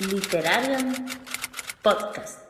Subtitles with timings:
[0.00, 0.92] Literarium
[1.80, 2.40] Podcast.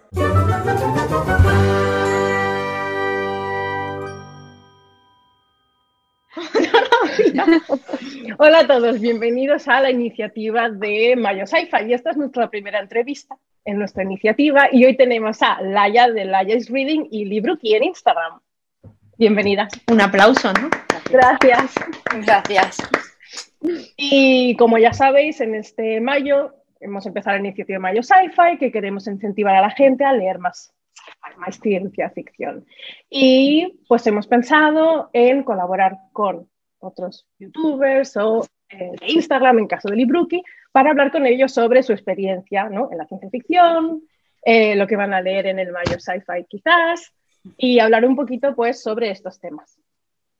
[8.38, 11.84] Hola a todos, bienvenidos a la iniciativa de Mayo Sci-Fi.
[11.86, 13.36] Y esta es nuestra primera entrevista
[13.66, 14.68] en nuestra iniciativa.
[14.72, 18.40] Y hoy tenemos a Laia de Laia is Reading y Libruki en Instagram.
[19.18, 19.70] Bienvenidas.
[19.88, 20.70] Un aplauso, ¿no?
[21.10, 21.74] Gracias.
[22.24, 22.78] Gracias.
[23.98, 26.54] Y como ya sabéis, en este mayo
[26.84, 30.72] hemos empezado la iniciativa Mayo Sci-Fi, que queremos incentivar a la gente a leer más,
[31.38, 32.66] más ciencia ficción.
[33.08, 39.96] Y pues hemos pensado en colaborar con otros youtubers o eh, Instagram, en caso de
[39.96, 40.42] Libruki,
[40.72, 42.90] para hablar con ellos sobre su experiencia ¿no?
[42.92, 44.02] en la ciencia ficción,
[44.42, 47.14] eh, lo que van a leer en el Mayo Sci-Fi quizás,
[47.56, 49.78] y hablar un poquito pues sobre estos temas.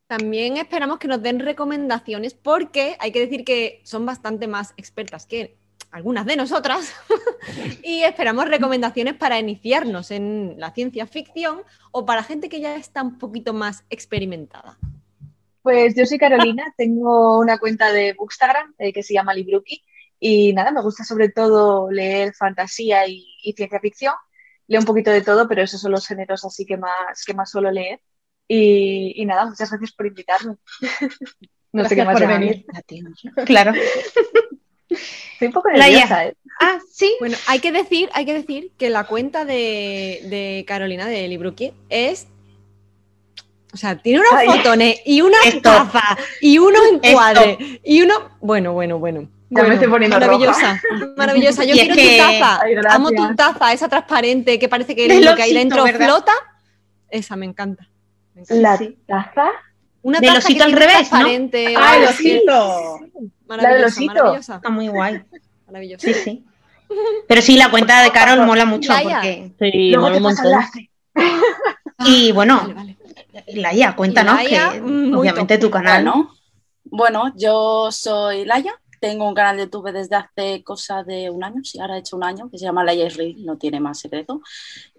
[0.07, 5.25] También esperamos que nos den recomendaciones porque hay que decir que son bastante más expertas
[5.25, 5.57] que
[5.91, 6.93] algunas de nosotras
[7.83, 13.01] y esperamos recomendaciones para iniciarnos en la ciencia ficción o para gente que ya está
[13.01, 14.77] un poquito más experimentada.
[15.61, 19.83] Pues yo soy Carolina, tengo una cuenta de Bookstagram eh, que se llama Libruki
[20.19, 24.15] y nada, me gusta sobre todo leer fantasía y, y, ciencia ficción.
[24.67, 27.51] Leo un poquito de todo, pero esos son los géneros así que más, que más
[27.51, 28.01] suelo leer.
[28.47, 30.55] Y, y nada, muchas gracias por invitarme.
[31.71, 32.65] no gracias sé qué más por venir.
[33.45, 33.73] Claro.
[35.35, 36.35] Estoy un poco nerviosa, ¿eh?
[36.61, 37.13] Ah, sí.
[37.19, 41.73] Bueno, hay que decir, hay que decir que la cuenta de, de Carolina de Libruki
[41.89, 42.27] es
[43.73, 48.13] o sea, tiene unos Ay, fotones y una taza y unos encuadres y uno.
[48.39, 49.21] Bueno, bueno, bueno.
[49.23, 51.13] Ya bueno, me estoy poniendo maravillosa, roja.
[51.17, 51.63] maravillosa.
[51.65, 52.61] Yo Y es quiero que- tu taza.
[52.63, 52.75] Ay.
[52.89, 56.05] Amo tu taza, esa transparente que parece que lo que hay dentro ¿verdad?
[56.07, 56.31] flota.
[57.09, 57.89] Esa me encanta.
[58.33, 58.61] Me encanta.
[58.61, 58.97] La Sí.
[59.05, 59.49] taza.
[60.05, 61.17] Una Del osito al revés, ¿no?
[61.77, 62.99] ¡Ah, el Sí, osito!
[63.47, 65.23] Maravillosa, maravillosa, Está muy guay.
[65.65, 66.05] maravillosa.
[66.07, 66.45] Sí, sí.
[67.27, 69.15] Pero sí, la cuenta de Carol mola mucho Laia.
[69.15, 69.51] porque.
[69.59, 70.53] Sí, Luego mola un montón.
[72.05, 72.97] Y bueno, Vale, vale.
[73.55, 75.67] Laia, cuéntanos Laia, que obviamente top.
[75.67, 76.03] tu canal.
[76.03, 76.29] Bueno,
[76.83, 81.63] bueno, yo soy Laia, tengo un canal de YouTube desde hace cosa de un año,
[81.63, 84.41] sí, ahora he hecho un año, que se llama is Real, no tiene más secreto.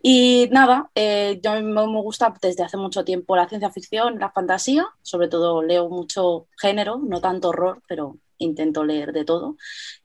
[0.03, 4.31] Y nada, eh, yo me, me gusta desde hace mucho tiempo la ciencia ficción, la
[4.31, 9.57] fantasía, sobre todo leo mucho género, no tanto horror, pero intento leer de todo.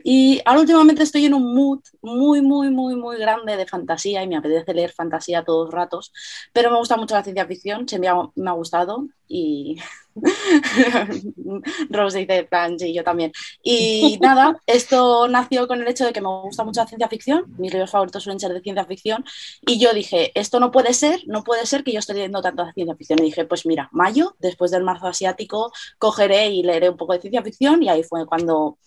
[0.04, 4.28] Y ahora últimamente estoy en un mood muy, muy, muy, muy grande de fantasía y
[4.28, 6.12] me apetece leer fantasía todos los ratos,
[6.54, 9.78] pero me gusta mucho la ciencia ficción, siempre ha- me ha gustado y
[11.90, 13.32] Rose dice plan, sí, yo también.
[13.64, 17.46] Y nada, esto nació con el hecho de que me gusta mucho la ciencia ficción,
[17.58, 19.24] mis libros favoritos suelen ser de ciencia ficción,
[19.66, 22.66] y yo dije, esto no puede ser, no puede ser que yo esté leyendo tanto
[22.66, 23.20] de ciencia ficción.
[23.20, 27.22] Y dije, pues mira, mayo, después del marzo asiático, cogeré y leeré un poco de
[27.22, 28.78] ciencia ficción, y ahí fue cuando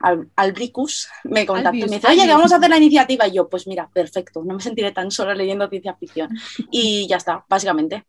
[0.00, 3.26] Al- Albricus me contactó y me dice, oye, que vamos a hacer la iniciativa.
[3.28, 6.30] Y yo, pues mira, perfecto, no me sentiré tan sola leyendo ciencia ficción.
[6.70, 8.04] Y ya está, básicamente.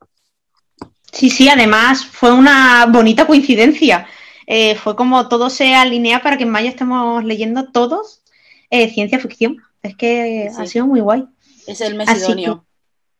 [1.12, 4.08] Sí, sí, además fue una bonita coincidencia.
[4.48, 8.22] Eh, fue como todo se alinea para que en mayo estemos leyendo todos
[8.70, 9.58] eh, ciencia ficción.
[9.84, 10.62] Es que Sí.
[10.62, 11.26] ha sido muy guay.
[11.68, 12.66] Es el mes idóneo.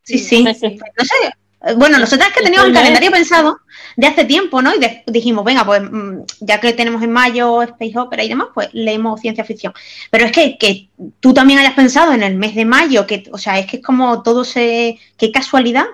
[0.04, 0.44] Sí, sí.
[0.44, 0.68] No sé.
[0.68, 3.60] eh, Bueno, nosotras que teníamos el calendario pensado
[3.96, 4.74] de hace tiempo, ¿no?
[4.74, 8.48] Y de- dijimos, venga, pues mm, ya que tenemos en mayo Space Opera y demás,
[8.54, 9.74] pues leemos ciencia ficción.
[10.10, 13.38] Pero es que, que tú también hayas pensado en el mes de mayo, que, o
[13.38, 14.98] sea, es que es como todo se.
[15.18, 15.86] Qué casualidad,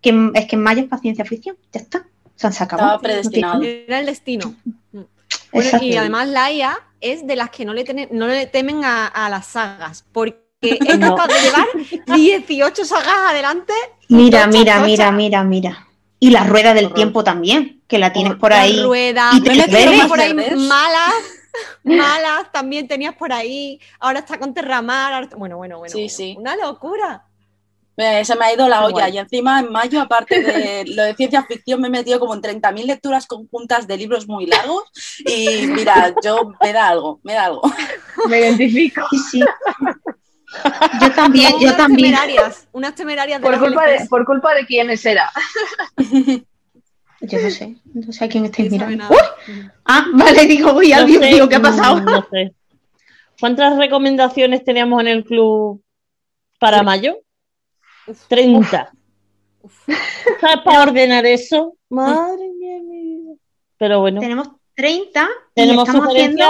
[0.00, 1.56] que es que en mayo es para ciencia ficción.
[1.72, 2.06] Ya está.
[2.36, 2.82] Se han sacado.
[2.82, 3.62] Estaba predestinado.
[3.62, 4.54] Era el destino.
[4.92, 5.00] Mm.
[5.52, 9.06] Bueno, y además Laia es de las que no le, tene- no le temen a,
[9.06, 11.14] a las sagas, porque es No.
[11.16, 11.66] capaz de llevar
[12.16, 13.72] 18 sagas adelante.
[14.08, 14.86] Mira, tocha, mira, tocha.
[14.86, 15.86] mira, mira, mira.
[16.18, 18.40] Y la rueda del tiempo también, que la tienes Horror.
[18.40, 18.82] por La ahí.
[18.82, 20.06] rueda, y te bebes.
[20.06, 21.12] por ahí malas,
[21.84, 23.78] malas también tenías por ahí.
[24.00, 25.12] Ahora está con Terramar.
[25.12, 25.92] ahora Bueno, bueno, bueno.
[25.92, 26.14] Sí, bueno.
[26.14, 26.34] sí.
[26.38, 27.25] Una locura.
[27.96, 29.14] Me- se me ha ido la olla guay.
[29.14, 32.42] y encima en mayo, aparte de lo de ciencia ficción, me he metido como en
[32.42, 34.84] 30.000 lecturas conjuntas de libros muy largos
[35.24, 37.62] y mira, yo me da algo, me da algo.
[38.28, 39.02] Me identifico.
[39.10, 39.40] Sí, sí.
[41.02, 42.14] Yo también, yo unas también.
[42.14, 45.30] temerarias, unas temerarias de Por culpa de, por culpa de quiénes era.
[47.20, 49.08] Yo no sé, no sé a quién estáis mirando.
[49.84, 52.00] Ah, vale, digo, uy, No alguien sé, digo, ¿qué ha pasado?
[52.00, 52.54] No sé.
[53.40, 55.82] ¿Cuántas recomendaciones teníamos en el club
[56.58, 57.18] para mayo?
[58.28, 58.92] 30.
[60.40, 61.76] ¿Sabes para ordenar eso?
[61.90, 63.34] Madre mía, mi vida.
[63.78, 66.44] Pero bueno, Tenemos 30 y tenemos estamos haciendo.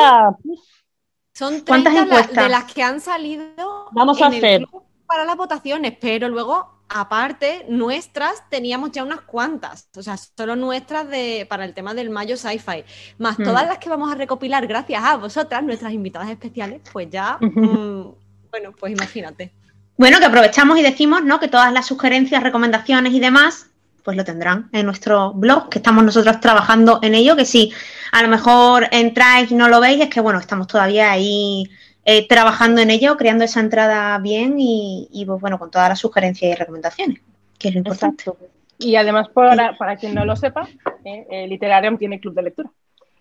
[1.35, 2.45] Son 30 ¿Cuántas la- encuestas?
[2.45, 4.67] de las que han salido Vamos a hacer.
[5.07, 11.09] para las votaciones, pero luego, aparte, nuestras teníamos ya unas cuantas, o sea, solo nuestras
[11.11, 12.85] de, para el tema del mayo sci-fi,
[13.19, 13.45] más Hmm.
[13.45, 18.15] todas las que vamos a recopilar gracias a vosotras, nuestras invitadas especiales, pues ya mm,
[18.51, 19.53] Bueno, pues imagínate.
[19.97, 21.41] Bueno, que aprovechamos y decimos, ¿no?
[21.41, 23.71] Que todas las sugerencias, recomendaciones y demás,
[24.05, 27.73] pues lo tendrán en nuestro blog, que estamos nosotros trabajando en ello, que si
[28.13, 31.65] a lo mejor entráis y no lo veis, es que bueno, estamos todavía ahí
[32.05, 35.99] eh, trabajando en ello, creando esa entrada bien y, y, pues bueno, con todas las
[35.99, 37.21] sugerencias y recomendaciones,
[37.59, 38.23] que es lo importante.
[38.23, 38.47] Exacto.
[38.79, 40.69] Y además, para, para quien no lo sepa,
[41.05, 42.71] eh, eh, Literarium tiene club de lectura.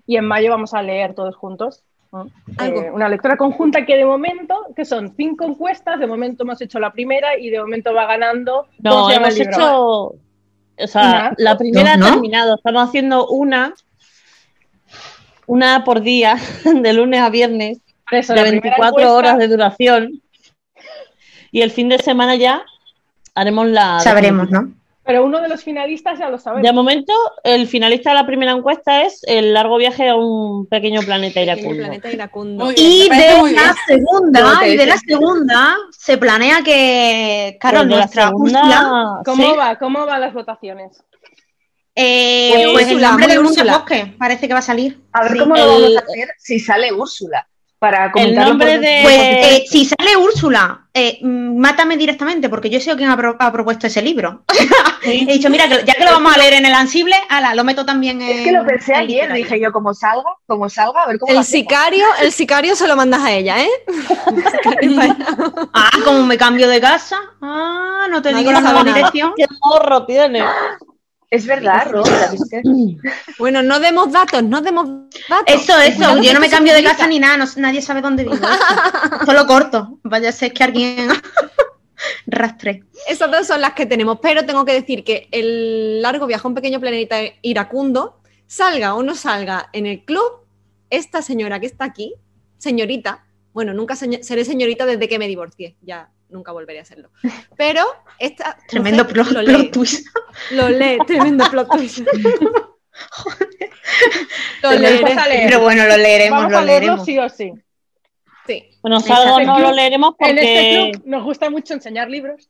[0.05, 1.83] Y en mayo vamos a leer todos juntos.
[2.61, 6.79] Eh, una lectura conjunta que de momento, que son cinco encuestas, de momento hemos hecho
[6.79, 8.67] la primera y de momento va ganando.
[8.83, 10.15] ¿cómo No, hemos hecho.
[10.77, 11.33] O sea, Una.
[11.37, 12.55] la primera No, ha terminado.
[12.55, 13.73] Estamos haciendo una.
[15.47, 17.79] Una por día, de lunes a viernes,
[18.11, 20.21] eso, de la primera 24 encuesta- horas de duración.
[21.51, 22.63] Y el fin de semana ya
[23.35, 23.99] haremos la.
[23.99, 24.73] Sabremos, ¿no?
[25.05, 26.63] Pero uno de los finalistas ya lo sabemos.
[26.67, 27.13] De momento,
[27.43, 31.75] el finalista de la primera encuesta es el largo viaje a un pequeño planeta iracundo.
[31.77, 32.65] planeta iracundo.
[32.65, 37.89] Muy bien, Y de la segunda, y de la segunda, se planea que, Carol, Pues
[37.89, 39.57] de la nuestra segunda, Úrsula, ¿Cómo sí.
[39.57, 39.75] va?
[39.77, 41.03] ¿Cómo van las votaciones?
[41.97, 43.73] eh, Muy pues el nombre mundo Úrsula.
[43.77, 44.99] bosque parece que va a salir.
[45.13, 45.37] A ver Sí.
[45.39, 47.47] cómo lo vamos a hacer si sale Úrsula.
[47.77, 48.99] Para El comentarlo nombre por- de.
[49.03, 53.35] Pues eh, si sale Úrsula, eh, mm, mátame directamente, porque yo sé quién ha, pro-
[53.37, 54.43] ha propuesto ese libro.
[55.03, 57.85] He dicho, mira, ya que lo vamos a leer en el ansible, ala, lo meto
[57.85, 58.39] también en.
[58.39, 61.31] Es que lo pensé en ayer, dije yo, como salga, como salga, a ver cómo
[61.31, 63.69] El sicario, el sicario se lo mandas a ella, ¿eh?
[65.73, 67.17] Ah, como me cambio de casa.
[67.41, 69.33] Ah, no te Nadie digo la nueva dirección.
[69.35, 70.43] ¿Qué morro tiene?
[71.35, 72.61] Es verdad, Rosa, es que-
[73.39, 74.87] Bueno, no demos datos, no demos
[75.29, 75.45] datos.
[75.47, 78.23] Eso, eso, yo no me se cambio de casa ni nada, no- nadie sabe dónde
[78.23, 78.35] vivo.
[78.35, 79.25] eso.
[79.25, 79.99] Solo corto.
[80.03, 81.07] Vaya a ser que alguien
[82.27, 82.83] rastre.
[83.07, 86.47] Esas dos son las que tenemos, pero tengo que decir que el largo viaje a
[86.47, 90.45] un pequeño planeta iracundo, salga o no salga en el club,
[90.89, 92.13] esta señora que está aquí,
[92.57, 97.09] señorita, bueno, nunca señ- seré señorita desde que me divorcié, ya nunca volveré a serlo.
[97.57, 97.83] Pero
[98.19, 100.07] esta Tremendo mujer plot, lo plot lee, twist.
[100.51, 101.99] lo lee, tremendo plot twist.
[104.61, 105.47] lo Tenemos leeré, a leer.
[105.49, 107.05] Pero bueno, lo leeremos, Vamos lo a leerlo leeremos.
[107.05, 107.51] sí o sí.
[108.47, 108.69] sí.
[108.81, 110.91] Bueno, sábado no lo leeremos En este porque.
[110.93, 112.49] club nos gusta mucho enseñar libros.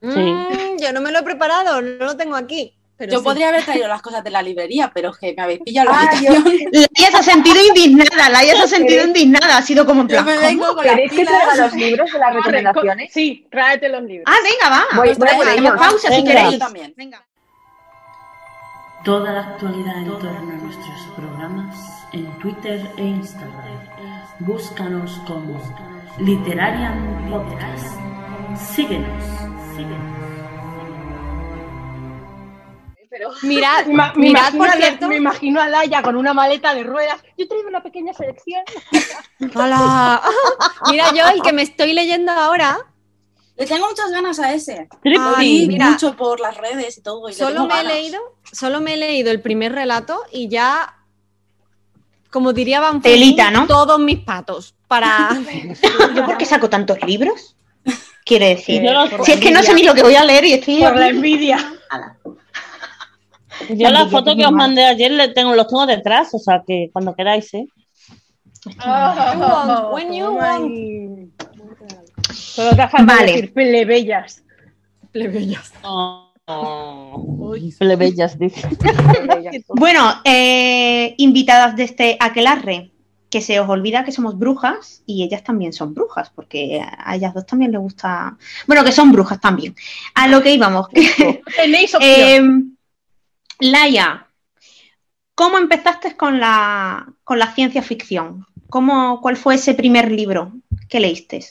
[0.00, 2.76] Mm, yo no me lo he preparado, no lo tengo aquí.
[2.96, 3.24] Pero Yo sí.
[3.24, 5.98] podría haber traído las cosas de la librería, pero es que me habéis pillado la
[5.98, 6.44] Ah, habitación.
[6.72, 10.22] Laia se ha sentido indignada, Laia se ha sentido indignada, ha sido como en Yo
[10.22, 10.26] plan.
[10.26, 10.46] me ¿cómo?
[10.46, 13.12] vengo con las ¿Queréis que traiga los libros de las recomendaciones?
[13.12, 14.24] Sí, tráete los libros.
[14.28, 14.84] Ah, venga, va.
[14.96, 15.72] Voy, voy a ellos.
[15.76, 16.52] pausa si queréis.
[16.52, 16.94] Yo también.
[16.96, 17.24] Venga.
[19.04, 21.76] Toda la actualidad en torno a nuestros programas
[22.12, 23.78] en Twitter e Instagram.
[24.38, 25.60] Búscanos como
[26.18, 27.86] Literarian Podcast.
[28.74, 29.24] Síguenos.
[33.16, 35.08] Pero Mirad, Me, ima- me mirad, imagino por a La- cierto.
[35.08, 37.22] me imagino a Laia con una maleta de ruedas.
[37.38, 38.62] Yo traigo una pequeña selección.
[39.54, 40.20] Hola.
[40.90, 42.76] Mira, yo el que me estoy leyendo ahora,
[43.56, 44.88] Le tengo muchas ganas a ese.
[45.04, 45.90] Ay, Vi mira.
[45.90, 47.28] mucho por las redes y todo.
[47.28, 48.20] Y solo me he leído,
[48.50, 50.96] solo me he leído el primer relato y ya,
[52.32, 53.68] como diría Van Telita, ¿no?
[53.68, 55.28] todos mis patos para.
[56.16, 57.54] ¿Yo por qué saco tantos libros?
[58.24, 58.82] Quiere decir.
[59.24, 60.80] Si es que no sé ni lo que voy a leer y estoy.
[60.82, 61.58] Por la envidia.
[63.70, 66.38] Yo la También, foto yo que os mandé ayer le tengo, los tengo detrás, o
[66.38, 67.66] sea que cuando queráis, ¿eh?
[68.84, 71.30] want, when you Ay.
[72.32, 73.32] Solo te falta Vale.
[73.32, 74.42] decir plebeyas.
[75.12, 75.72] plebeyas.
[76.46, 78.68] Oh, plebeyas, dice.
[79.68, 82.92] Bueno, eh, invitadas de este aquelarre,
[83.30, 87.34] que se os olvida que somos brujas y ellas también son brujas, porque a ellas
[87.34, 88.36] dos también les gusta.
[88.66, 89.74] Bueno, que son brujas también.
[90.14, 90.88] A lo que íbamos.
[91.56, 92.02] Tenéis opción.
[92.02, 92.73] Eh,
[93.60, 94.28] Laia,
[95.34, 98.46] ¿cómo empezaste con la, con la ciencia ficción?
[98.68, 100.52] ¿Cómo, ¿Cuál fue ese primer libro
[100.88, 101.44] que leíste?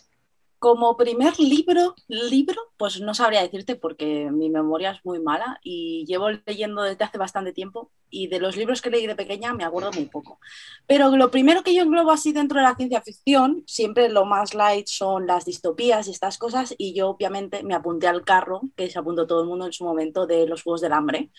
[0.60, 6.06] Como primer libro, libro, pues no sabría decirte porque mi memoria es muy mala y
[6.08, 9.66] llevo leyendo desde hace bastante tiempo y de los libros que leí de pequeña me
[9.66, 10.40] acuerdo muy poco.
[10.88, 14.54] Pero lo primero que yo englobo así dentro de la ciencia ficción, siempre lo más
[14.54, 18.90] light son las distopías y estas cosas y yo obviamente me apunté al carro, que
[18.90, 21.32] se apuntó todo el mundo en su momento, de los Juegos del Hambre.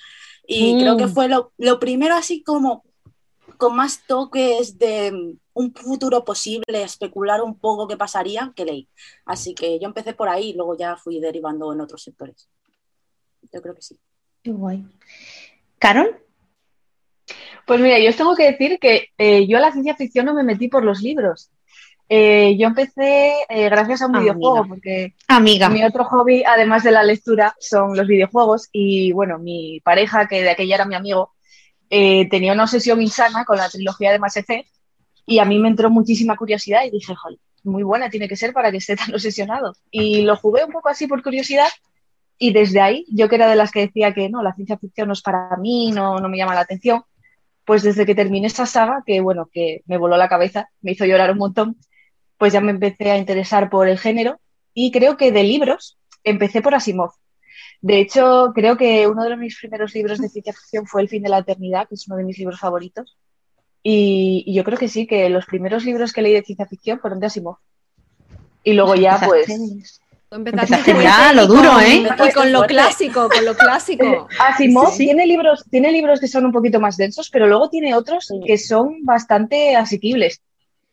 [0.47, 0.79] Y Mm.
[0.81, 2.85] creo que fue lo, lo primero así como
[3.57, 8.89] con más toques de mm, un futuro posible, especular un poco qué pasaría, que leí.
[9.25, 12.49] Así que yo empecé por ahí y luego ya fui derivando en otros sectores.
[13.53, 13.99] Yo creo que sí.
[14.43, 14.85] Qué guay.
[15.79, 16.19] ¿Carol?
[17.67, 20.35] Pues mira, yo os tengo que decir que eh, yo a la ciencia ficción no
[20.35, 21.51] me metí por los libros.
[22.17, 24.69] Eh, yo empecé eh, gracias a un Ah, videojuego, amiga.
[24.69, 25.69] porque Amiga.
[25.69, 28.69] mi otro hobby, además de la lectura, son los videojuegos.
[28.71, 31.33] Y bueno, mi pareja, que de aquella era mi amigo,
[31.91, 34.69] eh, tenía una obsesión insana con la trilogía de Mass Effect
[35.27, 38.53] y a mí me entró muchísima curiosidad y dije, joder, muy buena tiene que ser
[38.53, 39.75] para que esté tan obsesionado.
[39.91, 41.69] Y lo jugué un poco así por curiosidad
[42.39, 45.09] y desde ahí, yo que era de las que decía que no, la ciencia ficción
[45.09, 47.03] no es para mí, no, no me llama la atención,
[47.65, 51.07] pues desde que terminé esa saga, que bueno, que me voló la cabeza, me hizo
[51.07, 51.77] llorar un montón,
[52.45, 54.39] pues ya me empecé a interesar por el género
[54.75, 57.13] y creo que de libros empecé por Asimov.
[57.81, 61.23] De hecho, creo que uno de mis primeros libros de ciencia ficción fue El fin
[61.23, 63.17] de la eternidad, que es uno de mis libros favoritos.
[63.83, 67.01] Y, y yo creo que sí, que los primeros libros que leí de ciencia ficción
[67.01, 67.57] fueron de Asimov.
[68.63, 69.47] Y luego ya, pues,
[70.29, 72.05] Tú empezaste ya, y lo con- duro, ¿eh?
[72.29, 74.29] Y con lo clásico, con lo clásico.
[74.39, 75.05] Asimov Sí, sí.
[75.07, 78.39] tiene libros, tiene libros que son un poquito más densos, pero luego tiene otros Sí.
[78.47, 80.43] que son bastante asequibles.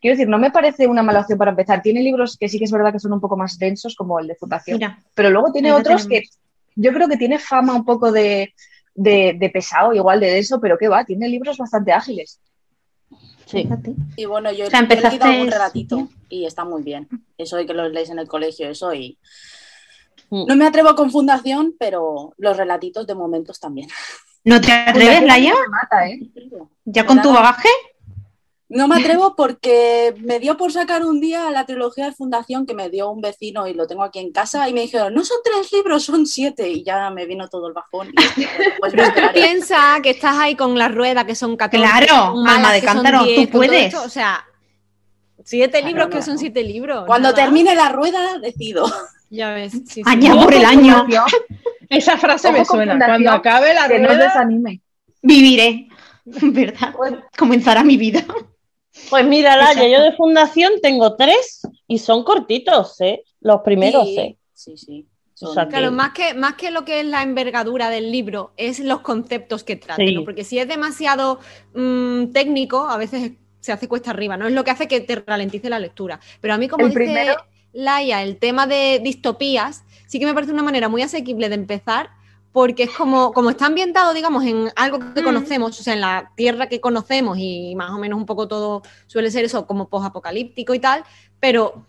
[0.01, 1.81] Quiero decir, no me parece una mala opción para empezar.
[1.83, 4.27] Tiene libros que sí que es verdad que son un poco más densos, como el
[4.27, 6.23] de Fundación, Mira, pero luego tiene otros que
[6.75, 8.53] yo creo que tiene fama un poco de,
[8.95, 12.39] de, de pesado, igual de denso, pero que va, tiene libros bastante ágiles.
[13.45, 13.63] Sí.
[13.63, 13.93] fíjate.
[14.15, 17.07] Y bueno, yo, O sea, yo he leído algún relatito y está muy bien.
[17.37, 19.19] Eso de que los lees en el colegio, eso y...
[20.29, 20.45] Mm.
[20.47, 23.89] No me atrevo con Fundación, pero los relatitos de momentos también.
[24.45, 25.53] ¿No te atreves, Laia?
[26.07, 26.31] ¿eh?
[26.85, 27.69] ¿Ya con tu bagaje?
[28.73, 32.73] No me atrevo porque me dio por sacar un día la trilogía de Fundación que
[32.73, 35.37] me dio un vecino y lo tengo aquí en casa y me dijeron, no son
[35.43, 36.69] tres libros, son siete.
[36.69, 38.07] Y ya me vino todo el bajón.
[38.35, 38.93] Y dije, pues.
[39.33, 41.85] Piensa que estás ahí con la rueda, que son 14.
[41.85, 43.93] Claro, alma de cántaro, tú 10, con todo puedes.
[43.93, 44.45] esto, O sea,
[45.43, 47.03] siete Claro, libros que son siete libros.
[47.05, 47.43] Cuando nada.
[47.43, 48.85] termine la rueda, decido.
[49.29, 49.73] Ya ves.
[49.87, 51.05] sí, Ojo por el año
[51.89, 53.05] Esa frase Ojo me suena.
[53.05, 54.81] Cuando acabe la que no rueda, desanime.
[55.21, 55.87] viviré,
[56.25, 56.93] ¿verdad?
[57.37, 58.23] Comenzará mi vida.
[59.09, 59.89] Pues mira, Laia, Exacto.
[59.89, 63.23] yo de fundación tengo tres y son cortitos, ¿eh?
[63.39, 64.37] Los primeros, sí, ¿eh?
[64.53, 65.07] sí, sí.
[65.43, 68.79] O que- Claro, más que, más que lo que es la envergadura del libro, es
[68.79, 70.13] los conceptos que trata, Sí.
[70.13, 70.23] ¿no?
[70.23, 71.39] Porque si es demasiado
[71.73, 74.47] mm, técnico, a veces se hace cuesta arriba, ¿no?
[74.47, 76.19] Es lo que hace que te ralentice la lectura.
[76.41, 77.35] Pero a mí, como El dice primero-
[77.73, 82.09] Laia, el tema de distopías, sí que me parece una manera muy asequible de empezar,
[82.51, 85.25] porque es como, como está ambientado, digamos, en algo que Mm.
[85.25, 88.81] conocemos, o sea, en la tierra que conocemos y más o menos un poco todo
[89.07, 91.03] suele ser eso, como post-apocalíptico y tal,
[91.39, 91.85] pero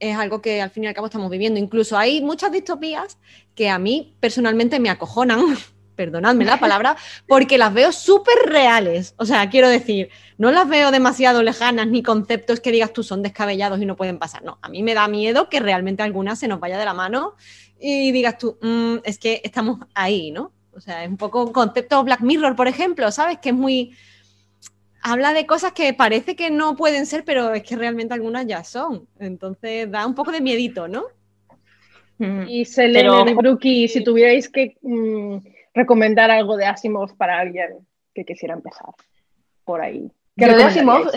[0.00, 1.60] es algo que al fin y al cabo estamos viviendo.
[1.60, 3.18] Incluso hay muchas distopías
[3.54, 5.40] que a mí personalmente me acojonan,
[5.94, 6.96] perdonadme la palabra,
[7.28, 9.14] porque las veo súper reales.
[9.18, 10.08] O sea, quiero decir,
[10.38, 14.18] no las veo demasiado lejanas ni conceptos que digas tú son descabellados y no pueden
[14.18, 14.42] pasar.
[14.42, 17.34] No, a mí me da miedo que realmente alguna se nos vaya de la mano
[17.80, 20.52] y digas tú, "Mm, es que estamos ahí, ¿no?
[20.72, 23.38] O sea, es un poco un concepto Black Mirror, por ejemplo, ¿sabes?
[23.38, 23.92] Que es muy...
[25.02, 28.62] Habla de cosas que parece que no pueden ser, pero es que realmente algunas ya
[28.64, 29.06] son.
[29.18, 31.04] Entonces da un poco de miedito, ¿no?
[32.18, 32.42] Mm.
[32.48, 35.36] y Selene Pero- y Brookie, si tuvierais que mm,
[35.72, 38.90] recomendar algo de Asimov para alguien que quisiera empezar
[39.64, 40.10] por ahí.
[40.36, 41.08] ¿qué Yo de Asimov,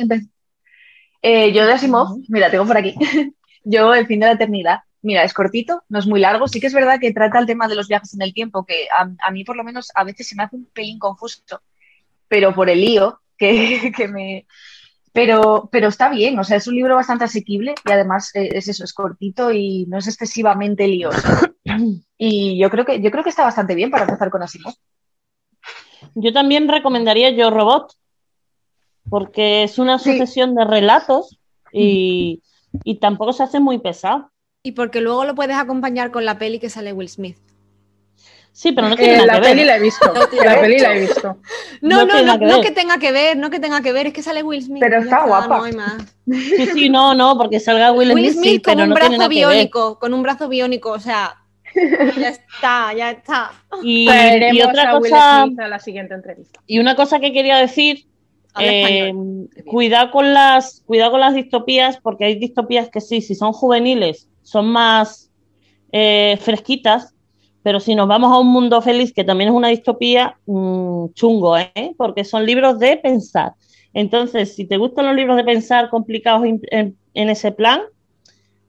[1.22, 2.96] eh, yo de Asimov, mira, tengo por aquí.
[3.66, 4.80] yo, El fin de la eternidad.
[5.04, 6.48] Mira, es cortito, no es muy largo.
[6.48, 8.88] Sí que es verdad que trata el tema de los viajes en el tiempo, que
[8.98, 11.42] a, a mí por lo menos a veces se me hace un pelín confuso,
[12.28, 14.48] pero por el lío que, que me...
[15.12, 18.68] Pero, pero está bien, o sea, es un libro bastante asequible y además eh, es
[18.68, 21.22] eso, es cortito y no es excesivamente lioso.
[22.18, 24.74] Y yo creo que, yo creo que está bastante bien para empezar con Asimov.
[26.16, 27.94] Yo también recomendaría Yo Robot,
[29.10, 30.12] porque es una Sí.
[30.14, 31.38] sucesión de relatos
[31.72, 32.42] y,
[32.84, 34.32] y tampoco se hace muy pesado.
[34.66, 37.38] Y porque luego lo puedes acompañar con la peli que sale Will Smith.
[38.54, 39.50] Sí, pero no tiene Eh, nada la que ver.
[39.50, 40.14] peli la he visto.
[40.14, 41.38] No la peli la he visto.
[41.82, 42.62] No, No no, que no ver.
[42.62, 44.80] que tenga que ver, no que tenga que ver, es que sale Will Smith.
[44.82, 45.58] Pero está guapa.
[45.58, 46.16] No hay más.
[46.26, 49.30] Sí, sí, no, no, porque salga Will, Will Smith, con pero un no brazo ver.
[49.30, 51.36] biónico, con un brazo biónico, o sea,
[52.18, 53.52] ya está, ya está.
[53.84, 56.62] Y, y otra a Will cosa, Smith a la siguiente entrevista.
[56.68, 58.06] y una cosa que quería decir,
[58.60, 59.12] eh,
[59.66, 64.30] cuidado con las, cuidado con las distopías, porque hay distopías que sí, si son juveniles,
[64.44, 65.32] son más
[65.92, 67.14] eh, fresquitas,
[67.64, 71.58] pero si nos vamos a un mundo feliz, que también es una distopía, mm, chungo,
[71.58, 71.94] ¿eh?
[71.98, 73.54] porque son libros de pensar.
[73.94, 77.82] Entonces, si te gustan los libros de pensar complicados en, en- en ese plan,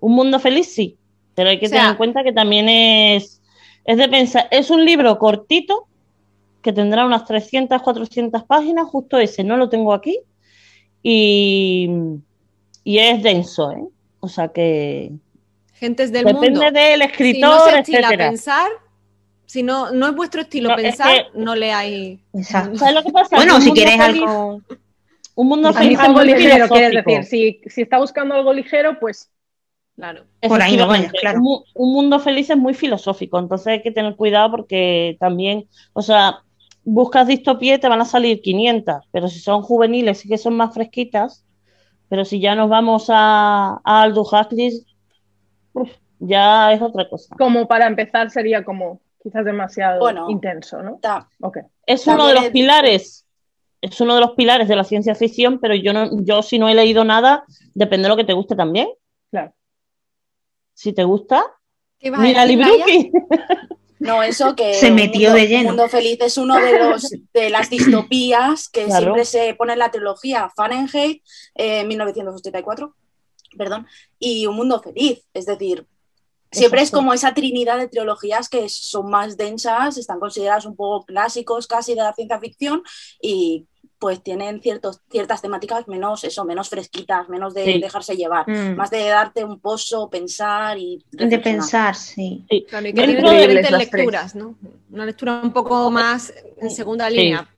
[0.00, 0.96] un mundo feliz sí,
[1.34, 3.40] pero hay que O sea- tener en cuenta que también es,
[3.84, 4.46] es de pensar.
[4.50, 5.86] Es un libro cortito
[6.62, 10.18] que tendrá unas 300, 400 páginas, justo ese, no lo tengo aquí,
[11.02, 11.88] y,
[12.84, 13.84] y es denso, ¿eh?
[14.20, 15.12] O sea que
[15.74, 16.70] Gentes del depende mundo.
[16.72, 18.28] del Si escritor, no se estila etcétera.
[18.30, 18.70] pensar,
[19.46, 22.20] si no, no es vuestro estilo No, es pensar, que- no leáis.
[22.32, 22.78] Exacto.
[22.78, 23.36] ¿Sabes lo que pasa?
[23.36, 24.60] Bueno, si quieres feliz- algo.
[25.36, 27.10] Un mundo feliz es algo muy ligero, quieres filosófico.
[27.20, 27.60] decir.
[27.64, 29.30] Si, si está buscando algo ligero, pues
[29.96, 30.24] Claro.
[30.40, 31.38] Por ahí no vayas, claro.
[31.38, 35.68] Un, mu- un mundo feliz es muy filosófico, entonces hay que tener cuidado porque también,
[35.92, 36.40] o sea,
[36.82, 40.56] buscas distopía y te van a salir 500, pero si son juveniles y que son
[40.56, 41.44] más fresquitas,
[42.08, 44.84] Pero si ya nos vamos a, a Aldous Huxley,
[45.74, 47.34] uf, ya es otra cosa.
[47.36, 50.28] Como para empezar sería como quizás demasiado Bueno.
[50.30, 50.98] intenso, ¿no?
[51.02, 51.58] Ta- Ok.
[51.86, 53.26] Es uno de los es- pilares,
[53.82, 56.68] es uno de los pilares de la ciencia ficción, pero yo no, yo si no
[56.68, 58.88] he leído nada, depende de lo que te guste también.
[59.30, 59.52] Claro.
[60.74, 61.44] Si te gusta,
[61.98, 62.44] ¿Qué vas a mira?
[62.46, 63.10] Libruki.
[64.00, 65.60] No, eso que Se metió Mundo- de lleno.
[65.70, 69.00] Un Mundo Feliz es uno de los de las distopías que Claro.
[69.02, 71.22] siempre se pone en la trilogía Fahrenheit
[71.54, 72.94] eh, 1984,
[73.56, 73.86] perdón,
[74.18, 75.86] y Un Mundo Feliz, es decir,
[76.50, 81.04] siempre es como esa trinidad de trilogías que son más densas, están consideradas un poco
[81.04, 82.82] clásicos casi de la ciencia ficción
[83.20, 83.66] y
[83.98, 87.80] pues tienen ciertos, ciertas temáticas menos eso, menos fresquitas, menos de Sí.
[87.80, 88.76] dejarse llevar, Mm.
[88.76, 92.44] más de darte un pozo, pensar y De pensar, sí.
[92.68, 93.92] Claro, y que Dentro tiene de- diferentes tres.
[93.92, 94.56] lecturas, ¿no?
[94.92, 97.16] Una lectura un poco más en segunda Sí.
[97.16, 97.48] línea.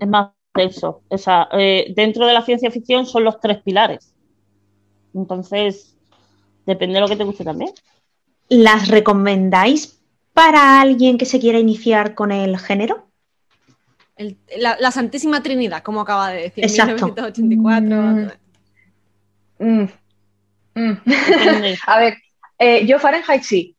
[0.00, 1.02] Es más denso.
[1.08, 4.11] O sea, eh, dentro de la ciencia ficción son los tres pilares.
[5.14, 5.96] Entonces,
[6.66, 7.72] depende de lo que te guste también.
[8.48, 10.00] ¿Las recomendáis
[10.32, 13.06] para alguien que se quiera iniciar con el género?
[14.16, 17.06] el- la, la Santísima Trinidad, como acaba de decir, Exacto.
[17.06, 17.96] 1984.
[19.58, 19.82] Mm.
[19.82, 19.88] Mm.
[20.74, 20.96] Mm.
[21.86, 22.16] A ver,
[22.58, 23.76] eh, yo Fahrenheit sí,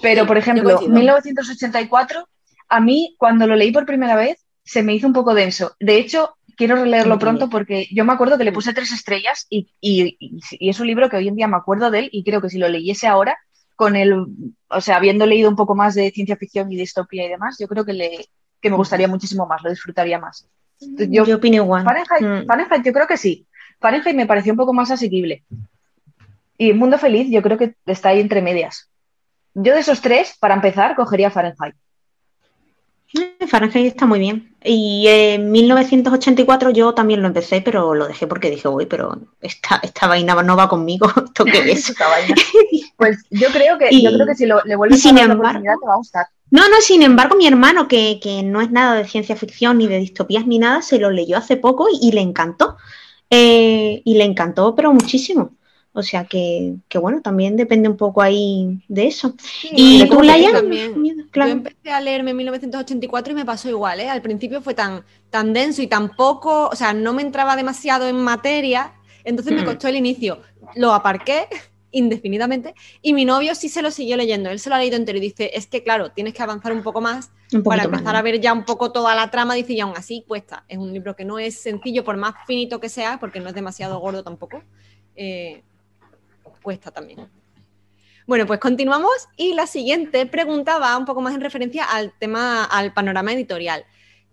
[0.00, 0.94] pero Sí, por ejemplo, coincido.
[0.94, 2.28] 1984,
[2.68, 5.74] a mí cuando lo leí por primera vez se me hizo un poco denso.
[5.80, 9.68] De hecho, quiero releerlo pronto porque yo me acuerdo que le puse tres estrellas y,
[9.80, 12.24] y- y- y es un libro que hoy en día me acuerdo de él y
[12.24, 13.36] creo que si lo leyese ahora,
[13.76, 14.26] con el,
[14.68, 17.66] o sea, habiendo leído un poco más de ciencia ficción y distopía y demás, yo
[17.68, 18.26] creo que, le,
[18.60, 20.46] que me gustaría muchísimo más, lo disfrutaría más.
[20.80, 21.84] Yo, Yo opino igual.
[21.84, 22.46] Fahrenheit, Mm.
[22.46, 23.46] Fahrenheit yo creo que sí.
[23.80, 25.44] Fahrenheit me pareció un poco más asequible.
[26.58, 28.88] Y Mundo Feliz yo creo que está ahí entre medias.
[29.54, 31.74] Yo de esos tres, para empezar, cogería Fahrenheit.
[33.14, 34.54] Eh, Fahrenheit está muy bien.
[34.64, 39.80] Y en 1984 yo también lo empecé, pero lo dejé porque dije, uy, pero esta,
[39.82, 41.06] esta vaina no va conmigo.
[41.24, 41.94] ¿Esto qué es?
[42.96, 45.28] Pues yo creo que, Y- yo creo que si lo, le vuelves sin a dar
[45.28, 46.26] la embargo- oportunidad te va a gustar.
[46.50, 49.88] No, no, sin embargo, mi hermano, que, que no es nada de ciencia ficción ni
[49.88, 52.76] de distopías ni nada, se lo leyó hace poco y, y le encantó.
[53.30, 55.56] Eh, y le encantó, pero muchísimo.
[55.94, 59.34] O sea que, que bueno, también depende un poco ahí de eso.
[59.62, 60.50] y tú, Laia,
[61.30, 61.50] claro.
[61.50, 64.08] Yo empecé a leerme en 1984 y me pasó igual, ¿eh?
[64.08, 68.08] Al principio fue tan, tan denso y tan poco, o sea, no me entraba demasiado
[68.08, 69.66] en materia, entonces me Mm.
[69.66, 70.40] costó el inicio.
[70.76, 71.46] Lo aparqué
[71.90, 75.18] indefinidamente y mi novio sí se lo siguió leyendo, él se lo ha leído entero
[75.18, 78.14] y dice, es que claro, tienes que avanzar un poco más un para más, empezar
[78.14, 78.18] ¿no?
[78.18, 80.64] a ver ya un poco toda la trama, dice, y aún así cuesta.
[80.68, 83.54] Es un libro que no es sencillo, por más finito que sea, porque no es
[83.54, 84.62] demasiado gordo tampoco,
[85.16, 85.62] eh,
[86.62, 87.28] cuesta también.
[88.26, 92.64] Bueno, pues continuamos y la siguiente pregunta va un poco más en referencia al tema,
[92.64, 93.84] al panorama editorial.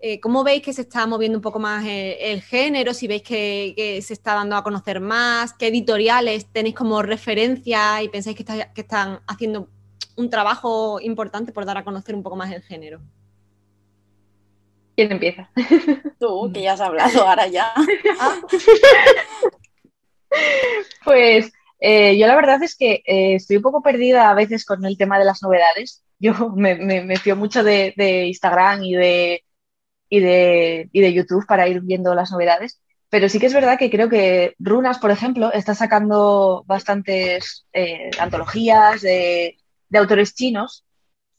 [0.02, 2.94] Eh, ¿Cómo veis que se está moviendo un poco más el, el género?
[2.94, 8.02] Si veis que, que se está dando a conocer más, qué editoriales tenéis como referencia
[8.02, 9.68] y pensáis que, está- que están haciendo
[10.16, 13.02] un trabajo importante por dar a conocer un poco más el género.
[14.96, 15.50] ¿Quién empieza?
[16.20, 17.74] Tú, que ya has hablado ahora ya.
[21.04, 24.86] Pues eh, yo la verdad es que eh, estoy un poco perdida a veces con
[24.86, 26.04] el tema de las novedades.
[26.22, 29.46] Yo me, me, me fío mucho de, de Instagram y de,
[30.10, 32.82] y, de, y de YouTube para ir viendo las novedades.
[33.10, 38.12] Pero sí que es verdad que creo que Runas, por ejemplo, está sacando bastantes eh,
[38.20, 40.84] antologías de, de autores chinos,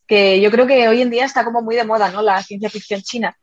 [0.07, 2.23] que yo creo que hoy en día está como muy de moda, ¿no?
[2.23, 3.37] La ciencia ficción china,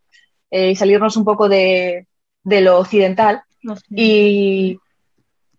[0.52, 2.08] eh, y salirnos un poco de,
[2.44, 3.44] de lo occidental.
[3.90, 4.80] Y,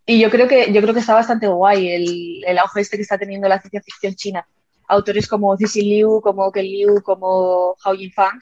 [0.08, 3.02] y yo creo que yo creo que está bastante guay el, el auge este que
[3.02, 4.48] está teniendo la ciencia ficción china.
[4.88, 8.40] Autores como Cixin Liu, como Ken Liu, como Hao Yinfang.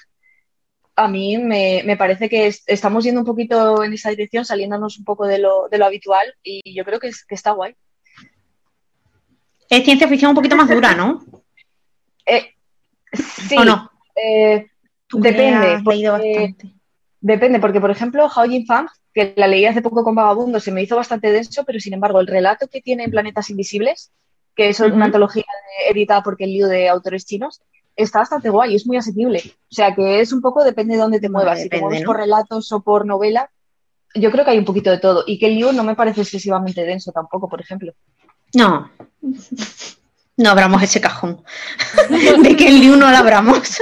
[0.94, 4.96] A mí me, me parece que es- estamos yendo un poquito en esa dirección, saliéndonos
[4.98, 7.74] un poco de lo, de lo habitual y yo creo que, es, que está guay.
[9.68, 11.24] Es ciencia ficción un poquito más dura, ¿no?
[12.28, 12.54] Eh,
[13.12, 13.88] sí, ¿O no?
[14.16, 14.66] eh,
[15.12, 16.75] Depende, has leído bastante.
[17.26, 20.80] Depende, porque por ejemplo, Hao Fang, que la leí hace poco con Vagabundo, se me
[20.80, 24.12] hizo bastante denso, pero sin embargo, el relato que tiene en Planetas Invisibles,
[24.54, 27.60] que es una antología de- editada por el lío de autores chinos,
[27.96, 29.42] está bastante guay, es muy asequible.
[29.44, 31.60] O sea que es un poco depende de dónde te muevas.
[31.60, 32.06] si te mueves ¿no?
[32.06, 33.50] por relatos o por novela,
[34.14, 35.24] yo creo que hay un poquito de todo.
[35.26, 37.92] Y que el lío no me parece excesivamente denso tampoco, por ejemplo.
[38.54, 38.88] No.
[40.38, 41.42] No abramos ese cajón.
[42.42, 43.78] De que el Liu no lo abramos.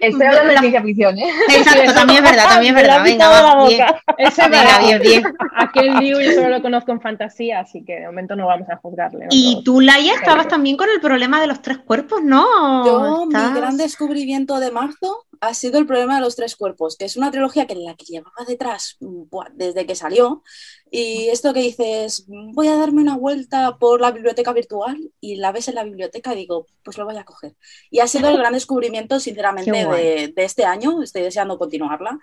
[0.00, 1.30] Estoy hablando de ciencia ficción, ¿eh?
[1.48, 3.02] Exacto, también es verdad, también es verdad.
[3.04, 3.86] Venga, va, bien.
[4.18, 5.22] Ese Venga, bien, bien.
[5.56, 8.76] Aquel libro yo solo lo conozco en fantasía, así que de momento no vamos a
[8.76, 9.26] juzgarle.
[9.30, 12.84] Y tú, Laia, estabas también con el problema de los tres cuerpos, ¿no?
[12.86, 16.96] Yo, Estás- mi gran descubrimiento de marzo ha sido El problema de los tres cuerpos,
[16.96, 20.42] que es una trilogía que la que llevaba detrás buah, desde que salió.
[20.90, 25.50] Y esto que dices, voy a darme una vuelta por la biblioteca virtual y la
[25.50, 27.56] ves en la biblioteca y digo, pues lo voy a coger.
[27.90, 31.02] Y ha sido el gran descubrimiento, sinceramente, de, de este año.
[31.02, 32.18] Estoy deseando continuarla.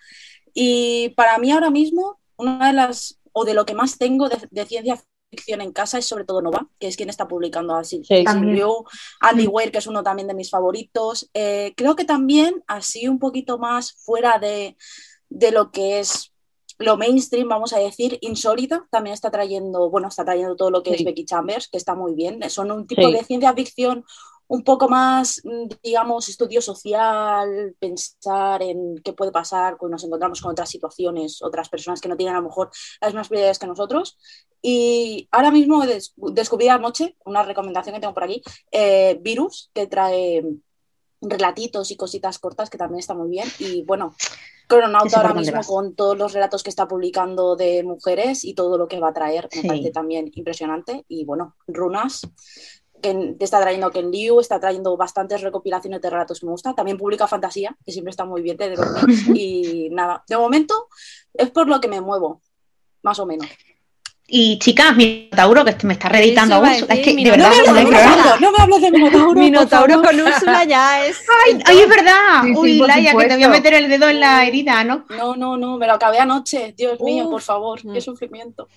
[0.54, 4.38] Y para mí ahora mismo, una de las, o de lo que más tengo de,
[4.50, 8.04] de ciencia ficción en casa es sobre todo Nova, que es quien está publicando así.
[8.04, 8.24] Sí.
[8.28, 11.30] Andy Weir, que es uno también de mis favoritos.
[11.34, 14.76] Eh, creo que también, así un poquito más fuera de,
[15.30, 16.31] de lo que es
[16.82, 20.94] lo mainstream, vamos a decir, Insólita también está trayendo, bueno, está trayendo todo lo que
[20.94, 21.04] es.
[21.04, 22.40] Becky Chambers, que está muy bien.
[22.50, 23.14] Son un tipo Sí.
[23.14, 24.04] de ciencia ficción
[24.48, 30.42] un poco más, mm, digamos, estudio social, pensar en qué puede pasar cuando nos encontramos
[30.42, 33.68] con otras situaciones, otras personas que no tienen a lo mejor las mismas prioridades que
[33.68, 34.18] nosotros.
[34.62, 38.42] Y ahora mismo des- descubrí anoche una recomendación que tengo por aquí,
[38.72, 40.44] eh, Virus, que trae
[41.22, 43.48] relatitos y cositas cortas que también está muy bien.
[43.60, 44.16] Y bueno,
[44.68, 48.88] Cronauta ahora mismo con todos los relatos que está publicando de mujeres y todo lo
[48.88, 49.68] que va a traer, me Sí.
[49.68, 51.06] parece también impresionante.
[51.08, 52.22] Y bueno, Runas,
[53.02, 56.74] que te está trayendo Ken Liu, está trayendo bastantes recopilaciones de relatos que me gusta.
[56.74, 58.76] También publica fantasía, que siempre está muy bien de.
[59.36, 60.88] Y nada, de momento
[61.34, 62.42] es por lo que me muevo,
[63.04, 63.48] más o menos.
[64.34, 66.94] Y chicas, Minotauro, que me está reeditando a Úrsula.
[66.96, 69.34] Es que, de verdad, no me hables no me hables de Minotauro.
[69.36, 71.18] Minotauro con Úrsula ya es.
[71.46, 72.42] Ay, ay, es verdad.
[72.44, 75.06] Sí, sí, Uy, Laia, que te voy a meter el dedo en la herida, ¿no?
[75.10, 76.74] No, no, no, me lo acabé anoche.
[76.78, 77.32] Dios mío, Uf.
[77.32, 77.92] por favor, Mm.
[77.94, 78.70] qué sufrimiento.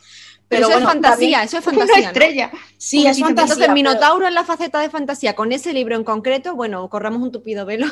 [0.48, 2.02] Pero, eso bueno, es fantasía, también- eso es Una fantasía.
[2.02, 2.08] ¿no?
[2.08, 2.50] estrella.
[2.76, 3.28] Sí, es fantasía.
[3.28, 7.22] Entonces, pero- Minotauro en la faceta de fantasía, con ese libro en concreto, bueno, corramos
[7.22, 7.86] un tupido velo.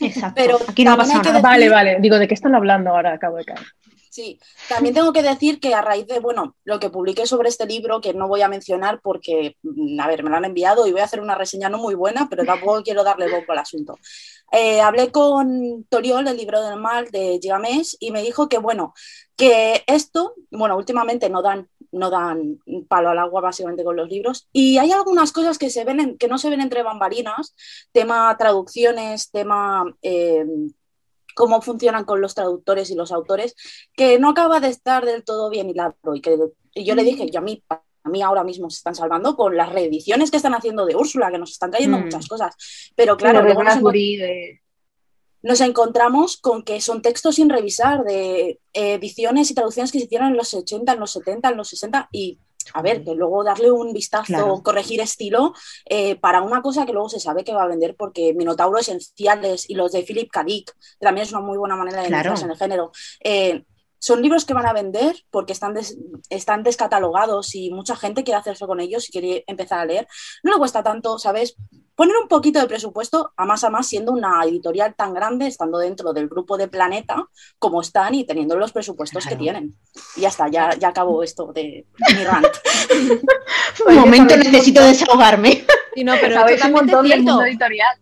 [0.00, 0.34] Exacto.
[0.36, 1.40] Pero Aquí no que nada.
[1.40, 1.96] Vale, vale.
[2.00, 3.14] Digo, ¿de qué están hablando ahora?
[3.14, 3.66] Acabo de caer.
[4.14, 7.64] Sí, también tengo que decir que a raíz de, bueno, lo que publiqué sobre este
[7.64, 10.92] libro, que no voy a mencionar porque, mm, a ver, me lo han enviado y
[10.92, 13.96] voy a hacer una reseña no muy buena, pero tampoco quiero darle bombo al asunto.
[14.52, 18.92] Eh, hablé con Toriol, el libro del mal de Gigamés, y me dijo que, bueno,
[19.34, 24.46] que esto, bueno, últimamente no dan, no dan palo al agua básicamente con los libros,
[24.52, 27.54] y hay algunas cosas que, se ven en- que no se ven entre bambalinas,
[27.92, 29.84] tema traducciones, tema...
[30.02, 30.44] eh,
[31.34, 33.54] cómo funcionan con los traductores y los autores,
[33.94, 35.94] que no acaba de estar del todo bien hilado.
[36.14, 36.36] Y que
[36.74, 39.56] y yo le dije que a mí, a mí ahora mismo se están salvando con
[39.56, 42.04] las reediciones que están haciendo de Úrsula, que nos están trayendo Mm.
[42.04, 42.54] muchas cosas.
[42.96, 44.62] Pero claro, Claro, luego nos, encont- Bradbury, de-
[45.42, 50.04] nos encontramos con que son textos sin revisar, de eh, ediciones y traducciones que se
[50.06, 52.38] hicieron en los 80, en los 70, en los 60, y
[52.74, 54.62] a ver, que luego darle un vistazo, Claro.
[54.62, 55.52] corregir estilo
[55.86, 59.68] eh, para una cosa que luego se sabe que va a vender, porque Minotauro Esenciales
[59.68, 60.44] y los de Philip K.
[60.44, 62.34] Dick también es una muy buena manera de Claro.
[62.40, 62.92] en el género.
[63.22, 63.64] Eh,
[64.02, 65.96] son libros que van a vender porque están, des-
[66.28, 70.08] están descatalogados y mucha gente quiere hacerse con ellos y quiere empezar a leer.
[70.42, 71.54] No le cuesta tanto, ¿sabes?
[71.94, 75.78] Poner un poquito de presupuesto, a más a más, siendo una editorial tan grande, estando
[75.78, 77.28] dentro del grupo de Planeta,
[77.60, 79.78] como están y teniendo los presupuestos que tienen.
[80.16, 81.86] Y ya está, ya, ya acabo esto de
[82.16, 82.46] mi rant.
[83.86, 85.64] Un momento, necesito desahogarme.
[85.96, 87.22] Sí, no, pero es un del cierto.
[87.24, 87.96] mundo editorial.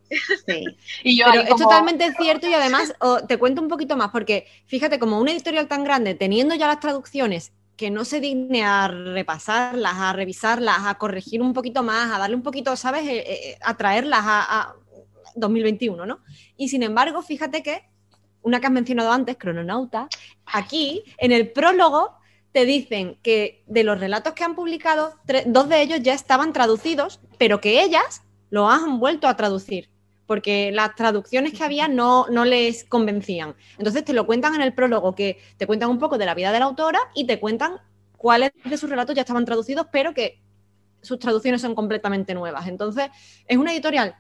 [0.47, 0.65] Sí.
[1.05, 4.11] Y yo Pero es como- totalmente cierto y además oh, te cuento un poquito más,
[4.11, 8.63] porque fíjate, como una editorial tan grande, teniendo ya las traducciones, que no se digne
[8.63, 13.25] a repasarlas, a revisarlas, a corregir un poquito más, a darle un poquito, ¿sabes?, Eh,
[13.27, 14.75] eh, a traerlas a, a
[15.35, 16.21] 2021, ¿no?
[16.57, 17.89] Y sin embargo, fíjate que
[18.43, 20.09] una que has mencionado antes, Crononauta,
[20.47, 22.20] aquí en el prólogo
[22.53, 25.15] te dicen que de los relatos que han publicado,
[25.47, 29.89] dos de ellos ya estaban traducidos, pero que ellas lo han vuelto a traducir,
[30.27, 33.55] porque las traducciones que había no, no les convencían.
[33.79, 36.51] Entonces te lo cuentan en el prólogo, que te cuentan un poco de la vida
[36.51, 37.79] de la autora y te cuentan
[38.17, 40.41] cuáles de sus relatos ya estaban traducidos, pero que
[41.03, 42.67] sus traducciones son completamente nuevas.
[42.67, 43.11] Entonces
[43.47, 44.17] es una editorial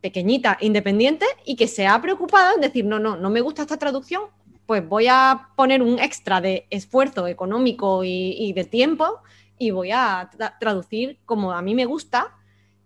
[0.00, 3.76] pequeñita, independiente y que se ha preocupado en decir, no, no, no me gusta esta
[3.76, 4.22] traducción,
[4.66, 9.20] pues voy a poner un extra de esfuerzo económico y, y de tiempo
[9.58, 12.34] y voy a tra- traducir como a mí me gusta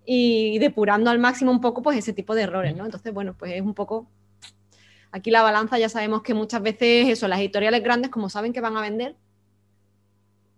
[0.05, 2.85] y depurando al máximo un poco pues ese tipo de errores, ¿no?
[2.85, 4.09] Entonces, bueno, pues es un poco...
[5.13, 8.61] Aquí la balanza ya sabemos que muchas veces eso, las editoriales grandes como saben que
[8.61, 9.17] van a vender,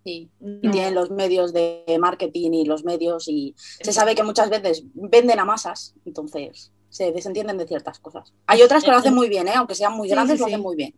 [0.05, 0.29] Sí.
[0.41, 4.83] No- tienen los medios de marketing y los medios y se sabe que muchas veces
[4.93, 8.31] venden a masas, entonces se desentienden de ciertas cosas.
[8.45, 9.53] Hay otras que lo hacen muy bien, ¿eh?
[9.55, 10.51] aunque sean muy Sí, grandes, sí, lo sí.
[10.51, 10.93] hacen muy bien.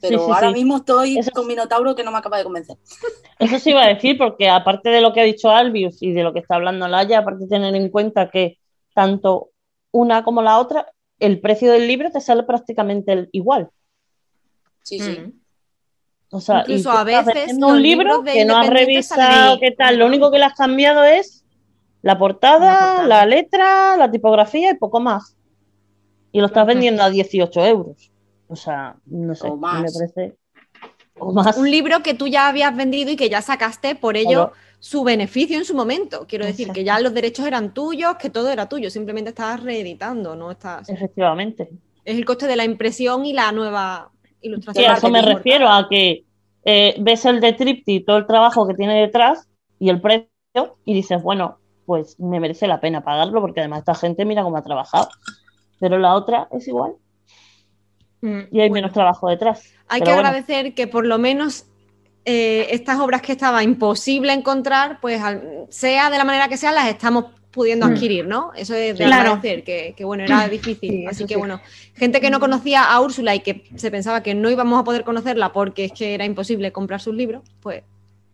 [0.00, 0.54] Pero Sí, sí, ahora sí.
[0.54, 2.76] mismo estoy Eso con Minotauro que no me acaba de convencer.
[3.40, 6.22] Eso sí iba a decir, porque aparte de lo que ha dicho Albius y de
[6.22, 8.58] lo que está hablando Laia, aparte de tener en cuenta que
[8.94, 9.50] tanto
[9.90, 10.86] una como la otra,
[11.18, 13.70] el precio del libro te sale prácticamente el- igual.
[14.84, 15.10] Sí, sí.
[15.18, 15.32] Mm.
[16.30, 19.98] O sea, Incluso a veces los un libro de que no has revisado, qué tal,
[19.98, 21.44] lo único que le has cambiado es
[22.02, 23.06] la portada, La portada.
[23.08, 25.36] la letra, la tipografía y poco más.
[26.32, 28.10] Y lo estás vendiendo a 18 euros.
[28.48, 29.82] O sea, no sé, O más.
[29.82, 30.36] me parece.
[31.18, 31.56] O más.
[31.56, 35.58] Un libro que tú ya habías vendido y que ya sacaste por ello su beneficio
[35.58, 36.26] en su momento.
[36.26, 36.78] Quiero decir Exacto.
[36.80, 40.88] que ya los derechos eran tuyos, que todo era tuyo, simplemente estabas reeditando, no estás.
[40.88, 41.68] Efectivamente.
[42.04, 44.90] Es el coste de la impresión y la nueva Sí, ilustración.
[44.90, 46.24] a eso me refiero, a que
[46.64, 50.28] eh, ves el de Tripti, todo el trabajo que tiene detrás y el precio,
[50.86, 54.56] y dices, bueno, pues me merece la pena pagarlo, porque además esta gente mira cómo
[54.56, 55.08] ha trabajado.
[55.80, 56.92] Pero la otra es igual
[58.22, 58.40] Mm.
[58.52, 58.74] y hay Bueno.
[58.74, 59.62] menos trabajo detrás.
[59.88, 60.18] Hay que bueno.
[60.28, 61.64] agradecer que por lo menos
[62.26, 66.70] eh, estas obras que estaba imposible encontrar, pues al- sea de la manera que sea,
[66.70, 67.92] las estamos pudiendo Mm.
[67.92, 68.52] adquirir, ¿no?
[68.54, 69.30] Eso es de Claro.
[69.30, 70.90] agradecer, que, que, bueno, era difícil.
[70.90, 71.38] Sí, Así que sí.
[71.40, 71.60] bueno,
[71.94, 75.02] gente que no conocía a Úrsula y que se pensaba que no íbamos a poder
[75.02, 77.82] conocerla porque es que era imposible comprar sus libros, pues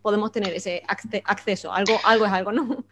[0.01, 1.71] podemos tener ese acce- acceso.
[1.71, 2.83] Algo, algo es algo, ¿no?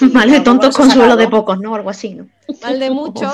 [0.12, 1.74] Mal de tontos, consuelo de pocos, ¿no?
[1.74, 2.26] Algo así, ¿no?
[2.62, 3.30] Mal de mucho.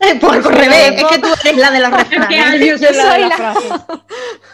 [0.20, 2.82] Por revés, es que tú eres la de los ¿Qué refranes.
[2.82, 3.68] es la de la frase?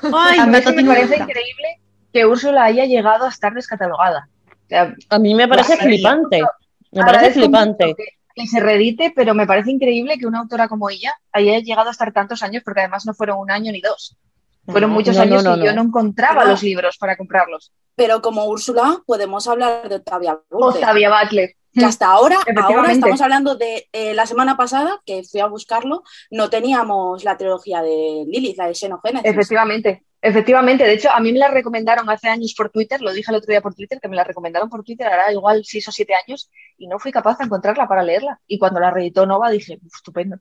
[0.12, 1.80] Ay, A mí me parece increíble
[2.12, 4.28] que Úrsula haya llegado a estar descatalogada.
[4.48, 6.42] O sea, A mí me parece flipante.
[6.90, 7.94] Me parece flipante.
[7.94, 8.04] Que,
[8.35, 11.92] que se reedite, pero me parece increíble que una autora como ella haya llegado a
[11.92, 14.16] estar tantos años, porque además no fueron un año ni dos.
[14.66, 15.83] Fueron muchos no, años no, no, y yo no.
[15.83, 17.72] encontraba los libros para comprarlos.
[17.94, 20.83] Pero como Úrsula, podemos hablar de Octavia Butler.
[20.83, 21.50] Octavia Butler.
[21.72, 26.02] que hasta ahora, ahora estamos hablando de eh, la semana pasada, que fui a buscarlo,
[26.31, 29.31] no teníamos la trilogía de Lilith, la de Xenogénesis.
[29.31, 30.85] Efectivamente, efectivamente.
[30.85, 33.50] De hecho, a mí me la recomendaron hace años por Twitter, lo dije el otro
[33.50, 36.50] día por Twitter, que me la recomendaron por Twitter, ahora igual seis o siete años,
[36.79, 38.40] y no fui capaz de encontrarla para leerla.
[38.46, 40.38] Y cuando la reeditó Nova dije, "Uf, estupendo.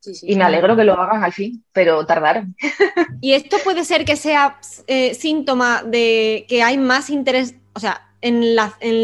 [0.00, 0.26] Sí, sí.
[0.30, 2.54] Y me alegro que lo hagan al fin, pero tardaron.
[3.20, 8.08] Y esto puede ser que sea eh, síntoma de que hay más interés, o sea,
[8.20, 8.54] en,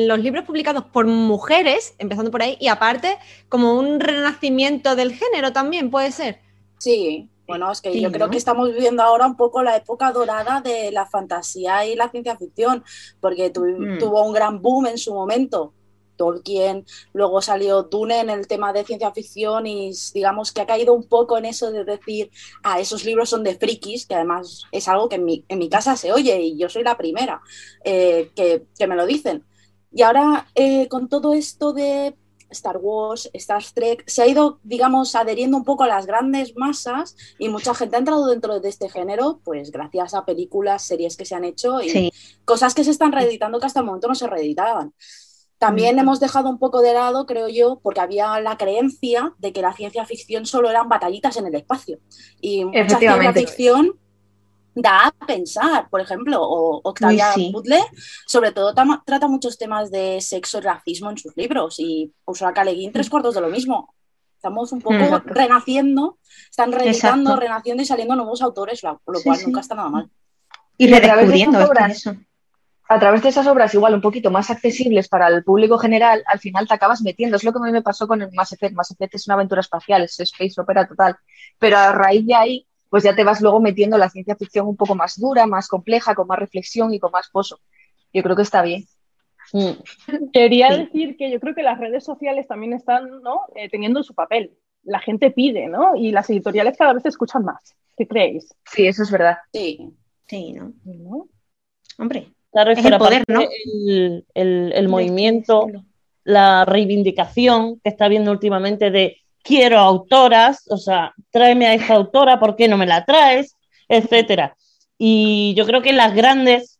[0.09, 5.52] los libros publicados por mujeres, empezando por ahí, y aparte, como un renacimiento del género
[5.52, 6.40] también puede ser.
[6.78, 10.12] Sí, bueno, es que Sí, yo creo que estamos viviendo ahora un poco la época
[10.12, 12.85] dorada de la fantasía y la ciencia ficción,
[13.20, 13.98] porque tu- Mm.
[13.98, 15.72] tuvo un gran boom en su momento.
[16.16, 20.94] Tolkien, luego salió Dune en el tema de ciencia ficción y digamos que ha caído
[20.94, 22.31] un poco en eso de decir,
[22.62, 25.68] ah, esos libros son de frikis, que además es algo que en mi, en mi
[25.68, 27.40] casa se oye y yo soy la primera
[27.85, 29.44] eh, que, que me lo dicen.
[29.92, 32.16] Y ahora eh, con todo esto de
[32.50, 37.16] Star Wars, Star Trek, se ha ido, digamos, adheriendo un poco a las grandes masas
[37.38, 41.24] y mucha gente ha entrado dentro de este género, pues gracias a películas, series que
[41.24, 42.12] se han hecho y Sí,
[42.44, 44.94] cosas que se están reeditando que hasta el momento no se reeditaban.
[45.59, 45.99] También Mm.
[46.01, 49.73] hemos dejado un poco de lado, creo yo, porque había la creencia de que la
[49.73, 51.99] ciencia ficción solo eran batallitas en el espacio.
[52.40, 53.93] Y mucha ciencia ficción
[54.75, 57.51] da a pensar, por ejemplo, o Octavia sí.
[57.53, 57.85] Butler,
[58.27, 58.75] sobre todo
[59.07, 62.64] trata muchos temas de sexo y racismo en sus libros, y Ursula K.
[62.64, 63.95] Le Guin, tres cuartos de lo mismo.
[64.37, 65.33] Estamos un poco Exacto.
[65.33, 66.19] renaciendo,
[66.51, 69.47] están reeditando, renaciendo y saliendo nuevos autores, lo, lo Sí, cual sí.
[69.47, 70.11] nunca está nada mal.
[70.77, 72.14] y redescubriendo estas es que obras- eso.
[72.88, 76.38] A través de esas obras igual un poquito más accesibles para el público general, al
[76.38, 77.37] final te acabas metiendo.
[77.37, 78.75] Es lo que a mí me pasó con el Mass Effect.
[78.75, 81.16] Mass Effect es una aventura espacial, es space opera total.
[81.59, 84.66] Pero a raíz de ahí, pues ya te vas luego metiendo en la ciencia ficción
[84.66, 87.59] un poco más dura, más compleja, con más reflexión y con más pozo.
[88.12, 88.85] Yo creo que está bien.
[89.53, 90.31] Mm.
[90.33, 90.79] Quería Sí.
[90.85, 93.42] decir que yo creo que las redes sociales también están ¿no?
[93.55, 94.57] Eh, teniendo su papel.
[94.83, 95.97] La gente pide, ¿no?
[95.97, 97.75] Y las editoriales cada vez escuchan más.
[97.97, 98.55] ¿Qué creéis?
[98.70, 99.38] Sí, eso es verdad.
[99.53, 99.90] Sí.
[100.27, 100.73] Sí, ¿no?
[100.85, 101.29] ¿No?
[101.99, 102.33] Hombre.
[102.55, 103.40] Claro, Es el poder, ¿no?
[103.43, 105.67] El, el- el movimiento,
[106.25, 112.40] la reivindicación que está viendo últimamente de quiero autoras, o sea, tráeme a esta autora,
[112.40, 113.57] ¿por qué no me la traes?
[113.88, 114.57] Etcétera.
[114.97, 116.79] Y yo creo que las grandes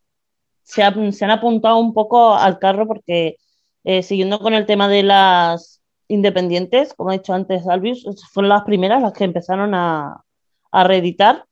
[0.63, 3.37] se, han- se han apuntado un poco al carro porque
[3.85, 8.63] eh, siguiendo con el tema de las independientes, como ha dicho antes Albius, fueron las
[8.63, 10.23] primeras las que empezaron a,
[10.71, 11.45] a reeditar.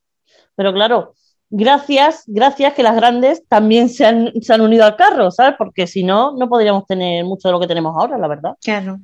[0.54, 1.14] Pero claro,
[1.52, 5.54] gracias, gracias que las grandes también se han, se han unido al carro, ¿sabes?
[5.58, 8.56] Porque si no, no podríamos tener mucho de lo que tenemos ahora, la verdad.
[8.62, 8.98] Claro.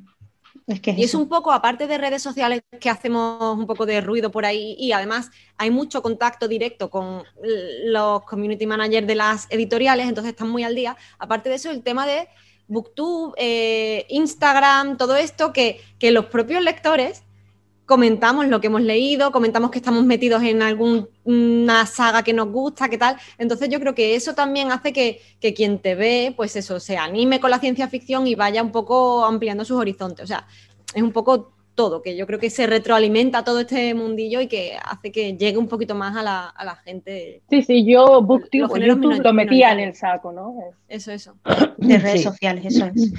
[0.67, 1.19] Es que Y es eso.
[1.19, 4.93] un poco, aparte de redes sociales que hacemos un poco de ruido por ahí, y
[4.93, 7.23] además hay mucho contacto directo con
[7.85, 10.97] los community managers de las editoriales, entonces están muy al día.
[11.19, 12.29] Aparte de eso, el tema de
[12.67, 17.23] Booktube, eh, Instagram, todo esto, que, que los propios lectores
[17.89, 22.91] comentamos lo que hemos leído, comentamos que estamos metidos en alguna saga que nos gusta,
[22.91, 23.17] qué tal.
[23.39, 26.99] Entonces yo creo que eso también hace que, que quien te ve, pues eso, se
[26.99, 30.25] anime con la ciencia ficción y vaya un poco ampliando sus horizontes.
[30.25, 30.47] O sea,
[30.95, 34.77] es un poco todo, que yo creo que se retroalimenta todo este mundillo y que
[34.85, 37.41] hace que llegue un poquito más a la, a la gente.
[37.49, 40.57] Sí, sí, yo BookTube Los YouTube minor- lo metía en el saco, ¿no?
[40.89, 41.37] Eso, eso.
[41.77, 42.25] de redes Sí.
[42.25, 43.13] sociales, eso es.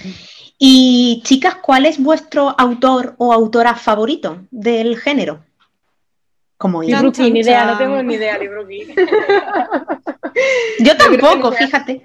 [0.57, 5.39] Y chicas, ¿cuál es vuestro autor o autora favorito del género?
[6.57, 8.87] Como chan, ni idea, no tengo ni idea, Libruki.
[10.79, 12.03] Yo tampoco, fíjate.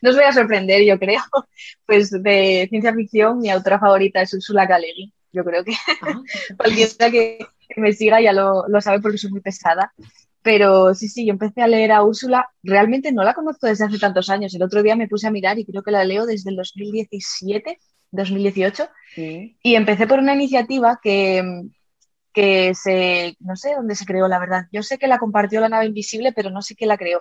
[0.00, 1.20] No os voy a sorprender, yo creo.
[1.84, 4.78] Pues de ciencia ficción, mi autora favorita es Ursula K.
[5.36, 5.74] Yo creo que
[6.56, 9.92] cualquiera que que me siga ya lo, lo sabe porque soy muy pesada.
[10.42, 12.48] Pero sí, sí, yo empecé a leer a Úrsula.
[12.62, 14.54] Realmente no la conozco desde hace tantos años.
[14.54, 17.80] El otro día me puse a mirar y creo que la leo desde el 2017,
[18.12, 18.88] 2018.
[19.62, 21.42] Y empecé por una iniciativa que,
[22.32, 24.66] que se, no sé dónde se creó, la verdad.
[24.70, 27.20] Yo sé que la compartió la nave invisible, pero no sé quién la creó.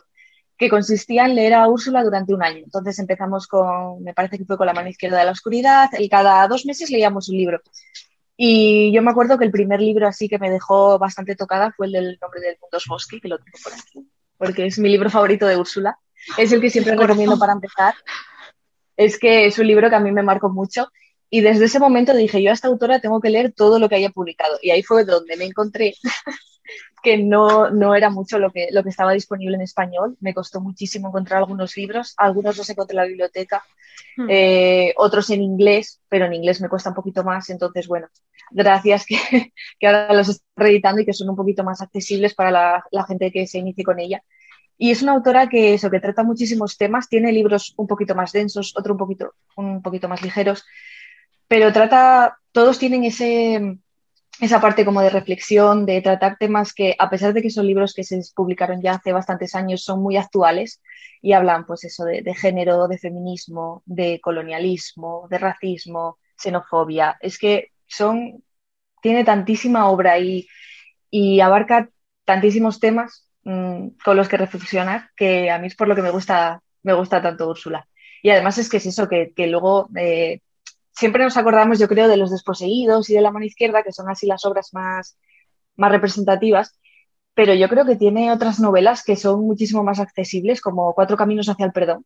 [0.56, 2.60] Que consistía en leer a Úrsula durante un año.
[2.64, 6.10] Entonces empezamos con, me parece que fue con la mano izquierda de la oscuridad, y
[6.10, 7.60] cada dos meses leíamos un libro.
[8.38, 11.88] Y yo me acuerdo que el primer libro así que me dejó bastante tocada fue
[11.88, 15.10] el del nombre del mundo Bosque, que lo tengo por aquí, porque es mi libro
[15.10, 15.98] favorito de Úrsula.
[16.38, 17.94] Es el que siempre recomiendo para empezar.
[18.98, 20.90] Es que es un libro que a mí me marcó mucho.
[21.30, 23.96] Y desde ese momento dije, yo a esta autora tengo que leer todo lo que
[23.96, 24.58] haya publicado.
[24.62, 25.96] Y ahí fue donde me encontré
[27.04, 30.18] que no, no era mucho lo que, lo que estaba disponible en español.
[30.20, 32.14] Me costó muchísimo encontrar algunos libros.
[32.18, 33.64] Algunos los encontré en la biblioteca,
[34.18, 34.28] Hmm.
[34.30, 37.50] eh, otros en inglés, pero en inglés me cuesta un poquito más.
[37.50, 38.08] Entonces, bueno,
[38.52, 39.18] gracias que,
[39.80, 43.06] que ahora los estoy reeditando y que son un poquito más accesibles para la, la
[43.06, 44.24] gente que se inicie con ella.
[44.78, 48.34] Y es una autora que eso, que trata muchísimos temas, tiene libros un poquito más
[48.34, 50.66] densos, otro un poquito, un poquito más ligeros,
[51.48, 53.78] pero trata, todos tienen ese,
[54.42, 57.94] esa parte como de reflexión, de tratar temas que, a pesar de que son libros
[57.94, 60.82] que se publicaron ya hace bastantes años, son muy actuales
[61.22, 67.18] y hablan, pues eso, de, género, de feminismo, de colonialismo, de racismo, xenofobia.
[67.22, 68.44] Es que son,
[69.02, 70.48] tiene tantísima obra y,
[71.10, 71.90] y abarca
[72.26, 76.12] tantísimos temas mm, con los que reflexionar que a mí es por lo que me
[76.12, 77.88] gusta, me gusta tanto Úrsula.
[78.22, 80.42] Y además es que es eso, que, que luego eh,
[80.96, 84.10] siempre nos acordamos, yo creo, de los desposeídos y de la mano izquierda, que son
[84.10, 85.18] así las obras más,
[85.76, 86.80] más representativas,
[87.34, 91.50] pero yo creo que tiene otras novelas que son muchísimo más accesibles, como Cuatro Caminos
[91.50, 92.06] hacia el Perdón,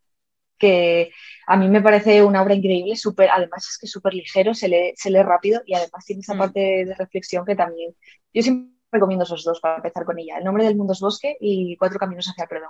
[0.58, 1.12] que
[1.48, 4.68] a mí me parece una obra increíble, súper, además es que es súper ligero, se
[4.70, 6.38] lee, se lee rápido y además tiene esa Mm.
[6.40, 7.96] parte de reflexión que también,
[8.34, 11.38] yo siempre recomiendo esos dos para empezar con ella, El nombre del mundo es bosque
[11.40, 12.70] y Cuatro Caminos hacia el Perdón.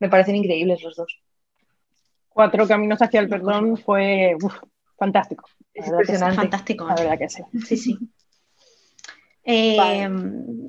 [0.00, 1.22] Me parecen increíbles los dos.
[2.30, 4.54] Cuatro caminos hacia el perdón fue uf,
[4.96, 5.44] fantástico.
[5.80, 6.36] Es impresionante.
[6.36, 6.86] Fantástico.
[6.86, 7.42] La verdad que sí.
[7.66, 7.98] Sí, sí.
[9.44, 10.10] Eh, Vale.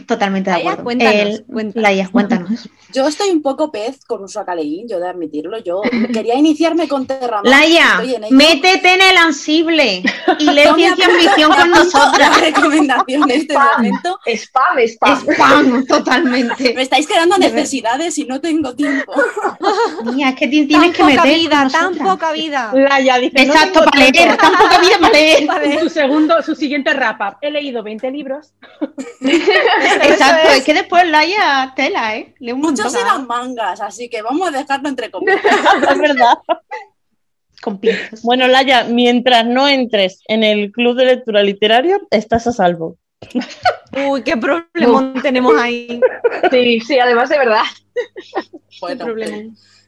[0.08, 0.84] Totalmente de Laia, acuerdo.
[0.86, 1.84] cuéntanos, El- cuéntanos.
[1.84, 2.70] Laia, cuéntanos.
[2.94, 4.22] Yo estoy un poco pez con.
[4.56, 5.58] Le Guin, yo de admitirlo.
[5.60, 5.82] Yo
[6.14, 7.46] quería iniciarme con Terramar.
[7.46, 10.04] Laia, en métete en el ansible
[10.40, 12.42] y lee No ciencia me con nosotras.
[12.42, 13.68] Recomendación de este Spam.
[13.78, 14.20] momento.
[14.26, 15.20] Spam, spam.
[15.34, 16.74] Spam, totalmente.
[16.74, 19.14] Me estáis creando necesidades y no tengo tiempo.
[20.14, 22.72] Mía, es que Tan tienes que meter vida, tan poca vida.
[22.74, 24.38] Laia dice, no Exacto, tengo para leer, tiempo.
[24.38, 25.80] tan poca vida para leer.
[25.80, 27.38] Su segundo, su siguiente wrap-up.
[27.42, 28.54] He leído 20 libros.
[29.22, 32.34] Exacto, es que después Laia tela, ¿eh?
[32.40, 33.02] Lee un Muchos montón.
[33.02, 35.42] eran mangas, así que vamos a dejarlo entre comillas.
[35.92, 36.38] Es verdad.
[37.62, 38.22] Con pinzas.
[38.24, 42.98] Bueno, Laia, mientras no entres en el club de lectura literaria, estás a salvo.
[44.10, 46.02] Uy, qué problemón tenemos ahí.
[46.50, 47.64] Sí, sí, además de verdad.
[48.80, 49.06] Bueno,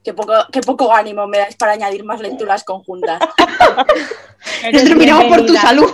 [0.03, 3.19] qué poco, qué poco ánimo me dais para añadir más lecturas conjuntas.
[4.61, 5.91] Eres Nosotros miramos por tu salud.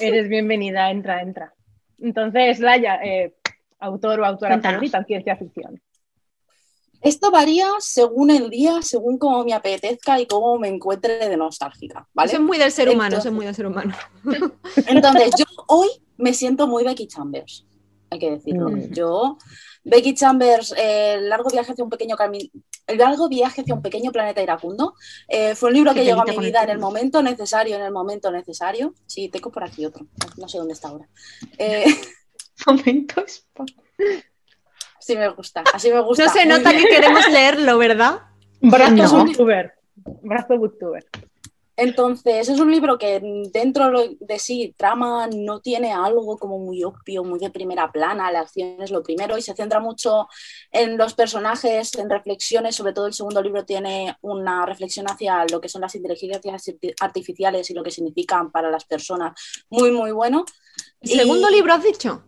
[0.00, 1.54] Eres bienvenida, entra, entra.
[2.02, 3.34] Entonces, Laia, eh,
[3.78, 5.80] autor o autora favorita en ciencia ficción.
[7.00, 12.08] Esto varía según el día, según cómo me apetezca y cómo me encuentre de nostálgica,
[12.12, 12.28] ¿vale?
[12.28, 13.94] Eso es muy del ser humano, eso Entonces- es muy del ser humano.
[14.86, 17.66] Entonces, yo hoy me siento muy Becky Chambers,
[18.12, 18.68] hay que decirlo.
[18.68, 18.92] Mm.
[18.92, 19.38] Yo,
[19.84, 22.48] Becky Chambers, eh, el largo viaje hacia un pequeño camino,
[22.86, 24.94] el largo viaje hacia un pequeño planeta iracundo,
[25.28, 27.82] eh, fue un libro que llegó a mi el vida en el momento necesario, en
[27.82, 28.94] el momento necesario.
[29.06, 31.08] Sí, tengo por aquí otro, no sé dónde está ahora.
[31.58, 31.84] Eh,
[32.66, 33.46] Momentos.
[35.00, 36.26] sí me gusta, así me gusta.
[36.26, 38.20] No se nota que queremos leerlo, ¿verdad?
[38.60, 39.24] Brazo No.
[39.24, 39.72] booktuber.
[40.22, 41.04] Brazo booktuber.
[41.76, 43.20] Entonces, es un libro que
[43.52, 48.40] dentro de sí, trama, no tiene algo como muy obvio, muy de primera plana, la
[48.40, 50.28] acción es lo primero y se centra mucho
[50.70, 55.60] en los personajes, en reflexiones, sobre todo el segundo libro tiene una reflexión hacia lo
[55.60, 59.32] que son las inteligencias arti- artificiales y lo que significan para las personas,
[59.70, 60.44] muy, muy bueno.
[61.00, 62.22] ¿El Y segundo libro has dicho?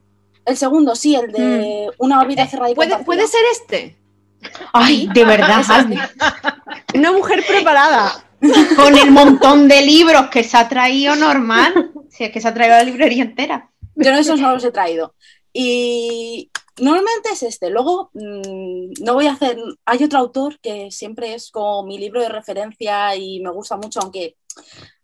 [0.47, 3.07] El segundo, sí, el de una órbita cerrada y ¿Puede, compartida.
[3.07, 3.99] puede ser este?
[4.73, 5.63] Ay, de verdad,
[6.95, 8.25] Una mujer preparada.
[8.77, 11.93] con el montón de libros que se ha traído normal.
[12.11, 13.71] Si es que se ha traído la librería entera.
[13.97, 15.15] Yo no esos no los he traído.
[15.53, 17.71] Y normalmente es este.
[17.71, 19.57] Luego, mm, no voy a hacer.
[19.85, 24.01] Hay otro autor que siempre es como mi libro de referencia y me gusta mucho,
[24.01, 24.37] aunque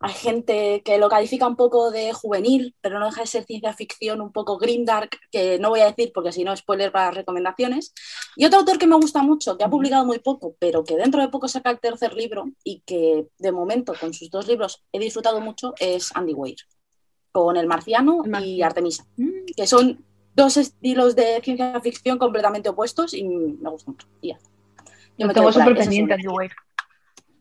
[0.00, 3.72] hay gente que lo califica un poco de juvenil, pero no deja de ser ciencia
[3.74, 7.16] ficción un poco grimdark, que no voy a decir porque si no, spoiler para las
[7.16, 7.92] recomendaciones.
[8.36, 11.20] Y otro autor que me gusta mucho, que ha publicado muy poco, pero que dentro
[11.20, 14.98] de poco saca el tercer libro y que de momento con sus dos libros he
[14.98, 16.58] disfrutado mucho, es Andy Weir,
[17.32, 18.56] con El Marciano, El Marciano.
[18.56, 19.06] y Artemisa,
[19.56, 24.08] que son dos estilos de ciencia ficción completamente opuestos y me gustan mucho.
[24.20, 24.38] Y ya.
[25.18, 26.52] Yo me tengo súper pendiente, Andy Weir.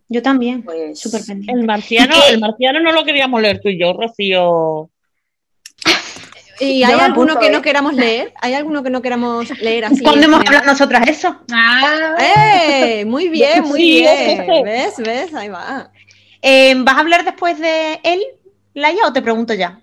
[0.10, 1.54] Yo también, Pues- súper pendiente.
[1.62, 4.90] El marciano, el marciano no lo queríamos leer tú y yo, Rocío.
[6.60, 7.52] ¿Y hay alguno apunto, que ¿eh?
[7.52, 8.34] no queramos leer?
[8.42, 10.02] ¿Hay alguno que no queramos leer así?
[10.02, 10.62] ¿Cuándo en hemos general?
[10.62, 11.38] hablado nosotras eso?
[11.54, 13.06] Ah, ¡Eh!
[13.06, 14.42] Muy bien, muy Sí, bien.
[14.42, 14.64] ese.
[14.64, 14.94] ¿Ves?
[14.98, 15.34] ¿Ves?
[15.34, 15.92] Ahí va.
[16.42, 18.22] Eh, ¿Vas a hablar después de él,
[18.74, 19.80] Laia, o te pregunto ya?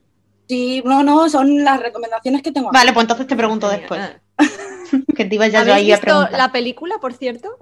[0.48, 2.70] Sí, no, no, son las recomendaciones que tengo.
[2.72, 4.00] Vale, pues entonces te pregunto después.
[4.00, 4.16] Ah.
[5.16, 6.32] Que te iba ya yo ¿Habéis ahí a visto preguntar.
[6.38, 7.56] la película, por cierto?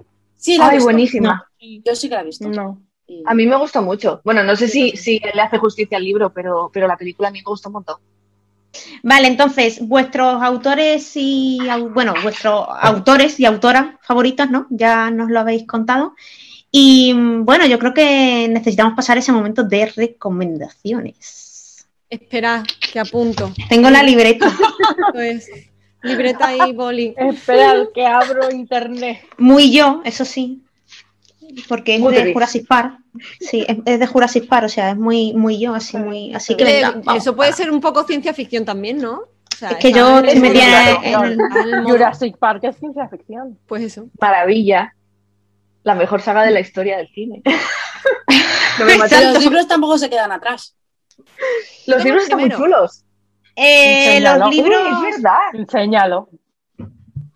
[0.45, 0.85] Sí, la Ay, visto.
[0.85, 1.49] buenísima.
[1.59, 2.47] Yo sí que la he visto.
[2.47, 2.79] No.
[3.07, 4.21] Y- A mí me gustó mucho.
[4.23, 7.31] Bueno, no sé si, si le hace justicia al libro, pero, pero la película a
[7.31, 7.95] mí me gustó un montón.
[9.01, 11.57] Vale, entonces, vuestros autores y,
[11.93, 14.67] bueno, vuestros autores y autoras favoritas, ¿no?
[14.69, 16.13] Ya nos lo habéis contado.
[16.69, 21.87] Y mm, bueno, yo creo que necesitamos pasar ese momento de recomendaciones.
[22.09, 23.51] Espera, que apunto.
[23.69, 24.47] Tengo la libreta,
[25.13, 25.49] Pues,
[26.05, 27.13] libreta y boli.
[27.17, 29.21] Espera, que abro internet.
[29.37, 30.63] muy yo, eso sí,
[31.67, 32.33] porque es de.
[32.33, 32.99] Jurassic Park.
[33.39, 36.55] Sí, es, es de Jurassic Park, o sea, es muy, muy yo, así, muy, así
[36.55, 37.21] que venga, vamos.
[37.21, 39.13] Eso puede ser un poco ciencia ficción también, ¿no?
[39.55, 43.57] O sea, Es que yo metida claro, en, Jurassic Park es ciencia ficción.
[43.67, 44.07] Pues eso.
[44.19, 44.93] Maravilla.
[45.83, 47.41] La mejor saga de la historia del cine.
[48.77, 50.75] No me los libros tampoco se quedan atrás.
[51.87, 53.04] Los libros están muy chulos.
[53.55, 54.81] Eh, los Uy, libros.
[55.07, 55.37] es verdad.
[55.53, 56.29] Enséñalo.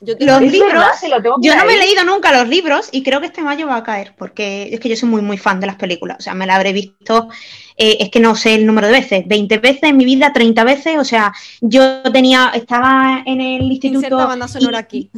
[0.01, 2.47] Yo Los Es libros, verdad, se lo tengo Yo no me he leído nunca los
[2.47, 5.21] libros y creo que este mayo va a caer, porque es que yo soy muy,
[5.21, 6.15] muy fan de las películas.
[6.19, 7.27] O sea, me la habré visto,
[7.75, 10.63] eh, es que no sé el número de veces, 20 veces en mi vida, 30
[10.63, 10.97] veces.
[10.97, 13.97] O sea, yo tenía, estaba en el instituto.
[14.05, 15.11] inserta banda sonora y- aquí.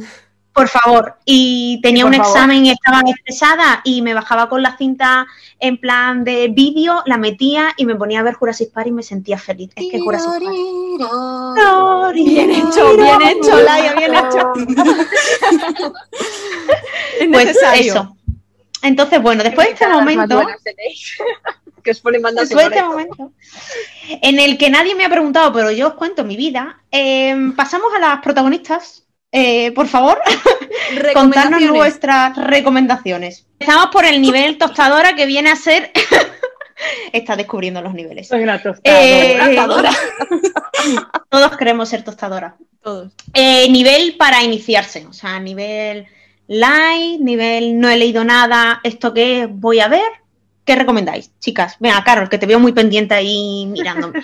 [0.52, 2.26] Por favor, y tenía un favor.
[2.26, 5.26] examen y estaba estresada y me bajaba con la cinta
[5.58, 9.02] en plan de vídeo, la metía y me ponía a ver Jurassic Park y me
[9.02, 9.70] sentía feliz.
[9.76, 10.42] Es que Jurassic Park.
[12.14, 14.52] Bien hecho, bien hecho, Laia, bien hecho.
[17.20, 18.16] es Pues eso.
[18.82, 20.42] Entonces, bueno, después de este momento.
[21.82, 23.32] que os ponen banda Después de este momento,
[24.08, 27.92] en el que nadie me ha preguntado, pero yo os cuento mi vida, eh, pasamos
[27.94, 29.01] a las protagonistas.
[29.32, 30.20] Eh, por favor,
[31.14, 33.46] contarnos vuestras recomendaciones.
[33.58, 35.90] Empezamos por el nivel tostadora que viene a ser.
[37.12, 38.28] Está descubriendo los niveles.
[38.28, 39.02] Soy una tostadora.
[39.02, 39.90] Eh, Tostadora.
[41.30, 42.54] todos queremos ser tostadoras.
[42.82, 43.12] Todos.
[43.32, 46.06] Eh, nivel para iniciarse, o sea, nivel
[46.48, 50.10] light, nivel no he leído nada, esto que voy a ver.
[50.64, 51.76] ¿Qué recomendáis, chicas?
[51.80, 54.20] Venga, Carol, que te veo muy pendiente ahí mirándome.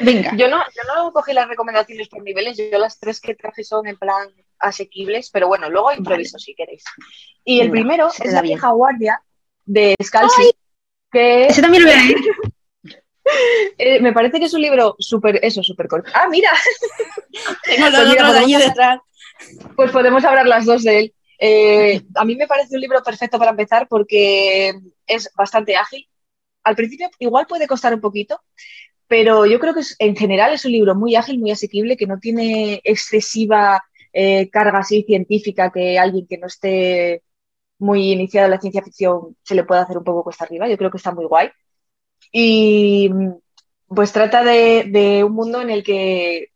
[0.00, 0.34] Venga.
[0.36, 3.86] Yo no, yo no cogí las recomendaciones por niveles, yo las tres que traje son
[3.86, 4.28] en plan
[4.58, 6.84] asequibles, pero bueno, luego improviso si queréis.
[7.44, 8.54] Y el Venga, primero es La bien.
[8.54, 9.22] vieja guardia
[9.64, 10.50] de Scalzi,
[11.10, 12.16] que Ese también lo voy a leer.
[13.78, 16.10] eh, me parece que es un libro súper, eso, súper corto.
[16.14, 16.50] Ah, mira,
[17.64, 19.00] Tengo los Pues de allí podemos- detrás.
[19.76, 21.14] pues podemos hablar las dos de él.
[21.38, 24.74] Eh, a mí me parece un libro perfecto para empezar porque
[25.06, 26.06] es bastante ágil.
[26.62, 28.42] Al principio igual puede costar un poquito,
[29.10, 32.20] pero yo creo que en general es un libro muy ágil, muy asequible, que no
[32.20, 33.82] tiene excesiva
[34.12, 37.24] eh, carga científica que alguien que no esté
[37.80, 40.68] muy iniciado en la ciencia ficción se le puede hacer un poco cuesta arriba.
[40.68, 41.50] Yo creo que está muy guay.
[42.32, 43.10] Y
[43.88, 46.50] pues trata de, de un mundo en el que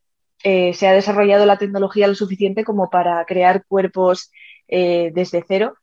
[0.45, 4.31] eh, se ha desarrollado la tecnología lo suficiente como para crear cuerpos
[4.69, 5.75] eh, desde cero.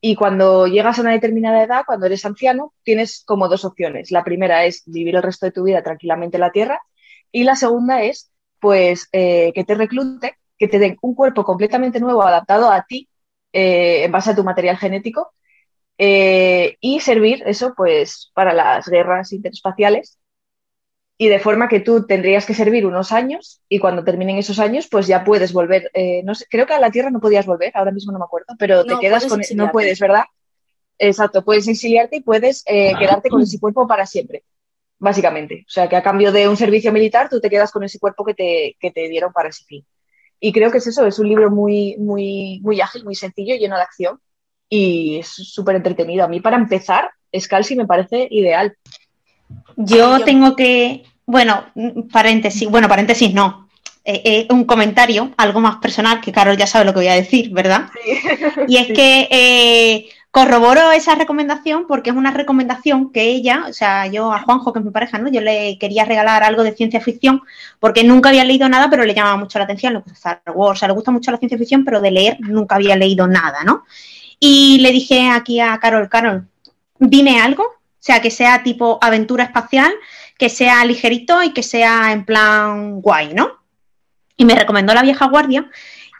[0.00, 4.10] Y cuando llegas a una determinada edad, cuando eres anciano, tienes como dos opciones.
[4.10, 6.80] La primera es vivir el resto de tu vida tranquilamente en la Tierra
[7.32, 8.30] y la segunda es
[8.60, 13.08] pues eh, que te recluten, que te den un cuerpo completamente nuevo adaptado a ti
[13.52, 15.32] eh, en base a tu material genético
[15.98, 20.19] eh, y servir eso pues para las guerras interespaciales
[21.22, 24.88] y de forma que tú tendrías que servir unos años y cuando terminen esos años
[24.90, 27.72] pues ya puedes volver, eh, no sé, creo que a la Tierra no podías volver,
[27.74, 29.72] ahora mismo no me acuerdo, pero te No, quedas con, no exiliarte.
[29.74, 30.24] puedes, ¿verdad?
[30.98, 34.44] Exacto, puedes exiliarte y puedes eh, quedarte con ese cuerpo para siempre,
[34.98, 35.66] básicamente.
[35.68, 38.24] O sea, que a cambio de un servicio militar tú te quedas con ese cuerpo
[38.24, 39.84] que te, que te dieron para ese fin.
[40.40, 43.76] Y creo que es eso, es un libro muy, muy, muy ágil, muy sencillo, lleno
[43.76, 44.18] de acción
[44.70, 46.24] y es súper entretenido.
[46.24, 48.74] A mí para empezar, Scalzi me parece ideal.
[49.76, 53.68] Yo- tengo que, bueno, mm, paréntesis, bueno, paréntesis no.
[54.04, 57.14] Eh, eh, un comentario, algo más personal, que Carol ya sabe lo que voy a
[57.14, 57.88] decir, ¿verdad?
[58.68, 58.92] Y es Sí.
[58.94, 64.40] que eh, corroboro esa recomendación porque es una recomendación que ella, o sea, yo a
[64.42, 65.28] Juanjo, que es mi pareja, ¿no?
[65.28, 67.42] Yo le quería regalar algo de ciencia ficción
[67.78, 70.78] porque nunca había leído nada, pero le llamaba mucho la atención, le gusta Star Wars,
[70.78, 73.64] o sea, le gusta mucho la ciencia ficción, pero de leer nunca había leído nada,
[73.64, 73.84] ¿no?
[74.38, 76.48] Y le dije aquí a Carol, Carol,
[76.98, 79.92] dime algo, o sea, que sea tipo aventura espacial,
[80.40, 83.58] que sea ligerito y que sea en plan guay, ¿no?
[84.38, 85.70] Y me recomendó La Vieja Guardia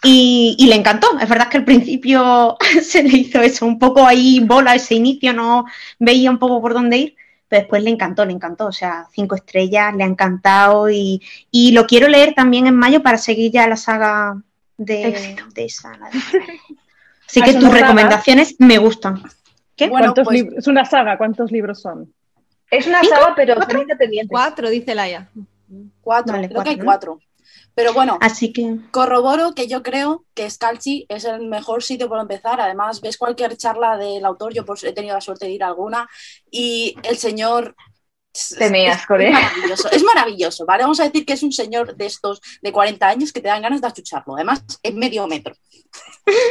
[0.02, 1.18] y, y, le encantó.
[1.18, 5.32] Es verdad que al principio se le hizo eso, un poco ahí bola ese inicio,
[5.32, 5.64] no
[5.98, 7.16] veía un poco por dónde ir,
[7.48, 8.66] pero después le encantó, le encantó.
[8.66, 13.02] O sea, cinco estrellas, le ha encantado y, y lo quiero leer también en mayo
[13.02, 14.36] para seguir ya la saga
[14.76, 15.96] de, de esa.
[15.96, 16.18] la de-
[17.26, 19.22] Así que tus recomendaciones me gustan.
[19.76, 19.88] ¿Qué?
[19.88, 22.12] Bueno, ¿Cuántos pues- Es una saga, ¿cuántos libros son?
[22.70, 23.14] Es una ¿Cinco?
[23.16, 24.28] saga, pero son independientes.
[24.30, 25.28] Cuatro, dice Laia.
[26.00, 27.18] Cuatro, Vale, creo que hay cuatro, ¿no?
[27.18, 27.20] cuatro.
[27.74, 32.22] Pero bueno, Así que corroboro que yo creo que Scalzi es el mejor sitio para
[32.22, 32.60] empezar.
[32.60, 35.68] Además, ves cualquier charla del autor, yo pues, he tenido la suerte de ir a
[35.68, 36.08] alguna,
[36.50, 37.74] y el señor...
[38.32, 40.82] es- maravilloso, es maravilloso, ¿vale?
[40.84, 43.62] Vamos a decir que es un señor de estos de 40 años que te dan
[43.62, 45.54] ganas de achucharlo, además en medio metro.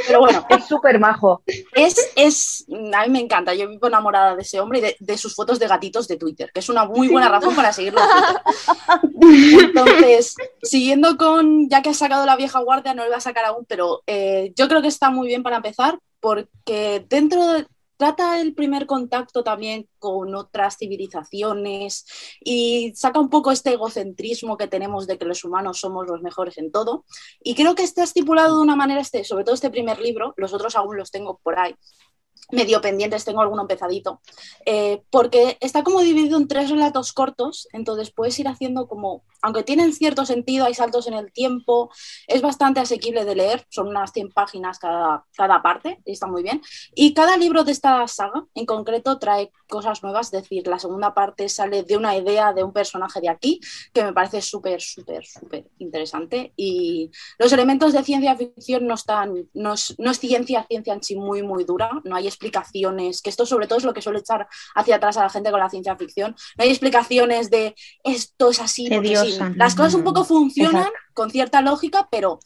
[0.08, 1.42] Pero bueno, Es súper majo.
[1.74, 5.18] es, es, a mí me encanta, yo vivo enamorada de ese hombre y de, de
[5.18, 9.60] sus fotos de gatitos de Twitter, que es una muy buena razón para seguirlo en.
[9.60, 13.46] Entonces, siguiendo con, ya que has sacado la vieja guardia, no lo voy a sacar
[13.46, 17.68] aún, pero eh, yo creo que está muy bien para empezar, porque dentro de,
[18.00, 22.06] trata el primer contacto también con otras civilizaciones
[22.40, 26.58] y saca un poco este egocentrismo que tenemos de que los humanos somos los mejores
[26.58, 27.04] en todo.
[27.44, 30.54] Y creo que está estipulado de una manera, este, sobre todo este primer libro, los
[30.54, 31.76] otros aún los tengo por ahí,
[32.52, 34.22] medio pendientes, tengo alguno empezadito,
[34.66, 39.64] eh, porque está como dividido en tres relatos cortos, entonces puedes ir haciendo como, aunque
[39.64, 41.92] tienen cierto sentido, hay saltos en el tiempo,
[42.28, 46.44] es bastante asequible de leer, son unas 100 páginas cada, cada parte, y está muy
[46.44, 46.62] bien.
[46.96, 51.14] Y cada libro de esta saga en concreto trae cosas nuevas, es decir, la segunda
[51.14, 53.60] parte sale de una idea de un personaje de aquí,
[53.94, 56.54] que me parece súper, súper, súper interesante.
[56.56, 61.04] Y los elementos de ciencia ficción no están, no es, no es ciencia, ciencia en
[61.04, 64.20] sí muy, muy dura, no hay explicaciones, que esto sobre todo es lo que suele
[64.20, 68.50] echar hacia atrás a la gente con la ciencia ficción, no hay explicaciones de esto
[68.50, 69.38] es así, porque sí.
[69.56, 71.00] Las cosas un poco funcionan Exacto.
[71.14, 72.40] con cierta lógica, pero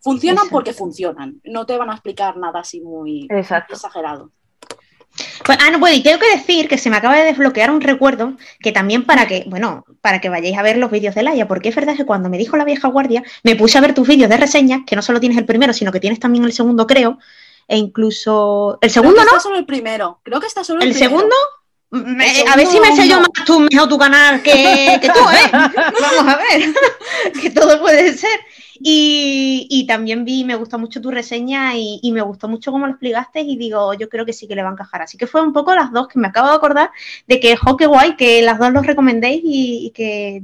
[0.00, 0.52] funcionan Exacto.
[0.52, 3.74] porque funcionan, no te van a explicar nada así muy Exacto.
[3.74, 4.32] exagerado.
[5.44, 7.80] Pues, ah, no, bueno, y tengo que decir que se me acaba de desbloquear un
[7.80, 11.48] recuerdo que también para que, bueno, para que vayáis a ver los vídeos de Laia,
[11.48, 14.06] porque es verdad que cuando me dijo la vieja guardia, me puse a ver tus
[14.06, 16.86] vídeos de reseñas, que no solo tienes el primero, sino que tienes también el segundo,
[16.86, 17.18] creo,
[17.68, 18.78] e incluso...
[18.80, 19.26] ¿El Creo segundo no?
[19.28, 21.10] está solo el primero, creo que está solo el, ¿El primero.
[21.18, 21.36] segundo?
[21.90, 23.20] Me- a ver si me sé yo no.
[23.22, 25.50] más tú, mejor tu canal que, que tú, ¿eh?
[25.52, 26.74] Vamos a ver,
[27.40, 28.38] que todo puede ser.
[28.80, 32.86] Y, y también vi, me gustó mucho tu reseña y, y me gustó mucho cómo
[32.86, 35.02] lo explicaste y digo, yo creo que sí que le va a encajar.
[35.02, 36.90] Así que fue un poco las dos que me acabo de acordar
[37.26, 40.42] de que, jo, qué guay, que las dos los recomendéis y, y que,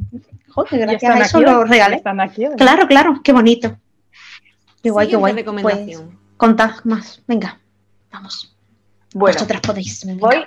[0.49, 1.53] jo, que ¿Y gracias a eso aquí hoy?
[1.53, 1.97] lo regalé.
[1.97, 2.45] ¿Están aquí?
[2.57, 3.77] Claro, claro, qué bonito.
[4.83, 5.33] Qué guay, qué guay.
[5.35, 6.18] Pues recomendación.
[6.45, 7.59] Contad más, venga,
[8.12, 8.55] vamos.
[9.14, 10.05] Bueno, Vosotras podéis.
[10.05, 10.20] venga.
[10.20, 10.45] voy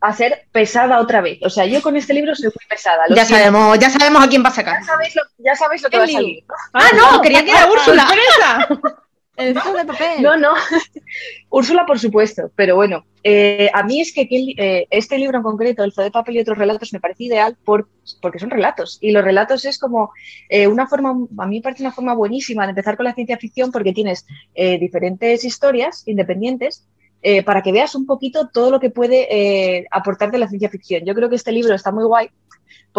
[0.00, 1.38] a ser pesada otra vez.
[1.42, 3.04] O sea, yo con este libro soy muy pesada.
[3.08, 3.34] Ya siento.
[3.34, 4.80] sabemos, ya sabemos a quién va a sacar.
[4.80, 6.44] Ya sabéis lo, ya sabéis lo que ¿Qué va a salir.
[6.46, 6.54] ¿no?
[6.74, 8.06] Ah, no, quería que era Úrsula.
[9.38, 10.22] El de papel.
[10.22, 10.50] No, no.
[11.50, 12.50] Úrsula, por supuesto.
[12.56, 16.10] Pero bueno, eh, a mí es que eh, este libro en concreto, El Zoo de
[16.10, 17.88] Papel y otros relatos, me parece ideal por,
[18.20, 18.98] porque son relatos.
[19.00, 20.10] Y los relatos es como
[20.48, 23.38] eh, una forma, a mí me parece una forma buenísima de empezar con la ciencia
[23.38, 26.88] ficción porque tienes diferentes historias independientes
[27.20, 31.04] eh, para que veas un poquito todo lo que puede eh, aportarte la ciencia ficción.
[31.04, 32.30] Yo creo que este libro está muy guay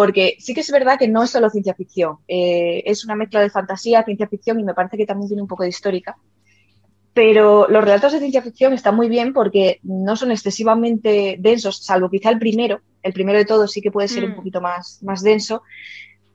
[0.00, 3.40] porque sí que es verdad que no es solo ciencia ficción, eh, es una mezcla
[3.40, 6.16] de fantasía, ciencia ficción y me parece que también tiene un poco de histórica.
[7.12, 12.08] Pero los relatos de ciencia ficción están muy bien porque no son excesivamente densos, salvo
[12.08, 12.80] quizá el primero.
[13.02, 14.36] El primero de todos sí que puede ser un Mm.
[14.36, 15.62] poquito más, más denso,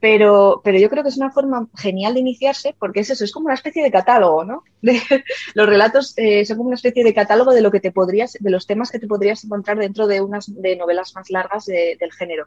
[0.00, 3.32] pero, pero yo creo que es una forma genial de iniciarse porque es eso, es
[3.32, 4.62] como una especie de catálogo, ¿no?
[4.82, 5.00] De-
[5.54, 8.50] los relatos eh, son como una especie de catálogo de lo que te podrías, de
[8.50, 12.12] los temas que te podrías encontrar dentro de unas de novelas más largas de- del
[12.12, 12.46] género.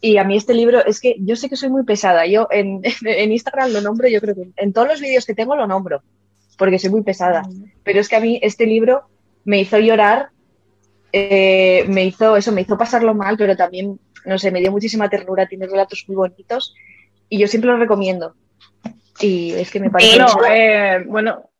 [0.00, 2.26] Y a mí este libro, es que yo sé que soy muy pesada.
[2.26, 5.56] Yo en, en Instagram lo nombro, yo creo que en todos los vídeos que tengo
[5.56, 6.02] lo nombro,
[6.56, 7.42] porque soy muy pesada.
[7.84, 9.02] Pero es que a mí este libro
[9.44, 10.30] me hizo llorar,
[11.12, 15.08] eh, me hizo eso, me hizo pasarlo mal, pero también, no sé, me dio muchísima
[15.08, 16.74] ternura, tiene relatos muy bonitos
[17.28, 18.34] y yo siempre lo recomiendo.
[19.20, 20.16] Y es que me parece...
[20.18, 21.50] Bueno, eh, bueno,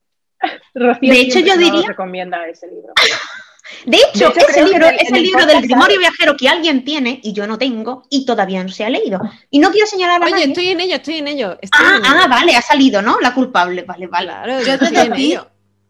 [0.75, 2.93] Rocío De hecho, yo diría- recomienda ese libro.
[3.87, 5.99] De hecho, De hecho, ese libro el- es el el libro del Grimorio.
[5.99, 9.21] Viajero que alguien tiene y yo no tengo y todavía no se ha leído.
[9.51, 10.45] Y no quiero señalar a Oye, nadie.
[10.47, 11.59] estoy en ello, estoy en ello.
[11.61, 12.15] estoy Ah, en ello.
[12.23, 13.19] ah, vale, ha salido, ¿no?
[13.21, 14.27] La culpable, vale, vale.
[14.29, 15.47] Claro, Yo yo he de estoy en decir ello.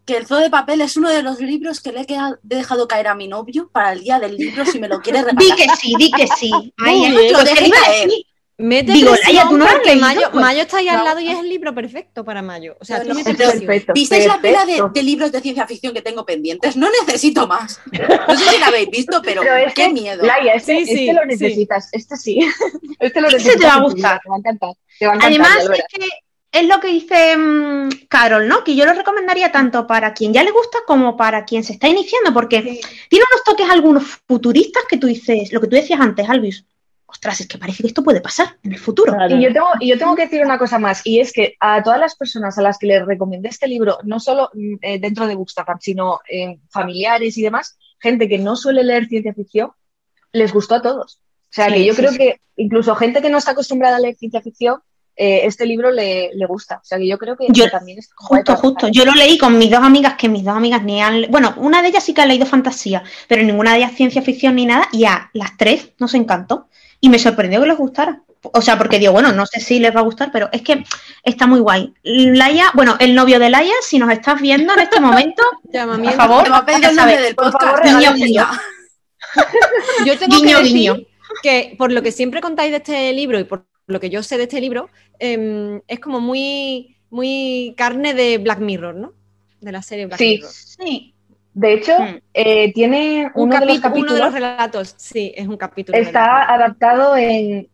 [0.06, 2.06] que El Zoo de Papel es uno de los libros que le he
[2.42, 5.36] dejado caer a mi novio para el día del libro si me lo quiere regalar.
[5.42, 6.50] Di que sí, di que sí.
[6.78, 8.08] Ay, bien, lo lo que dejé iba a caer.
[8.08, 8.24] decir.
[8.60, 10.06] Mete Digo, Laia, ¿tú no has porque leído?
[10.06, 10.98] Mayo, Pues, Mayo está ahí no.
[10.98, 12.76] al lado y es el libro perfecto para Mayo.
[12.80, 13.92] O sea, No, tú no, perfecto.
[13.94, 16.76] ¿Visteis la pila de, libros de ciencia ficción que tengo pendientes?
[16.76, 17.80] No necesito más.
[17.90, 20.24] No sé si la habéis visto, pero, Pero este, qué miedo.
[20.24, 21.26] Laia, este, Sí, sí, este lo sí.
[21.28, 22.40] necesitas, este sí.
[23.00, 23.60] Este lo Ese necesitas.
[23.60, 23.96] te va a gustar.
[24.12, 24.74] vida, Te va a encantar.
[24.98, 26.08] Te va a encantar, Además, es que
[26.52, 28.64] es lo que dice mm, Carol, ¿no?
[28.64, 31.88] Que yo lo recomendaría tanto para quien ya le gusta como para quien se está
[31.88, 32.60] iniciando, porque
[33.08, 36.64] tiene unos toques algunos futuristas que tú dices, lo que tú decías antes, Alvis.
[37.12, 39.12] Ostras, es que parece que esto puede pasar en el futuro.
[39.12, 39.36] Claro.
[39.36, 41.82] Y yo, tengo, y yo tengo que decir una cosa más, y es que a
[41.82, 45.26] todas las personas a las que les recomendé este libro, no solo mm, eh, dentro
[45.26, 49.70] de Bookstagram, sino eh, familiares y demás, gente que no suele leer ciencia ficción,
[50.32, 51.18] les gustó a todos.
[51.50, 52.18] O sea, Sí, que yo sí, creo sí.
[52.18, 54.80] que incluso gente que no está acostumbrada a leer ciencia ficción,
[55.16, 56.76] eh, este libro le, le gusta.
[56.76, 58.88] O sea, que yo creo que Yo- también es Justo, justo.
[58.88, 61.26] Yo lo leí con mis dos amigas, que mis dos amigas ni han...
[61.30, 64.54] Bueno, una de ellas sí que ha leído fantasía, pero ninguna de ellas ciencia ficción
[64.54, 66.68] ni nada, y a las tres nos encantó.
[67.00, 68.22] Y me sorprendió que les gustara.
[68.42, 70.82] O sea, porque digo, bueno, no sé si les va a gustar, pero es que
[71.24, 71.92] está muy guay.
[72.02, 75.42] Laia, bueno, el novio de Laia, si nos estás viendo en este momento,
[75.72, 77.84] por favor, Te va a pedir el nombre del por podcast.
[77.84, 78.46] favor, guiño, guiño.
[80.06, 80.96] Yo tengo Guiño, que decir guiño.
[81.42, 84.36] que por lo que siempre contáis de este libro y por lo que yo sé
[84.36, 84.88] de este libro,
[85.18, 89.12] em, es como muy, muy carne de Black Mirror, ¿no?
[89.60, 90.36] De la serie Black Sí.
[90.36, 90.50] Mirror.
[90.52, 91.14] Sí.
[91.52, 92.18] De hecho, Mm.
[92.34, 95.56] eh, tiene Un uno de los capi- uno de capítulos, los relatos, sí, es un
[95.56, 95.96] capítulo.
[95.98, 97.68] de está adaptado en,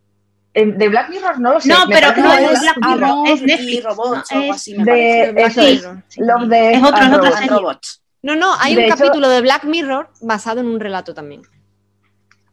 [0.54, 1.68] en- de Black Mirror, no lo sé.
[1.68, 4.74] No, pero no es Black Mirror, es y Netflix, robots no, o algo es así,
[4.78, 5.80] me de- de eso es.
[5.82, 6.02] Mirror.
[6.08, 6.20] Sí.
[6.22, 7.50] Love, Death Es otro- and es otra serie.
[7.50, 8.02] robots.
[8.22, 11.42] No, no, hay De un hecho- capítulo de Black Mirror basado en un relato también.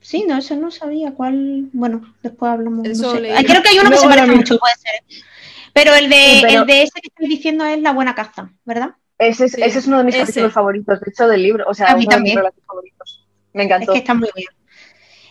[0.02, 1.70] Sí, no, eso no sabía cuál.
[1.72, 2.86] Bueno, después hablamos.
[2.86, 3.34] no sé.
[3.48, 5.24] Creo que hay uno que se parece mucho, puede ser.
[5.72, 8.52] Pero el de, Sí, pero- el de ese que estoy diciendo es La Buena Caza,
[8.66, 8.92] ¿verdad?
[9.28, 10.24] Ese es, Sí, ese es uno de mis ese.
[10.26, 11.66] capítulos favoritos, de hecho, del libro.
[11.68, 12.38] O sea, A mí uno de mis también.
[12.38, 13.28] relatos favoritos.
[13.54, 13.92] Me Es encantó.
[13.94, 14.48] que está muy bien.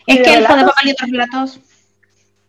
[0.05, 0.73] ¿Y Es que el de relatos?
[0.73, 1.59] Papel y otros relatos.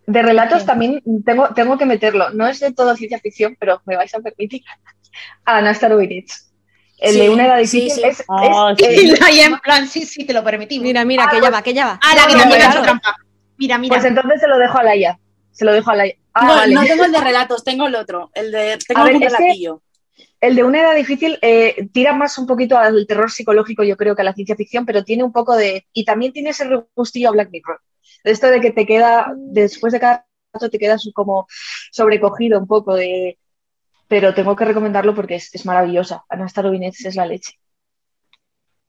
[0.07, 0.67] De relatos Sí.
[0.67, 2.31] también tengo, tengo que meterlo.
[2.31, 4.63] No es de todo ciencia ficción, pero me vais a permitir.
[5.45, 6.51] Anastar It's.
[6.99, 8.03] El Sí, de una edad difícil sí.
[8.05, 9.11] es, Ah, es- sí.
[9.13, 10.85] es- Y ahí en plan, sí, sí, te lo permitimos.
[10.85, 12.01] Mira, mira, Ah, que ya pues- va, que ya va.
[12.03, 12.83] Ah, la que No, llega claro.
[12.83, 13.17] trampa.
[13.59, 13.95] Mira, mira.
[13.97, 15.19] Pues entonces se lo dejo a Laia.
[15.51, 16.15] Se lo dejo a Laia.
[16.33, 16.75] Ah, no, vale.
[16.75, 18.31] no tengo el de relatos, tengo el otro.
[18.35, 18.79] El de.
[18.87, 19.83] Tengo A ver, es que- relatillo.
[20.45, 24.15] El de una edad difícil eh, tira más un poquito al terror psicológico, yo creo,
[24.15, 25.87] que a la ciencia ficción, pero tiene un poco de.
[25.95, 27.81] Y también tiene ese regustillo a Black Mirror.
[28.25, 31.47] Esto de que te queda, después de cada rato te quedas como
[31.91, 33.39] sobrecogido un poco de.
[34.07, 36.27] Pero tengo que recomendarlo porque es, es maravillosa.
[36.29, 37.55] Anastar Obinets es la leche.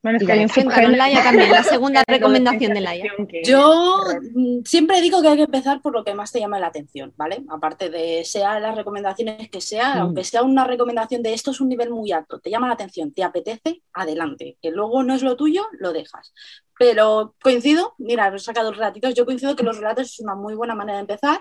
[0.06, 0.54] Bueno, es Y que hay un ya.
[0.54, 3.12] Cuéntanos, subgénero Laia, también, la segunda recomendación de Laia.
[3.44, 4.04] Yo
[4.34, 7.12] mm, siempre digo que hay que empezar por lo que más te llama la atención,
[7.16, 7.42] ¿vale?
[7.48, 9.98] Aparte de sea las recomendaciones que sea, Mm.
[9.98, 13.12] aunque sea una recomendación de esto es un nivel muy alto, te llama la atención,
[13.12, 14.56] te apetece, adelante.
[14.62, 16.32] Que luego no es lo tuyo, lo dejas.
[16.78, 20.76] Pero coincido, mira, he sacado relatitos, yo coincido que los relatos es una muy buena
[20.76, 21.40] manera de empezar.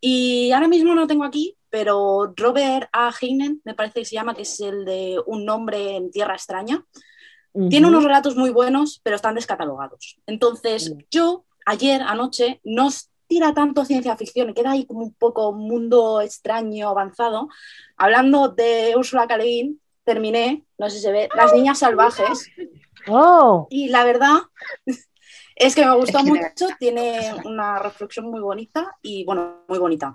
[0.00, 3.10] Y ahora mismo no tengo aquí, pero Robert A.
[3.20, 6.84] Heinen, me parece que se llama, que es el de Un nombre en tierra extraña.
[7.70, 10.16] Tiene unos relatos muy buenos, pero están descatalogados.
[10.26, 10.98] Entonces, Mm.
[11.10, 12.88] yo ayer, anoche, no
[13.28, 17.48] tira tanto ciencia ficción, queda ahí como un poco mundo extraño, avanzado.
[17.96, 19.38] Hablando de Úrsula K.
[20.04, 22.50] Terminé, no sé si se ve, Las Niñas Salvajes.
[23.08, 24.36] Oh, Y la verdad
[25.56, 29.78] es que me gustó Es que mucho, tiene una reflexión muy bonita y, bueno, muy
[29.78, 30.14] bonita.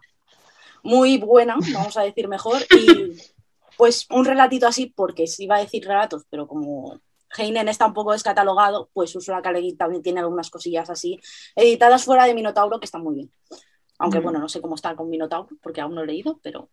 [0.83, 2.61] Muy buena, vamos a decir mejor.
[2.77, 3.17] Y
[3.77, 6.99] pues un relatito así, porque si iba a decir relatos, pero como
[7.37, 9.51] Heinen está un poco descatalogado, pues Ursula K.
[9.77, 11.19] También tiene algunas cosillas así,
[11.55, 13.31] editadas fuera de Minotauro, que están muy bien.
[13.99, 14.23] Aunque Mm.
[14.23, 16.69] bueno, no sé cómo está con Minotauro, porque aún no he leído, pero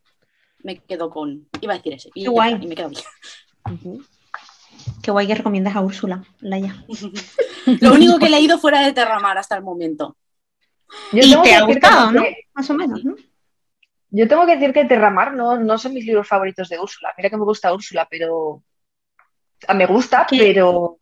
[0.63, 1.49] me quedo con.
[1.61, 2.11] Iba a decir ese.
[2.15, 2.59] Y, Qué guay.
[2.61, 3.03] y me quedo bien.
[5.03, 6.85] Qué guay que recomiendas a Úrsula, Laia.
[7.81, 10.17] Lo único que he leído fuera de Terramar hasta el momento.
[11.13, 12.23] Yo Y tengo te que ha decir que- gustado, ¿no?
[12.23, 13.15] que- Más o menos, ¿no?
[14.11, 17.13] Yo tengo que decir que Terramar no, no son mis libros favoritos de Úrsula.
[17.19, 18.63] Mira que me gusta Úrsula, pero.
[19.75, 20.39] Me gusta, ¿Qué?
[20.39, 20.99] pero,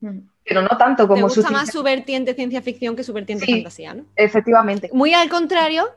[0.00, 0.18] Mm.
[0.44, 3.46] pero no tanto Te como su gusta más su vertiente ciencia ficción que su vertiente
[3.46, 3.52] Sí.
[3.52, 4.04] fantasía, ¿no?
[4.16, 4.90] Efectivamente.
[4.92, 5.88] Muy al contrario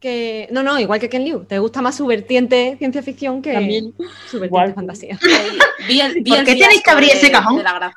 [0.00, 0.48] que...
[0.52, 1.44] No, no, igual que Ken Liu.
[1.44, 3.92] Te gusta más su vertiente ciencia ficción que también.
[4.26, 4.74] su vertiente igual.
[4.74, 5.18] fantasía.
[5.88, 7.56] Vi el, vi ¿Por el qué tenéis que abrir de- ese cajón?
[7.58, 7.96] de la gracia.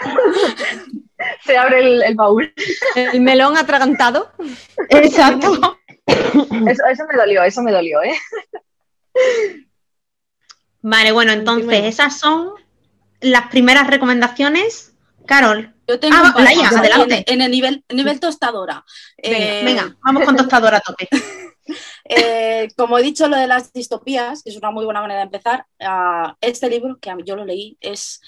[1.44, 2.52] Se abre el, el baúl.
[2.96, 4.30] El melón atragantado.
[4.90, 5.78] Exacto.
[6.06, 8.12] Eso, eso me dolió, eso me dolió, ¿eh?
[10.86, 12.50] Vale, bueno, entonces esas son
[13.22, 14.92] las primeras recomendaciones.
[15.24, 17.24] Carol, Yo tengo Ah, un Laia, adelante.
[17.26, 18.84] En, en el nivel, nivel tostadora.
[19.16, 21.08] Venga, Eh, venga, vamos con tostadora a tope.
[22.04, 25.24] eh, como he dicho, lo de las distopías, que es una muy buena manera de
[25.24, 28.20] empezar, ah, este libro, que yo lo leí, es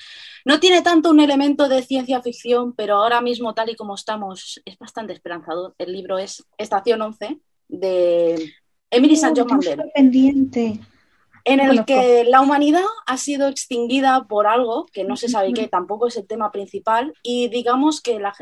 [0.46, 4.62] no tiene tanto un elemento de ciencia ficción, pero ahora mismo, tal y como estamos,
[4.64, 5.74] es bastante esperanzador.
[5.76, 7.38] El libro es Estación 11
[7.68, 8.54] de
[8.90, 9.34] Emily St.
[9.36, 10.80] John Tengo Mandel pendiente.
[11.47, 11.86] En el Conozco.
[11.86, 16.16] que la humanidad ha sido extinguida por algo que no se sabe qué, tampoco es
[16.16, 18.34] el tema principal, y digamos que la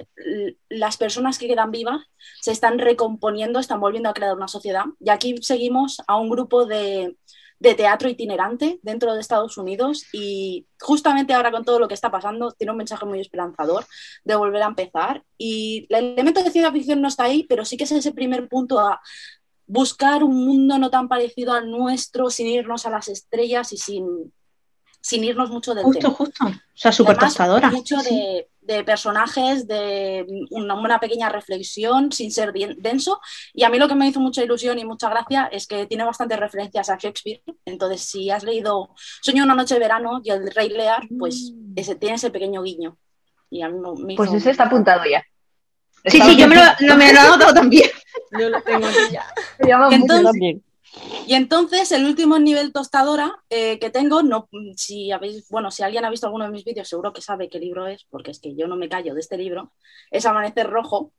[0.68, 2.00] las personas que quedan vivas
[2.40, 4.84] se están recomponiendo, están volviendo a crear una sociedad.
[5.00, 7.16] Y aquí seguimos a un grupo de,
[7.58, 12.10] de teatro itinerante dentro de Estados Unidos y justamente ahora con todo lo que está
[12.10, 13.84] pasando tiene un mensaje muy esperanzador
[14.24, 15.24] de volver a empezar.
[15.38, 18.48] Y el elemento de ciencia ficción no está ahí, pero sí que es ese primer
[18.48, 19.00] punto a
[19.66, 24.32] buscar un mundo no tan parecido al nuestro, sin irnos a las estrellas y sin,
[25.00, 26.14] sin irnos mucho del Justo, tema.
[26.14, 26.44] justo.
[26.46, 27.70] O sea, súper tostadora.
[27.70, 28.14] Mucho Sí.
[28.14, 33.20] de, de personajes, de una, una pequeña reflexión sin ser bien- denso.
[33.52, 36.04] Y a mí lo que me hizo mucha ilusión y mucha gracia es que tiene
[36.04, 37.42] bastantes referencias a Shakespeare.
[37.64, 38.90] Entonces, si has leído
[39.22, 41.72] Sueño de una noche de verano y el Rey Lear, pues Mm.
[41.76, 42.96] ese, tiene ese pequeño guiño.
[43.50, 45.24] Y a mí me- Pues ese está apuntado ya.
[46.06, 47.90] Sí, sí, yo me lo, pensando- lo- me lo he anotado también.
[48.38, 49.26] Yo lo tengo aquí ya.
[49.58, 50.62] Me llama Entonces- También.
[51.26, 56.04] Y entonces el último nivel tostadora eh, que tengo, no, si habéis, bueno, si alguien
[56.04, 58.54] ha visto alguno de mis vídeos, seguro que sabe qué libro es, porque es que
[58.54, 59.72] yo no me callo de este libro,
[60.12, 61.10] es Amanecer Rojo,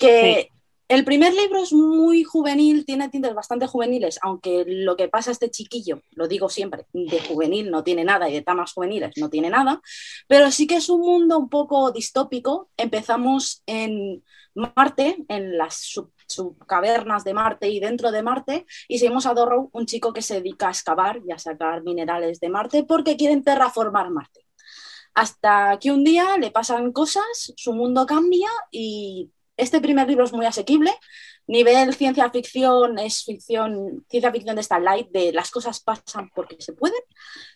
[0.00, 0.50] que
[0.88, 5.34] el primer libro es muy juvenil, tiene tintes bastante juveniles, aunque lo que pasa a
[5.34, 9.30] este chiquillo, lo digo siempre, de juvenil no tiene nada y de tamas juveniles no
[9.30, 9.80] tiene nada,
[10.26, 12.70] pero sí que es un mundo un poco distópico.
[12.76, 14.24] Empezamos en
[14.54, 19.70] Marte, en las sub- subcavernas de Marte y dentro de Marte, y seguimos a Dorrow,
[19.72, 23.42] un chico que se dedica a excavar y a sacar minerales de Marte porque quieren
[23.42, 24.46] terraformar Marte.
[25.14, 30.32] Hasta que un día le pasan cosas, su mundo cambia y este primer libro es
[30.32, 30.92] muy asequible.
[31.46, 36.56] Nivel ciencia ficción es ficción, ciencia ficción de esta light, de las cosas pasan porque
[36.58, 37.00] se pueden.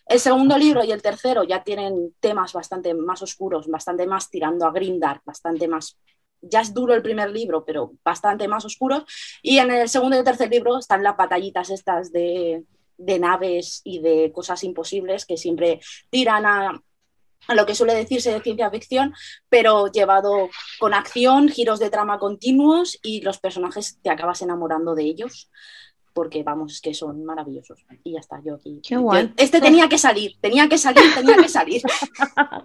[0.07, 4.65] El segundo libro y el tercero ya tienen temas bastante más oscuros, bastante más tirando
[4.65, 5.99] a Grindark, bastante más.
[6.41, 9.03] Ya es duro el primer libro, pero bastante más oscuros.
[9.41, 12.63] Y en el segundo y tercer libro están las batallitas estas de,
[12.97, 15.79] de naves y de cosas imposibles que siempre
[16.09, 16.81] tiran a,
[17.47, 19.13] a lo que suele decirse de ciencia ficción,
[19.49, 25.03] pero llevado con acción, giros de trama continuos y los personajes te acabas enamorando de
[25.03, 25.49] ellos
[26.13, 27.79] porque vamos, es que son maravillosos.
[28.03, 28.81] Y ya está, yo aquí.
[28.87, 29.27] Qué guay.
[29.27, 31.81] Yo- este tenía que salir, tenía que salir, tenía que salir.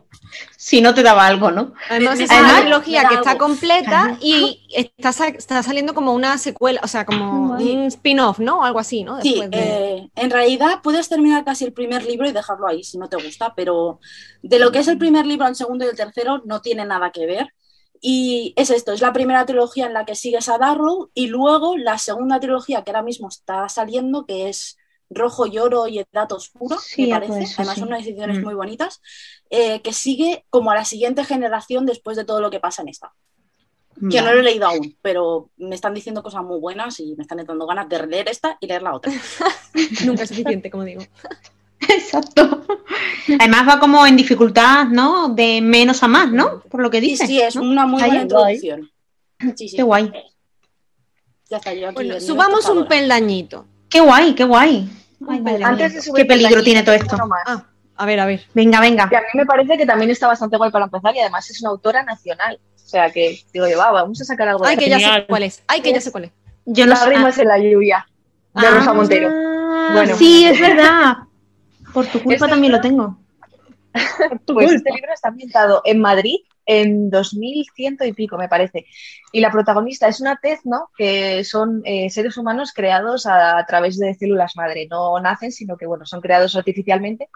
[0.57, 1.73] Si no te daba algo, ¿no?
[1.89, 3.45] Además, es una trilogía que está algo.
[3.47, 8.61] completa y está, está saliendo como una secuela, o sea, como un spin-off, ¿no?
[8.61, 9.21] O algo así, ¿no?
[9.23, 9.59] Sí, de-
[9.99, 13.17] eh, en realidad puedes terminar casi el primer libro y dejarlo ahí si no te
[13.23, 14.01] gusta, pero
[14.43, 17.11] de lo que es el primer libro al segundo y el tercero no tiene nada
[17.13, 17.49] que ver.
[18.01, 21.77] Y es esto, es la primera trilogía en la que sigues a Darrow y luego
[21.77, 24.77] la segunda trilogía que ahora mismo está saliendo, que es
[25.09, 27.45] Rojo y Oro y Edad Oscura, Sí, me algo parece.
[27.45, 27.81] eso, Además sí.
[27.81, 28.43] son unas ediciones Mm.
[28.45, 29.01] muy bonitas,
[29.51, 32.89] eh, que sigue como a la siguiente generación después de todo lo que pasa en
[32.89, 33.13] esta.
[34.11, 37.23] Que no lo he leído aún, pero me están diciendo cosas muy buenas y me
[37.23, 39.11] están dando ganas de leer esta y leer la otra.
[40.05, 41.03] Nunca es suficiente, como digo.
[41.89, 42.65] Exacto.
[43.39, 45.29] Además va como en dificultad, ¿no?
[45.29, 46.61] De menos a más, ¿no?
[46.71, 47.27] Por lo que Sí, dice.
[47.27, 47.63] sí, es ¿no?
[47.63, 48.91] una muy buena introducción.
[49.57, 49.77] Sí, sí.
[49.77, 50.11] Qué guay.
[51.51, 53.67] Ya está, yo aquí Bueno, subamos un peldañito.
[53.89, 54.89] Qué guay, qué guay.
[55.29, 55.69] Ay, madre mía.
[55.69, 57.17] Antes de subir Qué peligro tiene todo esto.
[57.47, 57.65] Ah,
[57.97, 58.43] a ver, a ver.
[58.55, 59.09] Venga, venga.
[59.09, 61.61] Que a mí me parece que también está bastante guay para empezar y además es
[61.61, 62.59] una autora nacional.
[62.75, 65.27] O sea que digo yo, va, vamos a sacar algo de Ay, que ya sé
[65.29, 65.63] cuál es.
[65.67, 66.33] Ay, que ya sé cuál es.
[66.67, 67.13] Yo no sé.
[67.15, 68.07] En la lluvia,
[68.55, 68.71] de Ah.
[68.71, 69.29] Rosa Montero.
[69.93, 70.17] Bueno.
[70.17, 71.17] sí, es verdad.
[71.97, 73.19] Por tu culpa Este también lo libro- tengo.
[74.47, 76.37] Pues este libro está ambientado en Madrid
[76.67, 78.85] en 2100 y pico, me parece.
[79.33, 83.97] Y la protagonista es una tezno, que son eh, seres humanos creados a, a través
[83.99, 84.87] de células madre.
[84.91, 87.29] No nacen, sino que bueno, son creados artificialmente.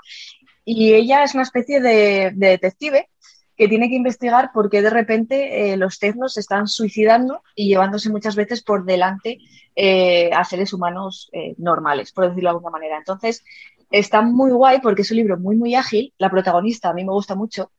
[0.65, 3.09] Y ella es una especie de, de detective
[3.57, 7.69] que tiene que investigar por qué de repente eh, los teznos se están suicidando y
[7.69, 9.39] llevándose muchas veces por delante
[9.77, 12.97] eh, a seres humanos eh, normales, por decirlo de alguna manera.
[12.97, 13.45] Entonces,
[13.91, 16.15] está muy guay porque es un libro muy, muy ágil.
[16.19, 17.73] La protagonista a mí me gusta mucho.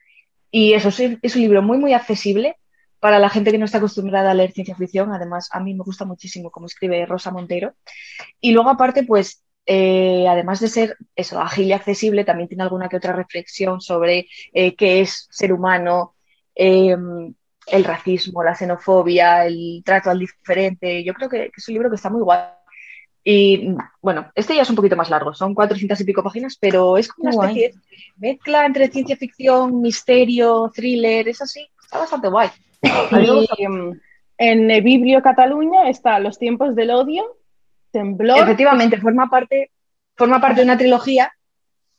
[0.52, 2.58] Y eso es un libro muy, muy accesible
[3.00, 5.12] para la gente que no está acostumbrada a leer ciencia ficción.
[5.12, 7.74] Además, a mí me gusta muchísimo cómo escribe Rosa Montero.
[8.40, 12.90] Y luego, aparte, pues, eh, además de ser eso, ágil y accesible, también tiene alguna
[12.90, 16.16] que otra reflexión sobre eh, qué es ser humano,
[16.54, 16.96] eh,
[17.68, 21.04] el racismo, la xenofobia, el trato al diferente.
[21.04, 22.61] Yo creo que, que es un libro que está muy guay.
[23.24, 26.98] Y bueno, este ya es un poquito más largo, son 400 y pico páginas, pero
[26.98, 27.50] es como una guay.
[27.50, 32.50] especie de mezcla entre ciencia ficción, misterio, thriller, es así, está bastante guay.
[33.60, 33.68] Y,
[34.44, 37.24] en el Biblio Cataluña está Los tiempos del odio
[37.92, 38.40] Temblor.
[38.40, 39.70] Efectivamente, forma parte,
[40.16, 41.32] forma parte de una trilogía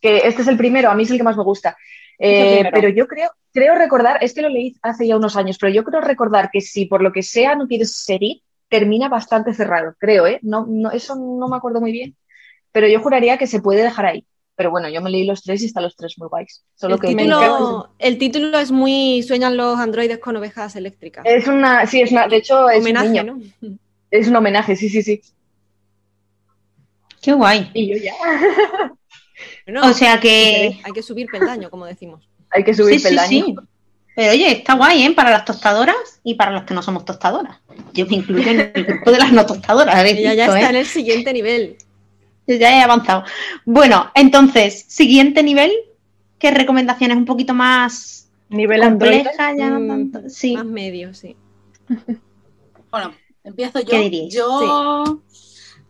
[0.01, 1.77] que este es el primero, a mí es el que más me gusta.
[2.18, 5.73] Eh, pero yo creo, creo recordar, es que lo leí hace ya unos años, pero
[5.73, 8.43] yo creo recordar que si por lo que sea no quieres seguir,
[8.73, 10.39] termina bastante cerrado, creo, ¿eh?
[10.43, 12.16] No, no, eso no me acuerdo muy bien,
[12.73, 14.27] pero yo juraría que se puede dejar ahí.
[14.55, 16.64] Pero bueno, yo me leí los tres y están los tres muy guays.
[16.75, 21.25] Solo El que título, el título es muy Sueñan los androides con ovejas eléctricas.
[21.27, 23.25] es una, sí, es una, de hecho es un Homenaje, niño.
[23.61, 23.79] ¿no?
[24.11, 25.20] Es un homenaje, sí, sí, sí.
[27.23, 27.70] Qué guay.
[27.75, 28.14] Y yo ya.
[29.66, 30.79] Bueno, O sea que.
[30.85, 32.29] hay que subir peldaño, como decimos.
[32.51, 33.45] Hay que subir Sí, sí, peldaño.
[33.47, 33.55] sí.
[34.15, 35.13] Pero oye, está guay, ¿eh?
[35.13, 37.59] Para las tostadoras y para las que no somos tostadoras.
[37.95, 40.05] Yo me incluyo en el grupo de las no tostadoras.
[40.05, 40.71] Ella ya está ¿eh?
[40.71, 41.77] en el siguiente nivel.
[42.47, 43.25] Yo ya he avanzado.
[43.65, 45.71] Bueno, entonces, siguiente nivel.
[46.39, 49.23] ¿Qué recomendaciones un poquito más Nivel Android.
[49.23, 49.55] complejas?
[49.57, 50.29] Ya no Mm, tanto.
[50.29, 50.57] Sí.
[50.57, 51.37] Más medio, sí.
[52.91, 53.87] Bueno, empiezo yo.
[53.87, 54.35] ¿Qué diríais?
[54.35, 55.23] Yo.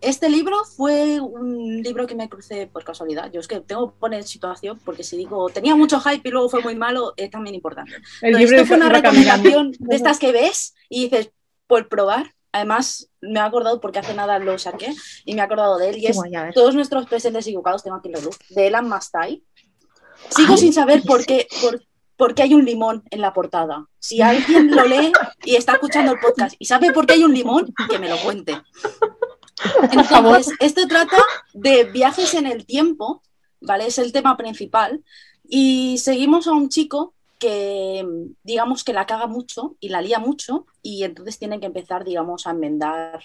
[0.03, 3.31] Este libro fue un libro que me crucé por casualidad.
[3.33, 6.49] Yo es que tengo que poner situación porque si digo tenía mucho hype y luego
[6.49, 7.93] fue muy malo, es también importante.
[8.21, 9.09] El libro esto fue una caminando.
[9.09, 11.31] recomendación de estas que ves y dices,
[11.69, 12.35] por probar.
[12.55, 14.93] Además, me he acordado porque hace nada lo saqué
[15.25, 15.97] y me he acordado de él.
[15.99, 16.33] Y es guay.
[16.53, 19.43] Todos nuestros presentes equivocados, tengo aquí la luz, de Elan Mastai.
[20.29, 21.83] Sigo sin saber por qué, por,
[22.17, 23.87] por qué hay un limón en la portada.
[23.99, 25.13] Si alguien lo lee
[25.45, 28.19] y está escuchando el podcast y sabe por qué hay un limón, que me lo
[28.19, 28.61] cuente.
[29.93, 33.23] Entonces, esto trata de viajes en el tiempo,
[33.61, 33.87] ¿vale?
[33.87, 35.03] Es el tema principal.
[35.45, 38.07] Y seguimos a un chico que,
[38.45, 42.47] digamos, que la caga mucho y la lía mucho y entonces tiene que empezar, digamos,
[42.47, 43.21] a enmendar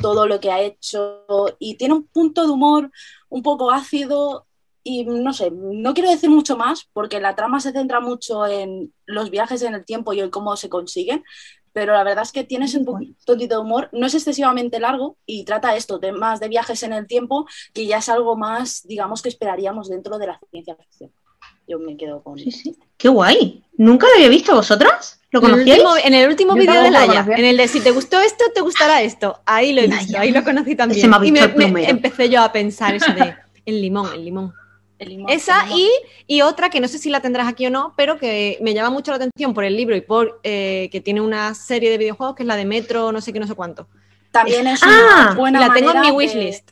[0.00, 1.26] todo lo que ha hecho
[1.58, 2.90] y tiene un punto de humor
[3.28, 4.46] un poco ácido
[4.82, 8.94] y no sé, no quiero decir mucho más porque la trama se centra mucho en
[9.04, 11.22] los viajes en el tiempo y en cómo se consiguen,
[11.78, 15.44] pero la verdad es que tienes un poquito de humor, no es excesivamente largo y
[15.44, 19.28] trata esto, temas de viajes en el tiempo, que ya es algo más, digamos, que
[19.28, 21.10] esperaríamos dentro de la ciencia ficción.
[21.68, 22.36] Yo me quedo con...
[22.38, 22.76] Sí, sí.
[22.96, 23.62] Qué guay.
[23.76, 25.20] Nunca lo había visto vosotras.
[25.30, 25.82] ¿Lo conocíais?
[26.04, 29.02] en el último vídeo de Laia, en el de si te gustó esto, te gustará
[29.02, 29.38] esto.
[29.44, 30.00] Ahí lo he Laia.
[30.00, 30.98] visto, ahí lo conocí también.
[30.98, 33.34] Ese me ha y visto me, el me- empecé yo a pensar eso de
[33.66, 34.52] el limón, el limón.
[34.98, 35.88] El limón, Esa y,
[36.26, 38.90] y otra que no sé si la tendrás aquí o no, pero que me llama
[38.90, 42.34] mucho la atención por el libro y por eh, que tiene una serie de videojuegos
[42.36, 43.86] que es la de Metro, no sé qué, no sé cuánto.
[44.32, 46.70] También es Ah, una buena la tengo en mi de- wishlist.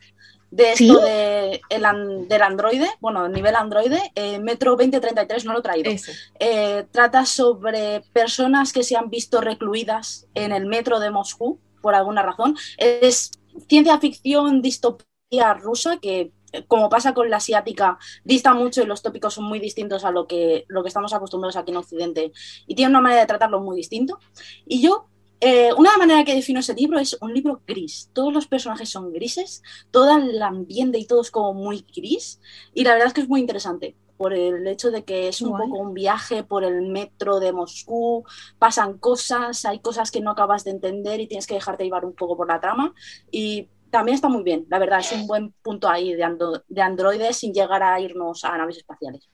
[0.50, 0.96] de esto ¿Sí?
[1.04, 5.92] de el del androide, bueno, nivel androide, eh, Metro 2033 no lo he traído.
[6.40, 11.94] Eh, trata sobre personas que se han visto recluidas en el metro de Moscú por
[11.94, 12.56] alguna razón.
[12.78, 13.30] Es
[13.68, 16.30] ciencia ficción, distopía rusa que
[16.68, 20.26] como pasa con la asiática, dista mucho y los tópicos son muy distintos a lo
[20.26, 22.32] que, lo que estamos acostumbrados aquí en Occidente
[22.66, 24.18] y tiene una manera de tratarlo muy distinto.
[24.66, 25.06] Y yo,
[25.40, 28.10] eh, una manera que defino ese libro es un libro gris.
[28.12, 32.40] Todos los personajes son grises, todo el ambiente y todo es como muy gris
[32.72, 35.50] y la verdad es que es muy interesante por el hecho de que es un
[35.50, 35.68] Guay.
[35.68, 38.24] poco un viaje por el metro de Moscú,
[38.58, 42.14] pasan cosas, hay cosas que no acabas de entender y tienes que dejarte llevar un
[42.14, 42.94] poco por la trama
[43.30, 46.82] y también está muy bien, la verdad, es un buen punto ahí de, ando- de
[46.82, 49.28] androides sin llegar a irnos a naves espaciales.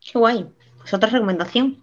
[0.00, 0.46] Qué guay.
[0.78, 1.82] Pues otra recomendación.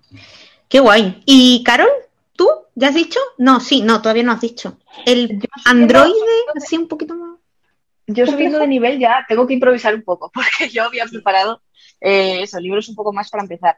[0.69, 1.21] Qué guay.
[1.25, 1.89] ¿Y Carol?
[2.35, 2.47] ¿Tú?
[2.75, 3.19] ¿Ya has dicho?
[3.37, 4.77] No, sí, no, todavía no has dicho.
[5.05, 6.13] El androide,
[6.55, 7.37] así un poquito más.
[8.07, 11.61] Yo subiendo de nivel ya tengo que improvisar un poco, porque yo había preparado
[12.01, 13.77] eh, eso, libros un poco más para empezar.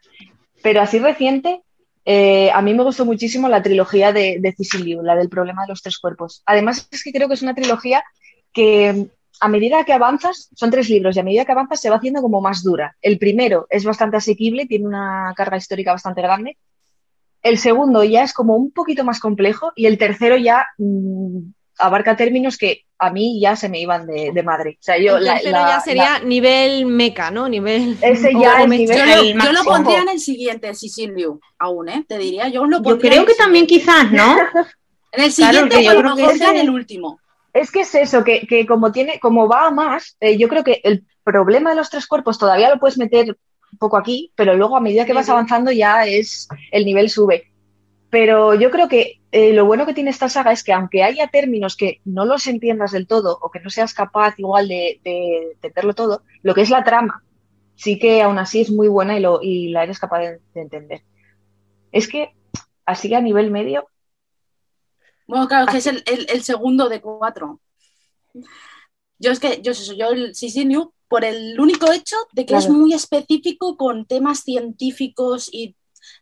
[0.61, 1.63] Pero así reciente,
[2.05, 4.55] eh, a mí me gustó muchísimo la trilogía de, de
[5.01, 6.43] la del problema de los tres cuerpos.
[6.45, 8.03] Además, es que creo que es una trilogía
[8.53, 9.07] que
[9.41, 12.21] a medida que avanzas, son tres libros, y a medida que avanzas se va haciendo
[12.21, 12.95] como más dura.
[13.01, 16.57] El primero es bastante asequible, tiene una carga histórica bastante grande.
[17.41, 21.39] El segundo ya es como un poquito más complejo y el tercero ya mm,
[21.77, 24.77] abarca términos que a mí ya se me iban de, de madre.
[24.79, 27.47] O sea, yo el la- tercero la- ya sería nivel meca, ¿no?
[27.49, 27.97] Nivel.
[28.01, 31.13] Ese ya o es me- nivel- Yo, El lo, yo pondría en el siguiente, Cecil
[31.13, 32.05] Liu, aún, ¿eh?
[32.07, 34.35] Te diría, yo lo Yo pondría creo en que también quizás, ¿no?
[35.11, 36.69] En el Claro, siguiente, que yo o a lo creo que mejor ya en el
[36.69, 37.19] último.
[37.53, 40.61] Es que es eso, que, que como tiene, como va a más, eh, yo creo
[40.63, 43.29] que el problema de los tres cuerpos todavía lo puedes meter
[43.71, 47.49] un poco aquí, pero luego a medida que vas avanzando ya es el nivel sube.
[48.15, 49.01] Pero yo creo que
[49.31, 52.47] eh, lo bueno que tiene esta saga es que aunque haya términos que no los
[52.47, 55.17] entiendas del todo o que no seas capaz igual de, de
[55.53, 57.23] entenderlo todo, lo que es la trama
[57.75, 60.61] sí que aún así es muy buena y, lo, y la eres capaz de, de
[60.61, 61.01] entender.
[61.91, 62.31] Es que
[62.85, 63.89] así a nivel medio,
[65.27, 67.59] Bueno, claro, que es el, el- el segundo de cuatro.
[69.19, 72.45] Yo es que, yo es eso, yo el CC New, por el único hecho de
[72.45, 75.75] que es muy específico con temas científicos y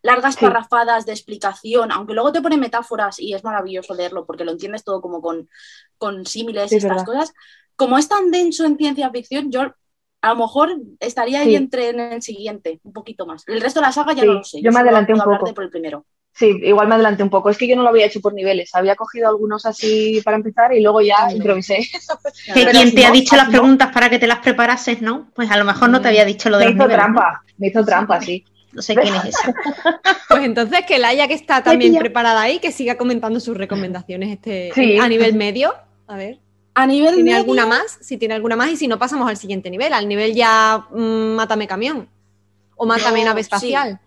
[0.04, 0.45] largas Sí.
[0.45, 4.84] parrafadas de explicación, aunque luego te pone metáforas y es maravilloso leerlo porque lo entiendes
[4.84, 5.49] todo como con,
[5.97, 7.22] con símiles Sí, y es estas verdad.
[7.22, 7.34] cosas.
[7.76, 9.74] Como es tan denso en ciencia ficción, yo
[10.22, 11.56] a lo mejor estaría ahí Sí.
[11.56, 13.43] entre en el siguiente, un poquito más.
[13.47, 14.62] El resto de la saga ya Sí, no lo sé.
[14.62, 15.54] yo me adelanté un poco.
[15.54, 16.06] por el primero.
[16.36, 17.49] Sí, igual me adelanté un poco.
[17.51, 18.74] Es que yo no lo había hecho por niveles.
[18.74, 21.78] Había cogido algunos así para empezar y luego ya improvisé.
[22.54, 23.51] Que quien si te ha dicho las no.
[23.51, 25.30] preguntas para que te las preparases, ¿no?
[25.36, 27.14] Pues a lo mejor no te había dicho lo de Me los hizo niveles, ¿no?
[27.14, 28.43] trampa, me hizo trampa, sí.
[28.74, 29.53] No sé quién es ese.
[30.30, 34.71] Pues entonces que Laia, que está también preparada ahí, que siga comentando sus recomendaciones este,
[34.74, 34.97] Sí.
[34.97, 35.76] a nivel medio.
[36.07, 36.39] A ver,
[36.74, 37.99] A nivel ¿tiene medio, alguna más?
[38.01, 41.36] Si tiene alguna más y si no pasamos al siguiente nivel, al nivel ya mm,
[41.36, 42.09] Mátame camión
[42.76, 43.47] o Mátame No, nave sí.
[43.47, 43.99] espacial.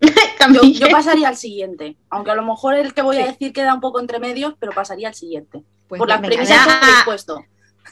[0.72, 1.96] yo, pasaría al siguiente.
[2.10, 4.72] Aunque a lo mejor el que voy a decir queda un poco entre medios, pero
[4.72, 5.62] pasaría al siguiente.
[5.88, 6.80] Pues por las premisas ya.
[6.80, 7.44] que he puesto.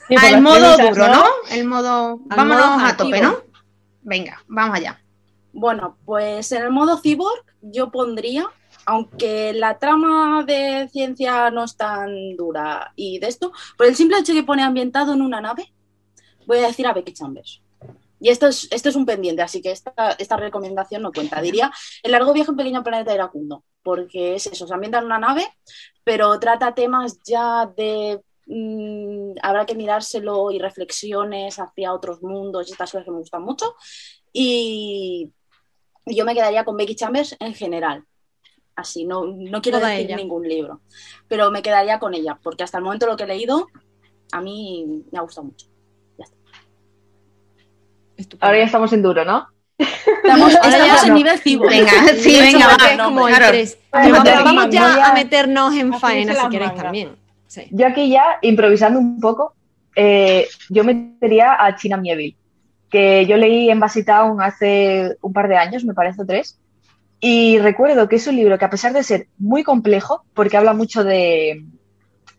[0.09, 1.25] Sí, Al modo premisas, duro, ¿no?
[1.51, 2.21] El modo.
[2.31, 3.21] Al Vámonos modo a tope.
[3.21, 3.37] ¿no?
[4.03, 4.99] Venga, vamos allá.
[5.53, 8.51] Bueno, pues en el modo cyborg yo pondría,
[8.87, 14.19] aunque la trama de ciencia no es tan dura y de esto, por el simple
[14.19, 15.73] hecho que pone ambientado en una nave,
[16.47, 17.63] voy a decir a Becky Chambers.
[18.19, 21.43] Y esto es, esto es un pendiente, así que esta, esta recomendación no cuenta.
[21.43, 21.73] Diría
[22.05, 25.49] El largo viaje en pequeño planeta iracundo, porque es eso, se ambienta en una nave,
[26.05, 32.73] pero trata temas ya de mm, habrá que mirárselo y reflexiones hacia otros mundos y
[32.73, 33.75] estas cosas que me gustan mucho.
[34.33, 35.33] Y
[36.07, 38.05] yo me quedaría con Becky Chambers en general.
[38.75, 40.17] Así, no, no quiero Toda decir ella.
[40.17, 40.81] ningún libro,
[41.29, 43.67] pero me quedaría con ella, porque hasta el momento lo que he leído
[44.33, 45.67] a mí me ha gustado mucho.
[48.17, 48.47] Estupendo.
[48.47, 49.49] Ahora ya estamos en duro, ¿no?
[49.79, 51.15] Estamos, ya en no.
[51.15, 51.67] nivel cibo.
[51.67, 53.05] Venga, sí, venga, va.
[53.05, 53.51] Como el Claro.
[53.53, 53.79] tres.
[53.91, 56.83] Vamos ya a- meternos en faena si queréis mangas.
[56.85, 57.17] también.
[57.47, 57.67] Sí.
[57.71, 59.55] Yo aquí ya, improvisando un poco,
[59.97, 62.37] eh, yo metería a China Mieville,
[62.93, 66.61] que yo leí en Bassy Town hace un par de años, me parece tres,
[67.21, 70.75] y recuerdo que es un libro que a pesar de ser muy complejo, porque habla
[70.75, 71.65] mucho de,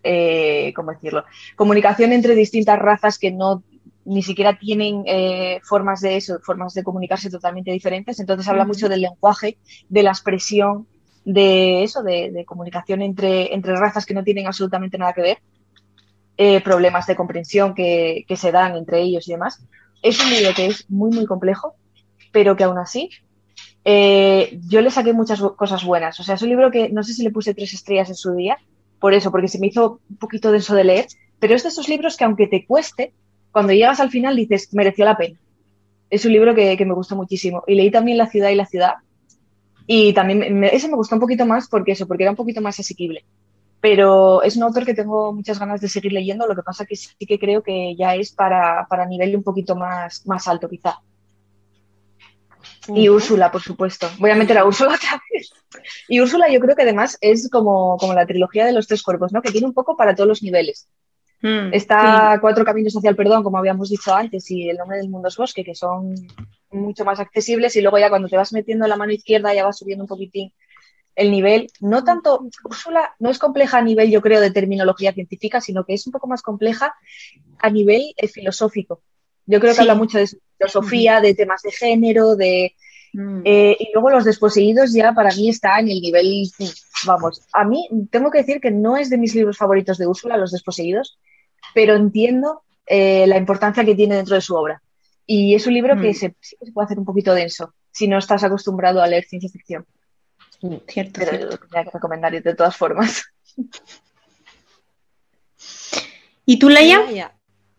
[0.03, 1.25] eh, ¿cómo decirlo?,
[1.55, 3.63] comunicación entre distintas razas que no
[4.05, 8.87] ni siquiera tienen eh, formas de eso, formas de comunicarse totalmente diferentes, entonces habla mucho
[8.89, 9.57] del lenguaje,
[9.89, 10.85] de la expresión,
[11.25, 15.37] de eso, de, de comunicación entre, entre razas que no tienen absolutamente nada que ver,
[16.37, 19.63] eh, problemas de comprensión que, que se dan entre ellos y demás.
[20.03, 21.75] Es un libro que es muy, muy complejo,
[22.31, 23.09] pero que aún así
[23.85, 26.19] eh, yo le saqué muchas cosas buenas.
[26.19, 28.33] O sea, es un libro que no sé si le puse tres estrellas en su
[28.35, 28.57] día,
[28.99, 31.07] por eso, porque se me hizo un poquito denso de leer,
[31.39, 33.15] pero es de esos libros que aunque te cueste,
[33.51, 35.39] cuando llegas al final dices, mereció la pena.
[36.09, 37.63] Es un libro que, que me gustó muchísimo.
[37.67, 38.95] Y leí también La ciudad y la ciudad.
[39.87, 42.61] Y también me- ese me gustó un poquito más porque eso, porque era un poquito
[42.61, 43.25] más asequible.
[43.83, 46.95] Pero es un autor que tengo muchas ganas de seguir leyendo, lo que pasa que
[46.95, 51.01] sí que creo que ya es para, para nivel un poquito más, más alto, quizá.
[52.87, 54.07] Y Úrsula, por supuesto.
[54.19, 55.51] Voy a meter a Úrsula otra vez.
[56.07, 59.33] Y Úrsula yo creo que además es como, como la trilogía de los tres cuerpos,
[59.33, 59.41] ¿no?
[59.41, 60.87] Que tiene un poco para todos los niveles.
[61.41, 65.09] Mm, Está Cuatro Caminos hacia el Perdón, como habíamos dicho antes, y El nombre del
[65.09, 66.15] mundo es bosque, que son
[66.71, 67.75] mucho más accesibles.
[67.75, 70.07] Y luego ya cuando te vas metiendo en la mano izquierda ya vas subiendo un
[70.07, 70.53] poquitín
[71.15, 71.67] el nivel.
[71.79, 75.93] No tanto, Úrsula no es compleja a nivel, yo creo, de terminología científica, sino que
[75.93, 76.95] es un poco más compleja
[77.59, 79.01] a nivel eh, filosófico.
[79.45, 79.81] Yo creo que Sí.
[79.81, 82.73] habla mucho de filosofía, de temas de género, de...
[83.13, 83.41] mm.
[83.45, 86.49] eh, y luego los desposeídos ya para mí está en el nivel,
[87.05, 90.37] vamos, a mí tengo que decir que no es de mis libros favoritos de Úrsula,
[90.37, 91.19] los desposeídos,
[91.75, 94.81] pero entiendo eh, la importancia que tiene dentro de su obra.
[95.25, 96.13] Y es un libro que Mm.
[96.13, 99.23] se, sí que se puede hacer un poquito denso si no estás acostumbrado a leer
[99.25, 99.85] ciencia ficción.
[100.87, 101.45] Cierto, Pero cierto.
[101.51, 103.23] lo tendría que recomendar de todas formas.
[106.45, 106.99] ¿Y tú, Leia?
[107.01, 107.35] Laia.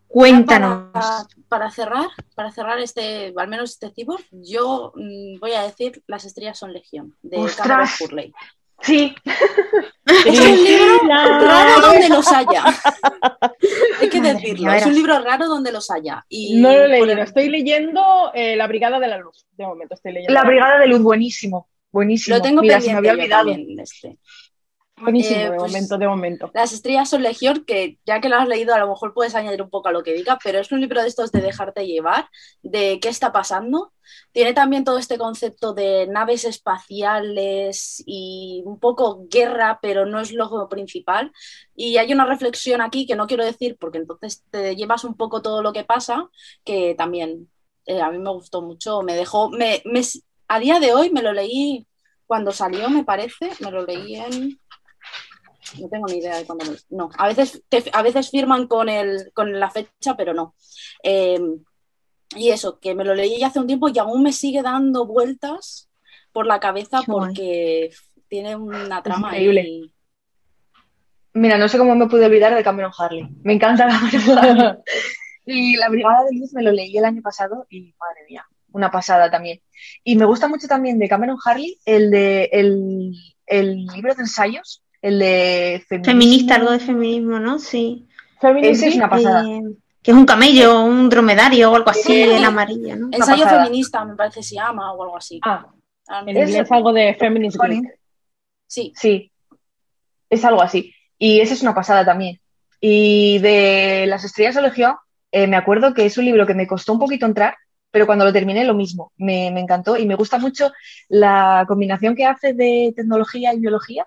[0.07, 0.91] Cuéntanos.
[0.93, 6.01] Para, para cerrar, para cerrar este, al menos este cyborg, yo mm, voy a decir
[6.07, 7.67] Las estrellas son legión, de ¡Ostras!
[7.67, 8.33] Cameron Hurley.
[8.81, 9.15] Sí,
[10.25, 12.63] Es un libro raro donde los haya.
[14.01, 16.25] Hay que Madre decirlo, mía, es un libro raro donde los haya.
[16.29, 17.11] Y No lo he leído.
[17.13, 19.45] el- Estoy leyendo eh, La Brigada de la Luz.
[19.51, 20.33] De momento estoy leyendo.
[20.33, 21.69] La Brigada de Luz, buenísimo.
[21.95, 22.35] Buenísimo.
[22.35, 23.49] Lo tengo Mira, se me pendiente había olvidado.
[23.51, 24.19] también, este.
[24.97, 26.51] Buenísimo, Eh, de pues- momento, de momento.
[26.53, 29.61] Las estrellas son legión, que ya que lo has leído a lo mejor puedes añadir
[29.61, 32.27] un poco a lo que diga, pero es un libro de estos de dejarte llevar,
[32.63, 33.93] de qué está pasando.
[34.33, 40.31] Tiene también todo este concepto de naves espaciales y un poco guerra, pero no es
[40.33, 41.31] lo principal.
[41.75, 45.41] Y hay una reflexión aquí que no quiero decir porque entonces te llevas un poco
[45.41, 46.29] todo lo que pasa,
[46.63, 47.49] que también
[47.85, 50.01] eh, a mí me gustó mucho, me dejó, me, me-
[50.47, 51.87] a día de hoy me lo leí
[52.25, 54.59] cuando salió, me parece, me lo leí en
[55.79, 56.77] no tengo ni idea de cuándo me...
[56.89, 60.55] No, a veces, te- a veces firman con, el, con la fecha, pero no.
[61.03, 61.39] Eh,
[62.35, 65.05] y eso, que me lo leí ya hace un tiempo y aún me sigue dando
[65.05, 65.89] vueltas
[66.31, 67.89] por la cabeza porque
[68.27, 69.91] tiene una trama increíble.
[71.33, 73.27] Mira, no sé cómo me pude olvidar de Cameron Harley.
[73.43, 74.77] Me encanta Harley.
[75.47, 78.91] Y La Brigada de Luz me lo leí el año pasado y madre mía, una
[78.91, 79.61] pasada también.
[80.03, 83.13] Y me gusta mucho también de Cameron Harley el de el,
[83.45, 86.11] el libro de ensayos, el de feminismo.
[86.11, 87.57] Feminista, algo de feminismo, ¿no?
[87.57, 88.07] Sí.
[88.61, 89.43] Ese es una pasada.
[89.47, 89.61] Eh,
[90.03, 92.21] que es un camello, un dromedario o algo así, Sí.
[92.21, 93.09] el amarillo, ¿no?
[93.11, 95.39] Ensayo feminista, me parece se llama o algo así.
[95.43, 95.65] Ah,
[96.07, 97.57] Ah, inglés algo de Feminist.
[98.67, 99.31] Sí, Sí,
[100.29, 100.93] es algo así.
[101.17, 102.39] Y esa es una pasada también.
[102.79, 104.95] Y de Las estrellas de Legión,
[105.31, 107.55] eh, me acuerdo que es un libro que me costó un poquito entrar,
[107.95, 109.13] pero cuando lo terminé lo mismo.
[109.15, 110.69] Me, me encantó y me gusta mucho
[111.07, 114.05] la combinación que hace de tecnología y biología.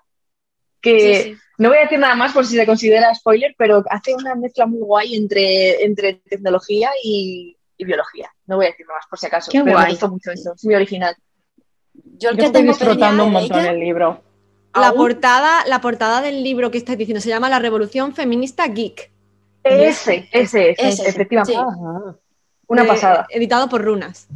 [0.79, 1.37] Que sí, sí.
[1.57, 4.67] no voy a decir nada más por si se considera spoiler, pero hace una mezcla
[4.67, 8.29] muy guay entre, entre tecnología y, y biología.
[8.45, 9.85] No voy a decir nada más por si acaso, Qué pero guay.
[9.85, 10.53] me gustó mucho eso.
[10.53, 11.15] Es muy original.
[12.19, 14.21] Yo el Yo que estoy tengo disfrutando un montón ella, el libro.
[14.75, 18.67] La aún- portada, la portada del libro que estás diciendo se llama La Revolución Feminista
[18.67, 19.11] Geek.
[19.63, 21.53] Ese, ese, ese, Ese, efectivamente.
[21.59, 22.19] sí.
[22.69, 23.27] Una eh, pasada.
[23.29, 24.27] Editado por Runas.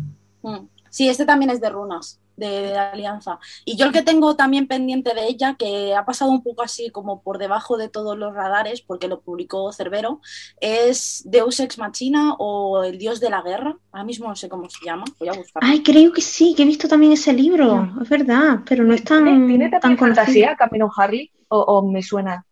[0.42, 0.68] Mm.
[0.90, 3.40] Sí, este también es de runas, de, de Alianza.
[3.66, 6.92] Y yo el que tengo también pendiente de ella, que ha pasado un poco así
[6.92, 10.22] como por debajo de todos los radares, porque lo publicó Cerbero,
[10.62, 13.76] es Deus Ex Machina o El Dios de la Guerra.
[13.92, 15.68] Ahora mismo no sé cómo se llama, voy a buscarlo.
[15.68, 19.04] Ay, creo que sí, que he visto también ese libro, es verdad, pero no es
[19.04, 21.32] tan, ¿Tiene, tiene tan también fantasía Cameron Harley?
[21.48, 22.46] ¿O, o me suena?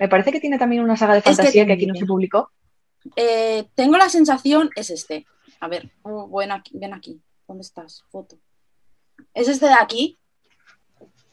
[0.00, 2.50] Me parece que tiene también una saga de fantasía que, aquí no se publicó.
[3.14, 5.26] Eh, tengo la sensación, es este.
[5.60, 7.20] A ver, oh, ven aquí, ven aquí.
[7.46, 8.04] ¿Dónde estás?
[8.10, 8.38] Foto.
[9.34, 10.18] Es este de aquí,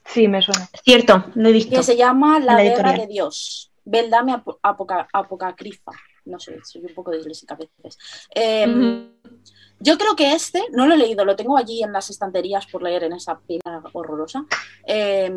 [0.06, 0.70] Sí, me suena.
[0.84, 1.78] Cierto, lo he visto.
[1.78, 3.72] que se llama La La Guerra de Dios.
[3.86, 5.94] Beldame Apoca- Apocacrifa.
[6.26, 7.98] No sé, soy un poco disléxica a veces.
[8.36, 9.40] Eh, Ujú.
[9.80, 12.84] Yo creo que este, no lo he leído, lo tengo allí en las estanterías por
[12.84, 14.46] leer en esa pila horrorosa.
[14.88, 15.34] Eh,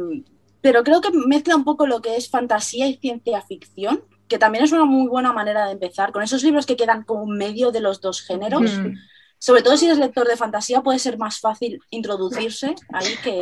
[0.61, 4.64] pero creo que mezcla un poco lo que es fantasía y ciencia ficción, que también
[4.64, 6.12] es una muy buena manera de empezar.
[6.12, 8.95] Con esos libros que quedan como medio de los dos géneros, Mm.
[9.39, 13.41] sobre todo si eres lector de fantasía, puede ser más fácil introducirse ahí que,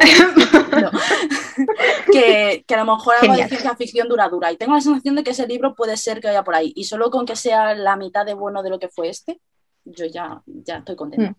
[0.83, 0.91] no,
[2.13, 4.53] que, que a lo mejor algo de ciencia ficción duradura.
[4.53, 6.73] Y tengo la sensación de que ese libro puede ser que vaya por ahí.
[6.77, 9.41] Y solo con que sea la mitad de bueno de lo que fue este,
[9.85, 11.31] yo ya, ya estoy contenta.
[11.31, 11.37] Mm.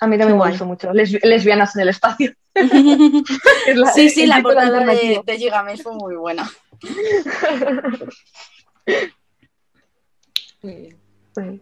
[0.00, 0.92] A mí también me gustó mucho.
[0.92, 2.32] Les- lesbianas en el espacio.
[2.54, 6.48] Es la- sí, sí, la portada de, de Gigamesh fue muy buena.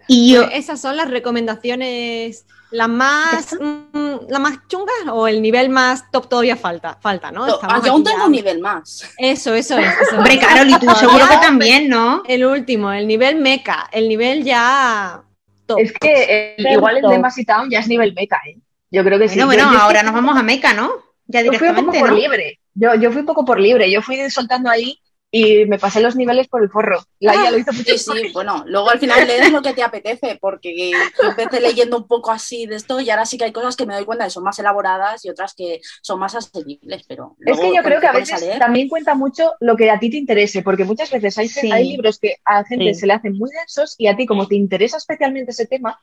[0.08, 5.42] Y yo, Pues esas son las recomendaciones, las más, mm, las más chungas o el
[5.42, 7.46] nivel más top todavía falta, falta, ¿no?
[7.46, 9.02] No, Estamos yo aún tengo ya- un nivel más.
[9.18, 9.86] Eso, eso es.
[10.00, 10.38] eso hombre.
[10.38, 12.22] Carol, y tú seguro que también, ¿no?
[12.26, 15.22] El último, el nivel meca, el nivel ya
[15.66, 15.78] top.
[15.80, 18.56] es que eh, igual el de Massey Town ya es nivel meca, ¿eh?
[18.90, 19.34] Yo creo que sí.
[19.36, 20.90] Bueno, Yo- bueno, yo ahora nos vamos a Meca, ¿no?
[21.26, 22.60] Ya Yo fui un poco directamente, por libre.
[22.74, 23.90] Yo, yo fui un poco por libre.
[23.90, 24.98] Yo fui soltando ahí
[25.38, 27.00] y me pasé los niveles por el forro.
[27.20, 27.92] Laia lo hizo mucho.
[27.96, 31.98] Sí, sí, bueno, luego al final lees lo que te apetece, porque yo empecé leyendo
[31.98, 34.24] un poco así de esto y ahora sí que hay cosas que me doy cuenta
[34.24, 38.00] que son más elaboradas y otras que son más asequibles, pero Es que yo creo
[38.00, 41.36] que a veces también cuenta mucho lo que a ti te interese, porque muchas veces
[41.38, 41.70] hay, Sí.
[41.70, 43.00] hay libros que a gente Sí.
[43.00, 46.00] se le hacen muy densos y a ti, como te interesa especialmente ese tema,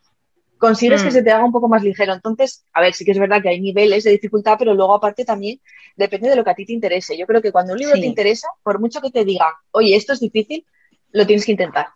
[0.67, 1.05] consigues Mm.
[1.05, 2.13] que se te haga un poco más ligero.
[2.13, 5.25] Entonces, a ver, sí que es verdad que hay niveles de dificultad, pero luego aparte
[5.25, 5.59] también
[5.97, 7.17] depende de lo que a ti te interese.
[7.17, 8.01] Yo creo que cuando un libro Sí.
[8.01, 10.65] te interesa, por mucho que te digan, oye, esto es difícil,
[11.11, 11.87] lo tienes que intentar.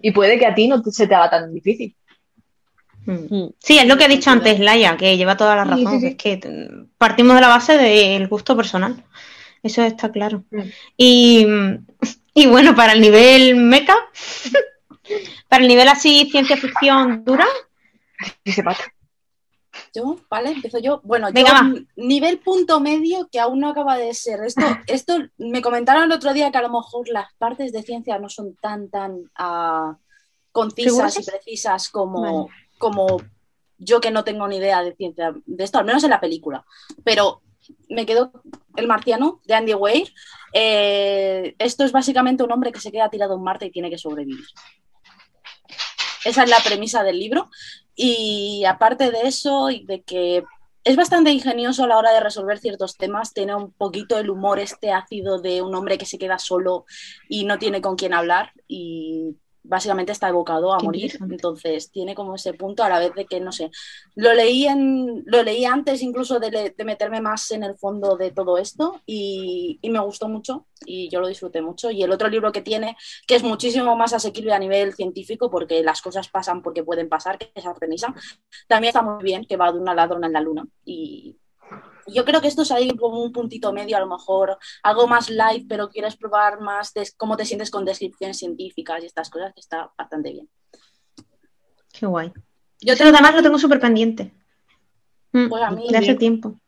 [0.00, 1.94] Y puede que a ti no te- se te haga tan difícil.
[3.06, 3.34] Mm.
[3.36, 3.50] Mm.
[3.58, 6.00] Sí, es lo que ha dicho antes Laia, que lleva toda la Sí, razón.
[6.00, 6.06] sí, sí.
[6.08, 9.04] Es que mm, partimos de la base del gusto personal.
[9.62, 10.42] Eso está claro.
[10.50, 10.60] Mm.
[10.96, 11.46] Y,
[12.34, 13.94] y bueno, para el nivel meca,
[15.48, 17.46] para el nivel así ciencia ficción dura,
[18.44, 18.84] Y se pasa.
[19.94, 20.50] Yo, ¿vale?
[20.50, 21.00] Empiezo yo.
[21.04, 24.40] Bueno, Venga, yo nivel punto medio que aún no acaba de ser.
[24.44, 28.18] Esto, esto me comentaron el otro día que a lo mejor las partes de ciencia
[28.18, 29.96] no son tan, tan ah,
[30.52, 32.54] concisas y precisas como, Vale.
[32.78, 33.18] como
[33.78, 36.64] yo que no tengo ni idea de ciencia de esto, al menos en la película.
[37.04, 37.42] Pero
[37.88, 38.32] me quedo
[38.76, 40.12] El Marciano de Andy Weir.
[40.52, 43.98] Eh, esto es básicamente un hombre que se queda tirado en Marte y tiene que
[43.98, 44.44] sobrevivir.
[46.24, 47.50] Esa es la premisa del libro.
[47.96, 50.44] Y aparte de eso, y de que
[50.84, 54.60] es bastante ingenioso a la hora de resolver ciertos temas, tiene un poquito el humor
[54.60, 56.84] este ácido de un hombre que se queda solo
[57.28, 59.36] y no tiene con quién hablar y
[59.66, 61.12] básicamente está evocado a Qué morir.
[61.30, 63.70] Entonces tiene como ese punto a la vez de que, no sé,
[64.14, 68.16] lo leí, en, lo leí antes incluso de, le- de meterme más en el fondo
[68.16, 71.90] de todo esto y, y me gustó mucho y yo lo disfruté mucho.
[71.90, 75.82] Y el otro libro que tiene, que es muchísimo más asequible a nivel científico porque
[75.82, 78.14] las cosas pasan porque pueden pasar, que es Artemisa,
[78.68, 81.36] también está muy bien, que va de una ladrona en la luna y,
[82.06, 85.28] Yo creo que esto es ahí como un puntito medio, a lo mejor algo más
[85.30, 89.52] light, pero quieres probar más de cómo te sientes con descripciones científicas y estas cosas,
[89.54, 90.48] que está bastante bien.
[91.92, 92.32] Qué guay.
[92.80, 94.32] Yo además lo tengo súper pendiente.
[95.32, 96.18] Mm, Pues a mí de hace bien.
[96.18, 96.60] tiempo.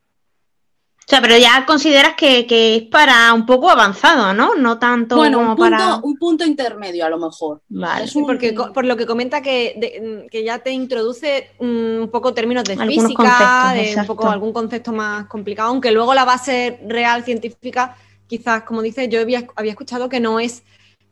[1.09, 4.55] O sea, pero ya consideras que, que es para un poco avanzado, ¿no?
[4.57, 5.97] No tanto bueno, como un punto, para.
[6.03, 7.63] un punto intermedio a lo mejor.
[7.71, 8.05] Vale.
[8.05, 12.03] Es Sí, un- porque por lo que comenta que, de- que ya te introduce mm,
[12.03, 16.13] un poco términos de Algunos física, de un poco algún concepto más complicado, aunque luego
[16.13, 20.63] la base real científica, quizás, como dice, yo había, había escuchado que no es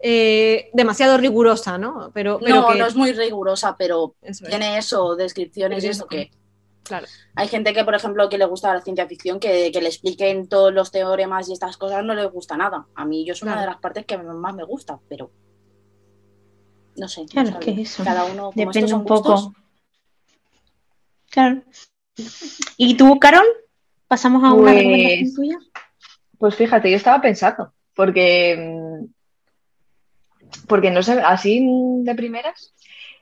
[0.00, 2.10] eh, demasiado rigurosa, ¿no?
[2.12, 5.88] Pero, pero no, que no es muy rigurosa, pero eso es, tiene eso, descripciones y
[5.88, 6.06] eso.
[6.06, 6.30] que
[6.86, 7.06] claro.
[7.34, 10.48] hay gente que, por ejemplo, que le gusta la ciencia ficción, que, que le expliquen
[10.48, 12.86] todos los teoremas y estas cosas no le gusta nada.
[12.94, 15.30] A mí yo es una de las partes que más me gusta, pero
[16.96, 17.22] no sé.
[17.22, 18.04] no Claro, es que eso.
[18.04, 19.32] Cada uno, como Depende un poco.
[19.32, 19.52] gustos,
[21.30, 21.62] Claro.
[22.78, 23.44] ¿Y tú, Carol?
[24.08, 25.58] ¿Pasamos a una Pues- recomendación tuya?
[26.38, 29.00] Pues fíjate, yo estaba pensando, porque,
[30.68, 31.66] porque no sé, así
[32.02, 32.74] de primeras,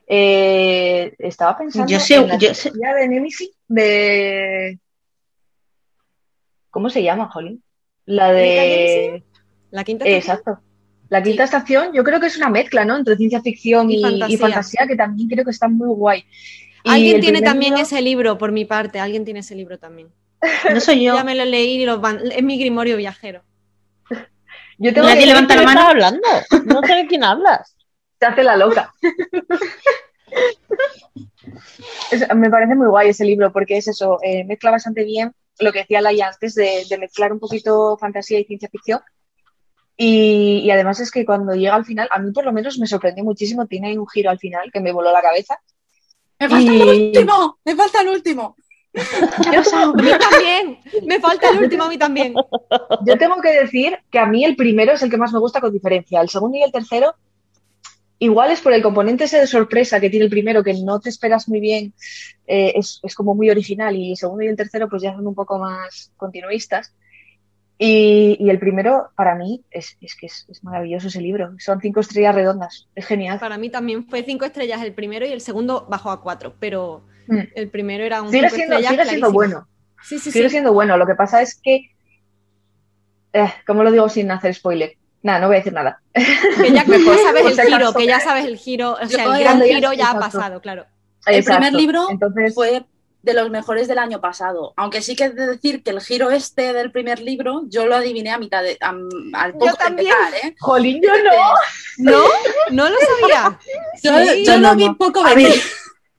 [0.07, 4.79] eh, estaba pensando Yo sé- en la yo sé- de Nemesis de...
[6.69, 7.63] ¿Cómo se llama, Jolín?
[8.05, 9.23] La de...
[9.71, 10.37] La quinta estación?
[10.37, 10.61] exacto.
[11.09, 12.97] La quinta estación, yo creo que es una mezcla, ¿no?
[12.97, 14.87] Entre ciencia ficción Y y, y fantasía.
[14.87, 16.23] que también creo que está muy guay.
[16.83, 20.09] Alguien tiene también libro- ese libro, por mi parte, alguien tiene ese libro también.
[20.73, 21.15] No soy yo.
[21.15, 23.43] Ya me lo leí y lo van- es mi grimorio viajero.
[24.77, 25.81] Yo tengo Nadie que levanta ¿De la mano.
[25.81, 26.27] hablando?
[26.65, 27.74] No sé de quién hablas.
[28.17, 28.93] Te hace la loca.
[32.11, 35.71] Es- me parece muy guay ese libro porque es eso, eh, mezcla bastante bien lo
[35.71, 38.99] que decía Laia antes de, de mezclar un poquito fantasía y ciencia ficción.
[39.95, 42.87] Y, y además es que cuando llega al final, a mí por lo menos me
[42.87, 45.57] sorprendió muchísimo, tiene un giro al final que me voló la cabeza.
[46.39, 47.57] ¡Me falta el último!
[47.63, 48.55] ¡Me falta el último!
[48.97, 50.79] A mí también.
[51.05, 52.33] Me falta el último a mí también.
[53.05, 55.61] Yo tengo que decir que a mí el primero es el que más me gusta
[55.61, 56.19] con diferencia.
[56.19, 57.15] El segundo y el tercero,
[58.25, 61.09] igual es por el componente ese de sorpresa que tiene el primero, que no te
[61.09, 61.93] esperas muy bien,
[62.47, 63.95] eh, es, es como muy original.
[63.95, 66.93] Y el segundo y el tercero, pues ya son un poco más continuistas.
[67.77, 71.53] Y, y el primero, para mí, es, es que es, es maravilloso ese libro.
[71.59, 72.87] Son cinco estrellas redondas.
[72.95, 73.37] Es genial.
[73.39, 77.03] Para mí también fue cinco estrellas el primero y el segundo bajó a cuatro, pero
[77.27, 77.39] Mm.
[77.55, 79.67] el primero era un Sigue siendo, sigue siendo bueno.
[80.03, 80.51] Sí, sí, Sigue sí.
[80.51, 80.95] siendo bueno.
[80.95, 81.89] Lo que pasa es que.
[83.33, 84.93] Eh, ¿Cómo lo digo sin hacer spoiler?
[85.25, 85.99] Nada, no voy a decir nada.
[86.13, 89.29] Que ya, que ya sabes el giro, que ya sabes el giro, o sea, el
[89.29, 90.85] puedo gran giro ya ha pasado, claro.
[91.25, 91.57] El Exacto.
[91.61, 92.85] primer libro Entonces, fue
[93.23, 94.73] de los mejores del año pasado.
[94.77, 97.95] Aunque sí que he de decir que el giro este del primer libro yo lo
[97.95, 100.11] adiviné a mitad de, am- al poco de también.
[100.29, 100.55] empezar, ¿eh?
[100.59, 102.11] Jolín, yo no.
[102.11, 102.23] ¿No?
[102.69, 103.59] ¿No lo sabía?
[104.03, 104.45] Yo, Sí.
[104.45, 104.95] yo No, lo vi no.
[104.97, 105.49] poco A venir.
[105.49, 105.59] ver,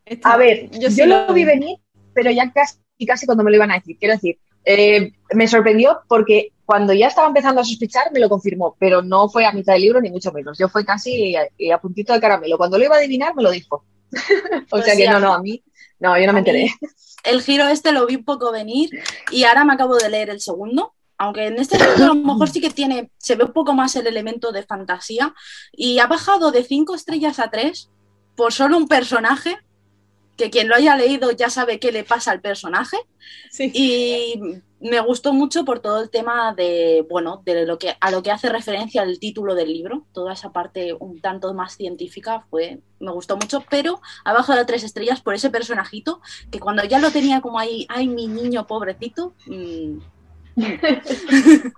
[0.06, 1.44] Esto- A ver, yo yo, sí lo vi.
[1.44, 1.78] venir,
[2.12, 2.76] pero ya casi,
[3.06, 3.96] casi cuando me lo iban a decir.
[4.00, 8.76] Quiero decir, eh, me sorprendió porque cuando ya estaba empezando a sospechar me lo confirmó,
[8.78, 10.58] pero no fue a mitad del libro ni mucho menos.
[10.58, 12.58] Yo fue casi a, a puntito de caramelo.
[12.58, 13.84] Cuando lo iba a adivinar me lo dijo.
[14.12, 15.62] o Pues sea sí, que no, no, a mí,
[16.00, 16.70] no, yo no me enteré.
[17.24, 18.90] El giro este lo vi un poco venir
[19.30, 20.92] y ahora me acabo de leer el segundo.
[21.18, 23.96] Aunque en este segundo a lo mejor sí que tiene, se ve un poco más
[23.96, 25.34] el elemento de fantasía
[25.72, 27.90] y ha bajado de 5 estrellas a 3
[28.36, 29.56] por solo un personaje
[30.36, 32.98] que quien lo haya leído ya sabe qué le pasa al personaje
[33.50, 33.70] Sí.
[33.72, 34.40] y
[34.80, 38.30] me gustó mucho por todo el tema de, bueno, de lo que, a lo que
[38.30, 43.10] hace referencia el título del libro, toda esa parte un tanto más científica fue, me
[43.12, 46.20] gustó mucho, pero ha bajado a tres estrellas por ese personajito
[46.50, 49.98] que cuando ya lo tenía como ahí, ay, mi niño pobrecito, mm,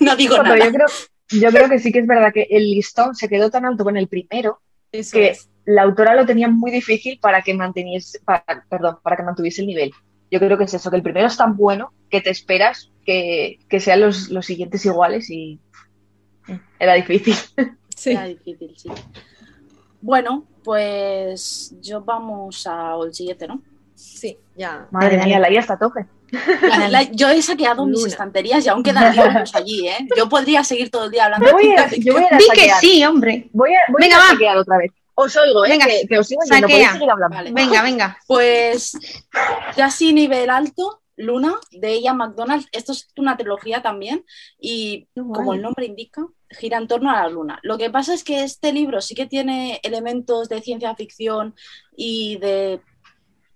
[0.00, 0.56] no digo Pero nada.
[0.56, 0.86] yo creo,
[1.30, 3.96] yo creo que sí que es verdad que el listón se quedó tan alto con
[3.96, 4.60] el primero
[4.92, 5.48] Eso que es.
[5.64, 9.66] la autora lo tenía muy difícil para que manteniese, para, perdón, para que mantuviese el
[9.68, 9.92] nivel.
[10.30, 13.58] Yo creo que es eso, que el primero es tan bueno que te esperas que,
[13.68, 15.60] que sean los, los siguientes iguales y
[16.46, 17.34] mm, era difícil.
[17.96, 18.10] Sí.
[18.12, 18.88] Era difícil, sí.
[20.00, 23.60] Bueno, pues yo vamos al siguiente, ¿no?
[23.94, 24.86] Sí, ya.
[24.92, 26.06] Madre Dale, mía, la IA está a tope.
[26.30, 30.06] La- la- yo he saqueado mis estanterías y aún quedan libros allí, ¿eh?
[30.16, 32.44] Yo podría seguir todo el día hablando Yo voy a, yo voy a, a Di
[32.54, 32.80] que saquear.
[32.80, 33.48] sí, hombre.
[33.52, 34.26] Voy a, voy Venga, a va.
[34.28, 34.92] saquear otra vez.
[35.20, 35.70] Os oigo, ¿eh?
[35.70, 36.68] Venga, que, que os sigo yendo, saquea.
[36.68, 37.36] podéis seguir hablando.
[37.36, 37.50] Vale.
[37.50, 38.18] Venga, venga.
[38.28, 38.96] Pues
[39.74, 42.66] casi nivel alto, Luna, de ella McDonald.
[42.70, 44.24] Esto es una trilogía también
[44.60, 47.58] y como el nombre indica, gira en torno a la Luna.
[47.64, 51.56] Lo que pasa es que este libro sí que tiene elementos de ciencia ficción
[51.96, 52.80] y de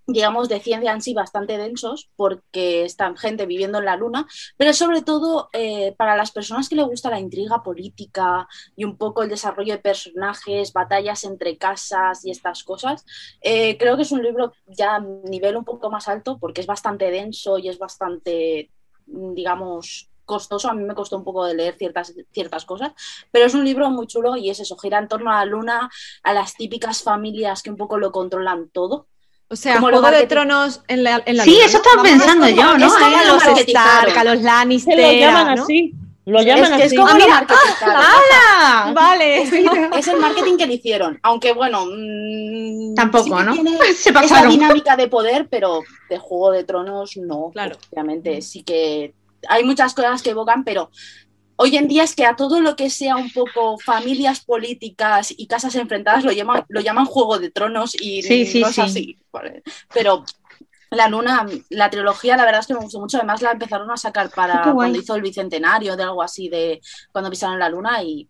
[0.07, 4.27] digamos, de ciencia en sí bastante densos porque están gente viviendo en la luna,
[4.57, 8.97] pero sobre todo eh, para las personas que les gusta la intriga política y un
[8.97, 13.05] poco el desarrollo de personajes, batallas entre casas y estas cosas,
[13.41, 16.67] eh, creo que es un libro ya a nivel un poco más alto porque es
[16.67, 18.71] bastante denso y es bastante,
[19.05, 22.93] digamos, costoso, a mí me costó un poco de leer ciertas, ciertas cosas,
[23.31, 25.89] pero es un libro muy chulo y es eso, gira en torno a la luna,
[26.23, 29.07] a las típicas familias que un poco lo controlan todo.
[29.49, 32.45] O sea, Como Juego de marketing- Tronos en la, en la Sí, eso estaba pensando
[32.47, 32.85] es yo, ¿no?
[32.87, 33.43] Es como Eh, a lo los.
[33.59, 35.63] Stark, a los Se Lannister, lo llaman ¿no?
[35.63, 35.93] así.
[36.25, 36.95] Lo llaman Es que es así.
[36.95, 37.47] como Ah, mira.
[37.81, 38.93] ¡Hala!
[38.93, 39.41] Vale.
[39.43, 43.53] Es el marketing que le hicieron, aunque bueno, mm, Tampoco, sí ¿no?
[43.53, 44.51] tiene Se esa pasaron.
[44.51, 47.49] dinámica de poder, pero de Juego de Tronos no.
[47.53, 47.75] Claro.
[47.91, 49.13] Obviamente sí que
[49.49, 50.89] hay muchas cosas que evocan, pero
[51.57, 55.47] hoy en día es que a todo lo que sea un poco familias políticas y
[55.47, 58.81] casas enfrentadas lo llaman, lo llaman Juego de Tronos y Sí, sí, no es sí.
[58.81, 59.19] así.
[59.31, 59.63] ¿vale?
[59.93, 60.23] Pero
[60.91, 63.17] la luna, la trilogía, la verdad es que me gustó mucho.
[63.17, 64.73] Además, la empezaron a sacar para guay.
[64.75, 66.81] cuando hizo el bicentenario de algo así de
[67.11, 68.29] cuando pisaron la luna y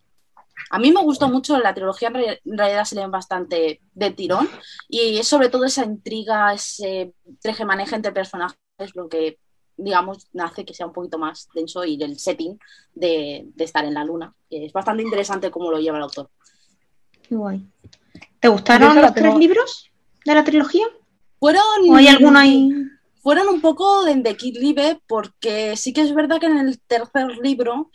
[0.69, 4.11] a mí me gustó mucho, la trilogía en re- en realidad se leen bastante de
[4.11, 4.47] tirón
[4.87, 8.57] y es sobre todo esa intriga, ese treje-maneje entre personajes
[8.95, 9.39] lo que,
[9.77, 12.57] digamos, hace que sea un poquito más denso y el setting
[12.93, 14.33] de, de estar en la luna.
[14.49, 16.29] que es bastante interesante cómo lo lleva el autor.
[17.27, 17.65] Qué guay.
[18.39, 19.89] ¿Te gustaron los tengo- tres libros
[20.25, 20.85] de la trilogía?
[21.39, 22.69] Fueron, ¿O hay alguno ahí?
[23.21, 27.89] fueron un poco de declive porque sí que es verdad que en el tercer libro,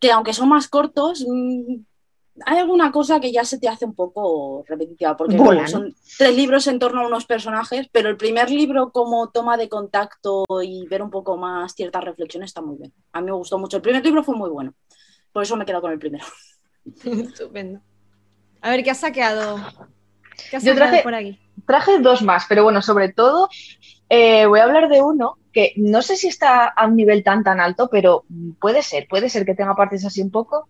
[0.00, 1.76] que aunque son más cortos, mm,
[2.46, 5.36] hay alguna cosa que ya se te hace un poco repetitiva, porque
[5.68, 9.68] son tres libros en torno a unos personajes, pero el primer libro como toma de
[9.68, 12.92] contacto y ver un poco más ciertas reflexiones está muy bien.
[13.12, 13.76] A mí me gustó mucho.
[13.76, 14.72] El primer libro fue muy bueno,
[15.32, 16.24] por eso me quedo con el primero.
[17.04, 17.80] Estupendo.
[18.60, 19.56] A ver, ¿qué has saqueado?
[20.50, 21.38] ¿Qué has Yo sacado traje- por aquí?
[21.66, 23.48] Traje dos más, pero bueno, sobre todo
[24.08, 27.44] eh, voy a hablar de uno que no sé si está a un nivel tan
[27.44, 28.24] tan alto, pero
[28.58, 30.68] puede ser, puede ser que tenga partes así un poco.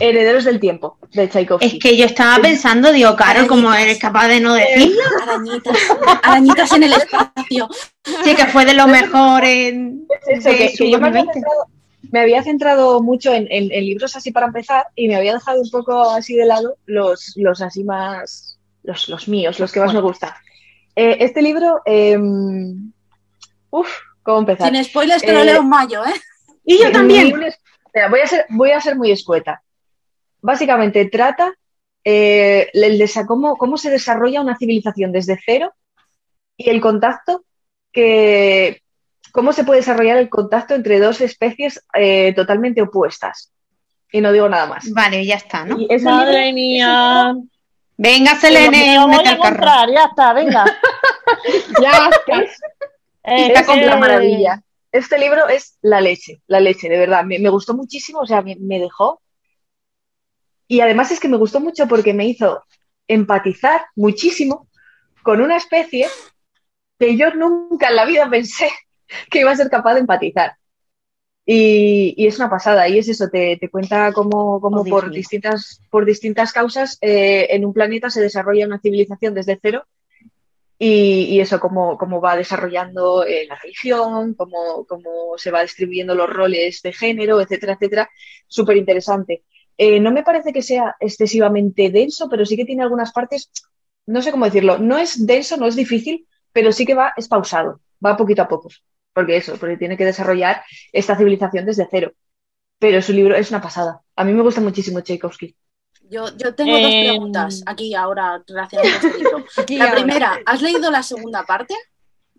[0.00, 1.66] Herederos del tiempo, de Tchaikovsky.
[1.66, 5.78] Es que yo estaba pensando, digo, Carol, como eres capaz de no decirlo, Arañitas,
[6.22, 7.68] arañitas en el espacio.
[8.24, 11.08] sí que fue de lo mejor en Es eso, de que, su que yo me
[11.08, 11.32] había, 2020.
[11.34, 11.66] centrado,
[12.12, 15.60] me había centrado mucho en, en- en libros así para empezar y me había dejado
[15.60, 19.92] un poco así de lado los, los así más, los, los míos, los que más
[19.94, 20.30] me gustan.
[20.96, 22.18] Eh, este libro, eh,
[23.70, 23.88] uff,
[24.22, 24.72] ¿cómo empezar?
[24.72, 26.14] Sin spoilers que lo Eh, leo en mayo, ¿eh?
[26.64, 27.32] Y yo también.
[28.10, 29.62] voy, a ser, voy a ser muy escueta.
[30.42, 31.52] Básicamente trata
[32.04, 35.72] eh, el desa- cómo, cómo se desarrolla una civilización desde cero
[36.56, 37.44] y el contacto
[37.92, 38.82] que
[39.32, 43.52] cómo se puede desarrollar el contacto entre dos especies eh, totalmente opuestas.
[44.12, 44.90] Y no digo nada más.
[44.92, 45.76] Vale, ya está, ¿no?
[46.02, 47.34] Madre libro- mía.
[47.96, 50.64] Venga, Me Selene, lo voy a comprar, ya está, venga.
[51.82, 52.50] ya es,
[53.22, 54.62] Es Esta con la que- maravilla.
[54.90, 57.24] Este libro es la leche, la leche, de verdad.
[57.24, 59.20] Me, me gustó muchísimo, o sea, me, me dejó.
[60.70, 62.62] Y además es que me gustó mucho porque me hizo
[63.08, 64.68] empatizar muchísimo
[65.24, 66.06] con una especie
[66.96, 68.70] que yo nunca en la vida pensé
[69.32, 70.52] que iba a ser capaz de empatizar.
[71.44, 75.10] Y, y es una pasada, y es eso, te, te cuenta cómo, cómo Oh, por,
[75.10, 79.84] distintas, por distintas causas eh, en un planeta se desarrolla una civilización desde cero
[80.78, 86.14] y, y eso, cómo, cómo va desarrollando eh, la religión, cómo, cómo se va distribuyendo
[86.14, 88.10] los roles de género, etcétera, etcétera.
[88.46, 89.42] Súper interesante.
[89.84, 93.50] Eh, no me parece que sea excesivamente denso, pero sí que tiene algunas partes,
[94.06, 97.28] no sé cómo decirlo, no es denso, no es difícil, pero sí que va, es
[97.28, 98.68] pausado, va poquito a poco.
[99.14, 100.62] Porque eso, porque tiene que desarrollar
[100.92, 102.12] esta civilización desde cero.
[102.78, 104.02] Pero su libro es una pasada.
[104.16, 105.56] A mí me gusta muchísimo Tchaikovsky.
[106.10, 109.44] Yo, yo tengo dos Em, preguntas aquí ahora relacionadas con este libro.
[109.78, 111.74] La primera, ¿has leído la segunda parte?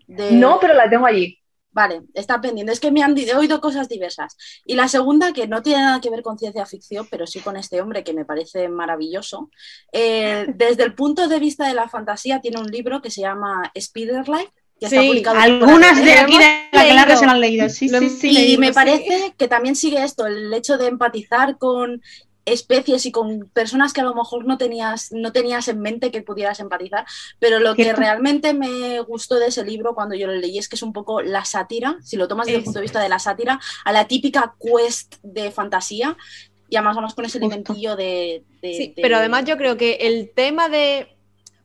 [0.06, 1.38] De- No, pero la tengo allí.
[1.72, 2.72] Vale, está pendiente.
[2.72, 4.36] Es que me han he oído cosas diversas.
[4.66, 7.56] Y la segunda, que no tiene nada que ver con ciencia ficción, pero sí con
[7.56, 9.50] este hombre que me parece maravilloso.
[9.92, 13.72] Eh, desde el punto de vista de la fantasía, tiene un libro que se llama
[13.78, 17.04] Spiderlight, que está Sí, publicado por Algunas de aquí de la leído.
[17.04, 17.68] clase se lo han leído.
[17.68, 18.30] Sí, Lo sí, sí.
[18.30, 18.72] Y leído, me sí.
[18.72, 22.02] parece que también sigue esto, el hecho de empatizar con
[22.44, 26.22] especies y con personas que a lo mejor no tenías, no tenías en mente que
[26.22, 27.04] pudieras empatizar,
[27.38, 30.76] pero lo que realmente me gustó de ese libro cuando yo lo leí es que
[30.76, 33.18] es un poco la sátira, si lo tomas desde el punto de vista de la
[33.18, 36.16] sátira, a la típica quest de fantasía
[36.68, 38.42] y además vamos con ese elementillo de...
[38.62, 41.08] de- Sí, de- pero además yo creo que el tema de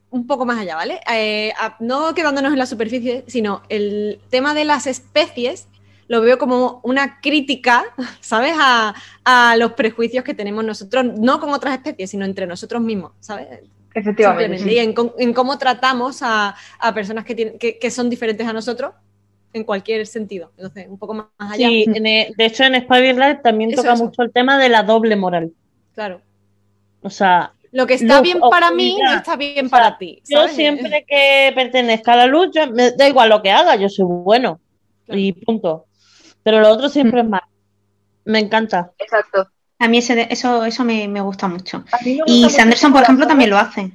[0.09, 1.01] un poco más allá, ¿vale?
[1.11, 5.67] Eh, no quedándonos en la superficie, sino el tema de las especies
[6.07, 7.85] lo veo como una crítica,
[8.21, 8.53] ¿sabes?
[8.59, 8.93] A,
[9.25, 13.47] a los prejuicios que tenemos nosotros, no con otras especies, sino entre nosotros mismos, ¿sabes?
[13.93, 14.71] Efectivamente.
[14.71, 18.93] Y en, cómo tratamos a, a personas que, tienen, que, que son diferentes a nosotros
[19.53, 20.51] en cualquier sentido.
[20.55, 21.67] Entonces, un poco más allá.
[21.67, 24.05] Sí, en e- de hecho en Spider-Light también Eso, toca eso.
[24.05, 25.51] mucho el tema de la doble moral.
[25.95, 26.21] Claro.
[27.01, 29.97] O sea, Lo que está Luz, bien para mí no está bien O sea, para
[29.97, 30.21] ti.
[30.29, 33.89] yo siempre que pertenezca a la luz, yo- me da igual lo que haga, yo
[33.89, 34.59] soy bueno.
[35.05, 35.19] Claro.
[35.19, 35.85] Y punto.
[36.47, 37.41] Pero lo otro siempre es mal.
[38.23, 38.93] Me encanta.
[38.99, 39.49] Exacto.
[39.79, 41.83] A mí ese de- eso, eso me, me gusta mucho.
[42.05, 43.91] Me gusta Y Sanderson, por la ejemplo, también lo hace.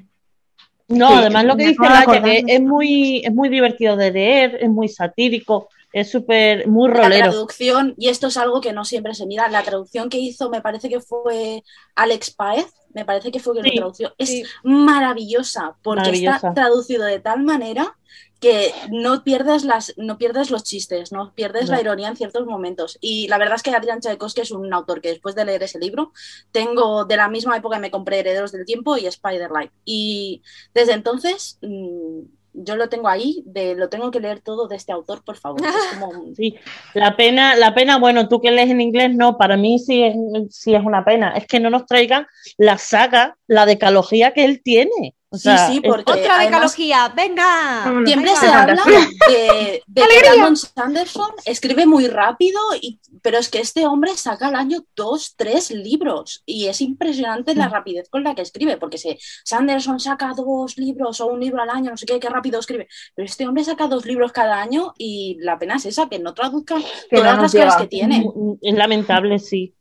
[0.86, 4.58] No, Sí, además lo que dice Laia, que es muy, es muy divertido de leer,
[4.60, 7.30] es muy satírico, es súper, muy La rolero.
[7.30, 10.60] traducción, y esto es algo que no siempre se mira, la traducción que hizo, me
[10.60, 11.62] parece que fue
[11.94, 14.14] Alex Paez, me parece que fue que Sí, lo tradució.
[14.18, 14.42] Es sí.
[14.64, 16.36] maravillosa, porque Maravillosa.
[16.36, 17.96] está traducido de tal manera
[18.42, 22.98] que no pierdes, las, no pierdes los chistes, no pierdes la ironía en ciertos momentos.
[23.00, 25.78] Y la verdad es que Adrián Tchaikovsky es un autor que después de leer ese
[25.78, 26.12] libro,
[26.50, 29.70] tengo de la misma época me compré Herederos del Tiempo y Spider-Light.
[29.84, 30.42] Y
[30.74, 32.22] desde entonces mm,
[32.54, 35.60] yo lo tengo ahí, de, lo tengo que leer todo de este autor, por favor.
[35.64, 36.56] Es como un- Sí,
[36.94, 40.16] la pena, la pena, bueno, tú que lees en inglés, no, para mí sí es,
[40.50, 41.34] sí es una pena.
[41.36, 42.26] Es que no nos traigan
[42.58, 45.14] la saga, la decalogía que él tiene.
[45.32, 46.44] O Sí, sea, sí, es- porque Otra además-
[46.76, 47.84] decalogía, venga.
[48.04, 48.36] Siempre Venga.
[48.36, 50.18] se habla de, de que.
[50.20, 55.34] Brandon Sanderson escribe muy rápido, y, pero es que este hombre saca al año dos,
[55.36, 60.32] tres libros y es impresionante la rapidez con la que escribe, porque si Sanderson saca
[60.36, 63.46] dos libros o un libro al año, no sé qué, qué rápido escribe, pero este
[63.48, 66.76] hombre saca dos libros cada año y la pena es esa, que no traduzca
[67.08, 68.26] Que todas no las cosas que tiene.
[68.60, 69.74] es lamentable, sí.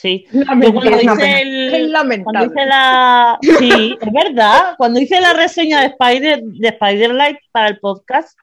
[0.00, 0.26] Sí.
[0.32, 0.68] Yo cuando
[1.00, 2.46] hice el- Es Cuando lamentable.
[2.46, 3.38] hice la.
[3.42, 4.74] Sí, es verdad.
[4.78, 8.38] Cuando hice la reseña de Spider, de Spider-Light para el podcast,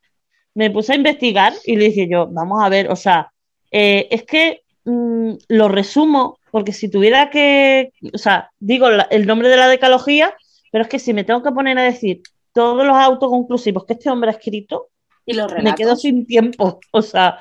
[0.53, 3.31] me puse a investigar y le dije yo, vamos a ver, o sea,
[3.71, 7.93] eh, es que mm, lo resumo, porque si tuviera que.
[8.13, 10.33] O sea, digo la- el nombre de la decalogía,
[10.73, 12.21] pero es que si me tengo que poner a decir
[12.53, 14.89] todos los autoconclusivos que este hombre ha escrito,
[15.25, 16.81] Y los me quedo sin tiempo.
[16.91, 17.39] O sea,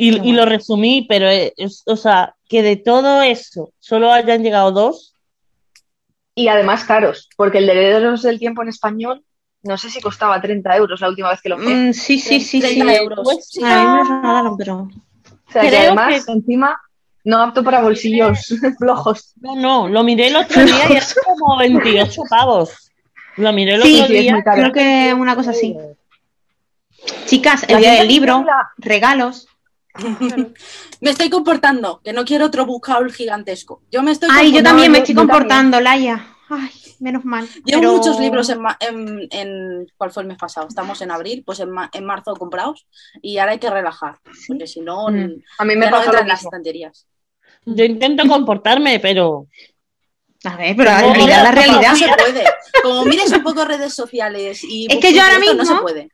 [0.00, 4.70] y, lo resumí, pero es- es- o sea, que de todo eso solo hayan llegado
[4.72, 5.14] dos.
[6.34, 9.24] Y además caros, porque el de Herederos del Tiempo en español,
[9.64, 11.66] no sé si costaba 30 euros la última vez que lo vi.
[11.66, 12.76] Mm, sí, sí, sí, sí.
[12.78, 13.18] 30 euros.
[13.24, 13.50] Pues.
[13.60, 14.74] A mí me lo regalaron, pero.
[14.82, 16.80] O sea, que además, encima,
[17.24, 18.38] no apto para bolsillos
[18.78, 19.32] flojos.
[19.40, 22.90] No, no, lo miré el otro día y era como 28 pavos.
[23.36, 24.32] Lo miré el Sí, otro sí, es día.
[24.34, 24.56] muy caro.
[24.60, 25.76] Creo que una cosa así.
[27.26, 29.48] Chicas, el La día del libro, la- regalos.
[31.00, 33.82] Me estoy comportando, que no quiero otro bucaul gigantesco.
[33.90, 36.34] Yo me estoy Ay, yo también me estoy comportando, Laia.
[36.50, 36.70] Ay,
[37.00, 37.46] menos mal.
[37.64, 40.66] Llevo pero- muchos libros en, ma- en, en- ¿Cuál fue el mes pasado?
[40.68, 42.86] Estamos en abril, pues en, ma- en marzo comprados
[43.20, 45.42] y ahora hay que relajar, porque si no, Mm.
[45.58, 46.32] A mí me ya no las mismo.
[46.48, 47.06] estanterías.
[47.66, 49.46] Yo intento comportarme, pero
[50.44, 51.90] A ver, pero la realidad la no, realidad.
[51.92, 52.44] No se puede.
[52.82, 54.86] Como mires un poco redes sociales y...
[54.90, 56.08] Es que yo ahora esto no se mismo- puede.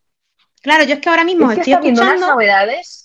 [0.62, 3.03] Claro, yo es que ahora mismo Es que estoy escuchando novedades.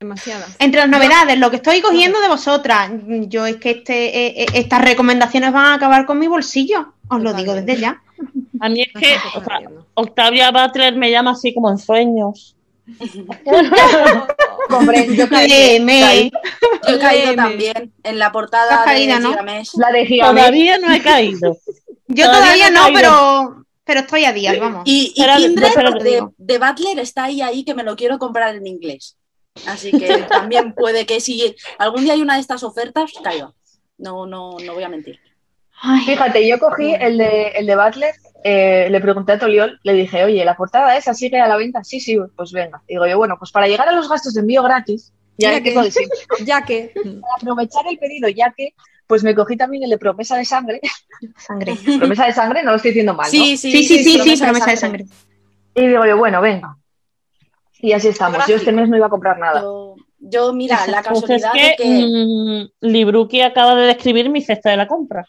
[0.00, 0.56] Demasiadas.
[0.58, 2.90] entre las novedades, lo que estoy cogiendo de vosotras.
[3.28, 6.94] Yo es que este, eh, eh, estas recomendaciones van a acabar con mi bolsillo.
[7.08, 8.02] Os lo digo desde ya.
[8.60, 9.60] a mí es que o sea.
[9.94, 12.56] Octavia Butler me llama así como en sueños.
[14.68, 16.00] Compré, yo caí, Léeme.
[16.00, 16.32] caí.
[16.86, 19.06] Yo he caído también en la portada de.
[19.06, 20.36] La de Gigamesh.
[20.36, 21.56] Todavía no he caído.
[22.06, 24.82] Yo Todavía todavía no pero, pero estoy a días, vamos.
[24.84, 25.72] Y, y Kindred
[26.02, 29.16] de, de Butler está ahí, ahí que me lo quiero comprar en inglés.
[29.66, 33.52] Así que también puede que si algún día hay una de estas ofertas, caiga.
[33.98, 35.20] No, no, no voy a mentir.
[35.80, 39.92] Ay, Fíjate, yo cogí el de, el de Butler, eh, le pregunté a Toliol, le
[39.92, 41.84] dije, oye, ¿la portada esa sigue a la venta?
[41.84, 42.82] Sí, sí, pues venga.
[42.88, 45.74] Digo yo, bueno, pues para llegar a los gastos de envío gratis, ya Ya que
[46.44, 46.92] Ya que.
[46.94, 48.74] para aprovechar el pedido, ya que,
[49.06, 50.80] pues me cogí también el de promesa de sangre.
[51.36, 51.76] sangre.
[51.98, 53.30] promesa de sangre, no lo estoy diciendo mal, ¿no?
[53.30, 55.06] Sí, sí, Sí, sí, sí, sí, promesa de sangre.
[55.74, 56.76] Y digo yo, bueno, venga.
[57.84, 58.46] Y así estamos.
[58.46, 59.60] Yo este mes no iba a comprar nada.
[59.60, 62.06] Yo, yo, mira, la Pues es casualidad que, de que...
[62.06, 65.26] mm, Libruki acaba de describir mi cesta de la compra.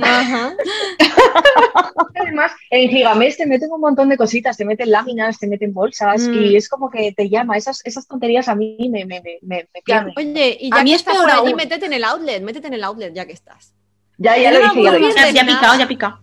[0.00, 0.54] Ajá.
[2.14, 6.22] Además, en Gigamesh te meten un montón de cositas, te meten láminas, te meten bolsas
[6.28, 6.34] Mm.
[6.34, 7.58] y es como que te llama.
[7.58, 9.68] Esas, esas tonterías a mí me, me, me, me.
[10.16, 11.56] Oye, y A mí que es estás peor por allí, aún.
[11.56, 13.74] métete en el outlet, métete en el outlet ya que estás.
[14.16, 15.12] Ya, ya lo dije, ya lo dije.
[15.14, 16.18] Ya, ya ha picado, ya ha picado.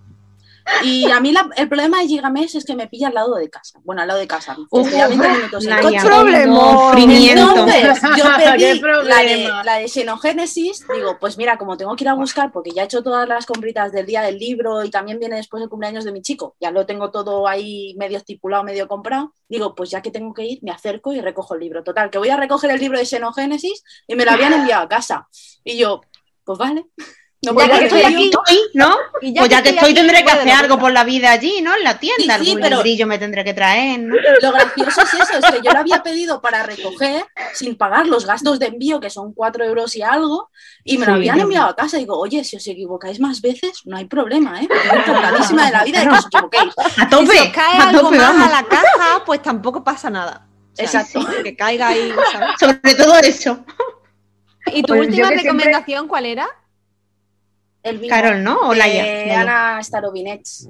[0.84, 3.50] Y a mí la- el problema de Gigamesh es que me pilla al lado de
[3.50, 3.80] casa.
[3.84, 4.56] Bueno, al lado de casa.
[4.70, 5.96] Uf, Estoy a 20 minutos en la coche.
[5.96, 6.02] ya.
[6.04, 6.92] problema!
[7.50, 12.04] Entonces, yo ¡Qué pedí la de, la de Xenogénesis, digo, pues mira, como tengo que
[12.04, 14.90] ir a buscar, porque ya he hecho todas las compritas del día del libro y
[14.90, 18.64] también viene después el cumpleaños de mi chico, ya lo tengo todo ahí medio estipulado,
[18.64, 21.84] medio comprado, digo, pues ya que tengo que ir, me acerco y recojo el libro.
[21.84, 24.90] Total, que voy a recoger el libro de Xenogénesis y me lo habían enviado a
[24.90, 25.28] casa.
[25.64, 26.02] Y yo,
[26.44, 26.86] pues vale.
[27.42, 28.32] No, Pues porque ya que estoy aquí,
[28.74, 28.98] ¿no?
[29.22, 31.74] Y Pues ya que estoy aquí, tendré que hacer algo por la vida allí, ¿no?
[31.74, 34.14] En la tienda, Sí, sí, algún pero- librillo me tendré que traer, ¿no?
[34.42, 38.26] Lo gracioso es eso, es que yo lo había pedido para recoger sin pagar los
[38.26, 40.50] gastos de envío, que son cuatro euros y algo,
[40.84, 41.18] y me lo Sí.
[41.20, 41.96] habían enviado a casa.
[41.96, 44.68] Digo, oye, si os equivocáis más veces, no hay problema, ¿eh?
[44.94, 46.74] Encantadísima de la vida de que os equivoquéis.
[46.98, 50.10] A Si tope, se os cae a algo más a la caja, pues tampoco pasa
[50.10, 50.46] nada.
[50.74, 51.22] O sea, Exacto.
[51.22, 52.50] sí, Que caiga ahí, ¿sabes?
[52.60, 53.66] Sobre todo eso.
[54.66, 56.50] Pues ¿Y tu yo última siempre- recomendación cuál era?
[57.84, 58.58] El vino Carol, ¿no?
[58.70, 59.04] O Laia.
[59.04, 59.32] de.
[59.32, 60.70] Ana Starovinets.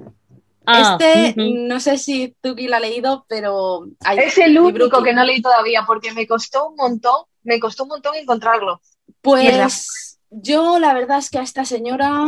[0.66, 3.86] Ah, este, no sé si Tuki lo ha leído, pero...
[4.04, 7.84] hay- Es el único que no leí todavía porque me costó un montón, me costó
[7.84, 8.80] un montón encontrarlo.
[9.20, 12.26] Pues yo la verdad es que a esta señora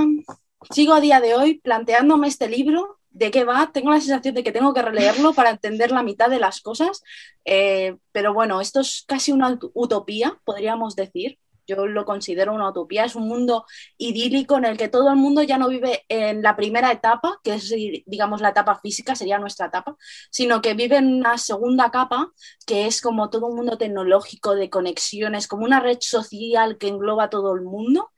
[0.70, 4.42] sigo a día de hoy planteándome este libro, de qué va, tengo la sensación de
[4.42, 7.02] que tengo que releerlo para entender la mitad de las cosas,
[7.44, 11.38] eh, pero bueno, esto es casi una ut- utopía, podríamos decir.
[11.66, 13.66] Yo lo considero una utopía, es un mundo
[13.98, 17.54] idílico en el que todo el mundo ya no vive en la primera etapa, que
[17.54, 17.72] es,
[18.06, 19.96] digamos, la etapa física, sería nuestra etapa,
[20.30, 22.32] sino que vive en una segunda capa
[22.66, 27.30] que es como todo un mundo tecnológico de conexiones, como una red social que engloba
[27.30, 28.10] todo el mundo.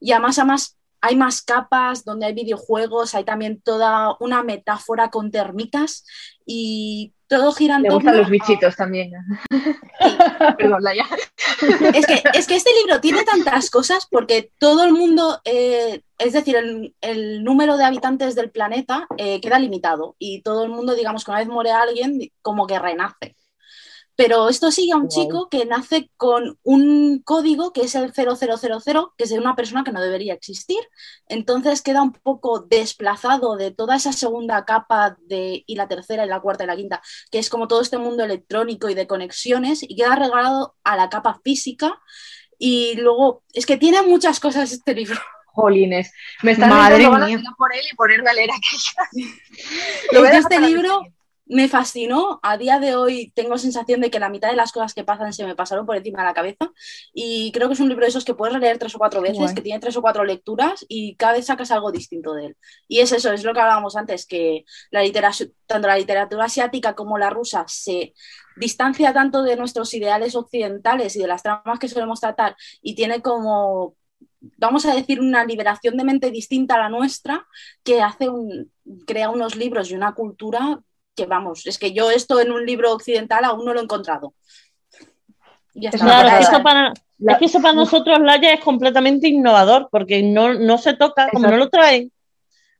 [0.00, 5.30] Y además, además hay más capas donde hay videojuegos, hay también toda una metáfora con
[5.30, 6.04] termitas
[6.44, 9.12] y todo gira en torno gustan los a- bichitos también.
[10.58, 11.06] Perdón, Laia.
[11.94, 16.32] es que, es que este libro tiene tantas cosas porque todo el mundo, eh, es
[16.32, 20.94] decir, el, el número de habitantes del planeta eh, queda limitado y todo el mundo,
[20.94, 23.36] digamos, que una vez muere alguien, como que renace.
[24.20, 25.10] Pero esto sigue a un Wow.
[25.10, 29.84] chico que nace con un código que es el 0000, que es de una persona
[29.84, 30.80] que no debería existir.
[31.28, 36.28] Entonces queda un poco desplazado de toda esa segunda capa de, y la tercera y
[36.28, 37.00] la cuarta y la quinta,
[37.30, 41.08] que es como todo este mundo electrónico y de conexiones, y queda regalado a la
[41.10, 42.00] capa física.
[42.58, 45.20] Y luego, es que tiene muchas cosas este libro.
[45.46, 46.12] Jolines.
[46.42, 47.40] Me están Madre dando mía.
[47.56, 49.28] por él y ponerme a leer aquella.
[50.38, 51.02] Este libro.
[51.48, 52.40] Me fascinó.
[52.42, 55.32] A día de hoy tengo sensación de que la mitad de las cosas que pasan
[55.32, 56.70] se me pasaron por encima de la cabeza.
[57.12, 59.38] Y creo que es un libro de esos que puedes releer tres o cuatro veces,
[59.38, 59.54] Guay.
[59.54, 62.56] que tiene tres o cuatro lecturas y cada vez sacas algo distinto de él.
[62.86, 66.94] Y es eso, es lo que hablábamos antes, que la literatura, tanto la literatura asiática
[66.94, 68.14] como la rusa se
[68.56, 73.22] distancia tanto de nuestros ideales occidentales y de las tramas que solemos tratar y tiene
[73.22, 73.94] como
[74.40, 77.46] vamos a decir, una liberación de mente distinta a la nuestra,
[77.82, 78.70] que hace un,
[79.06, 80.80] crea unos libros y una cultura
[81.18, 84.34] que, vamos, es que yo esto en un libro occidental aún no lo he encontrado.
[85.74, 86.06] Ya Es está.
[86.06, 89.28] una Claro, es que, eso para, La- es que eso para nosotros, Laia, es completamente
[89.28, 92.12] innovador, porque no, no se toca, como no lo traen,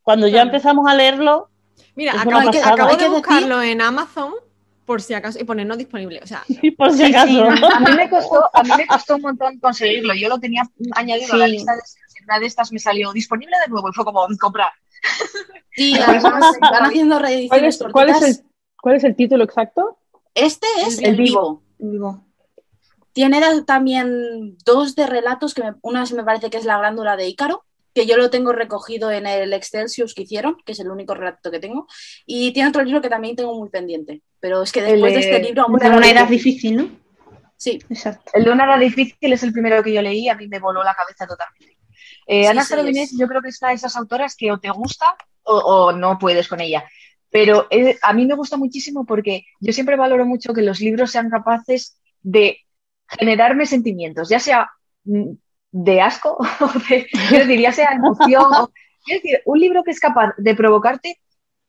[0.03, 1.51] cuando ya empezamos a leerlo,
[1.95, 4.33] Mira, acabo, que- de buscarlo en Amazon
[4.85, 6.21] por si acaso y ponernos disponible.
[6.23, 7.27] O sea, y por si acaso.
[7.29, 10.15] sí, A mí me costó, a mí me costó un montón conseguirlo.
[10.15, 10.63] Yo lo tenía
[10.95, 11.83] añadido a la lista de
[12.41, 14.71] de estas me salió disponible de nuevo y fue como comprar.
[15.77, 18.45] Eso además van haciendo ¿Cuál reediciones es, cuál, es el,
[18.81, 19.99] ¿Cuál es el título exacto?
[20.35, 21.63] Este es El el, vivo.
[23.13, 27.29] Tiene también dos de relatos, que me- una me parece que es la glándula de
[27.29, 27.65] Ícaro,
[27.95, 31.51] que yo lo tengo recogido en el Excelsius que hicieron, que es el único relato
[31.51, 31.89] que tengo,
[32.27, 35.31] y tiene otro libro que también tengo muy pendiente, pero es que después El de
[35.31, 35.63] este libro...
[35.63, 36.89] aún de una que- edad difícil, ¿no?
[37.57, 38.31] Sí, Exacto.
[38.35, 40.85] El de una era difícil es el primero que yo leí, a mí me voló
[40.85, 41.77] la cabeza totalmente.
[42.31, 44.71] Eh, Sí, Ana sí, yo creo que es una de esas autoras que o te
[44.71, 45.07] gusta
[45.43, 46.85] o, o no puedes con ella.
[47.31, 51.11] Pero eh, a mí me gusta muchísimo porque yo siempre valoro mucho que los libros
[51.11, 52.59] sean capaces de
[53.09, 54.71] generarme sentimientos, ya sea
[55.05, 55.31] mm,
[55.73, 58.45] de asco o de, quiero decir, ya sea emoción.
[58.55, 58.71] o-
[59.05, 61.19] quiero decir, un libro que es capaz de provocarte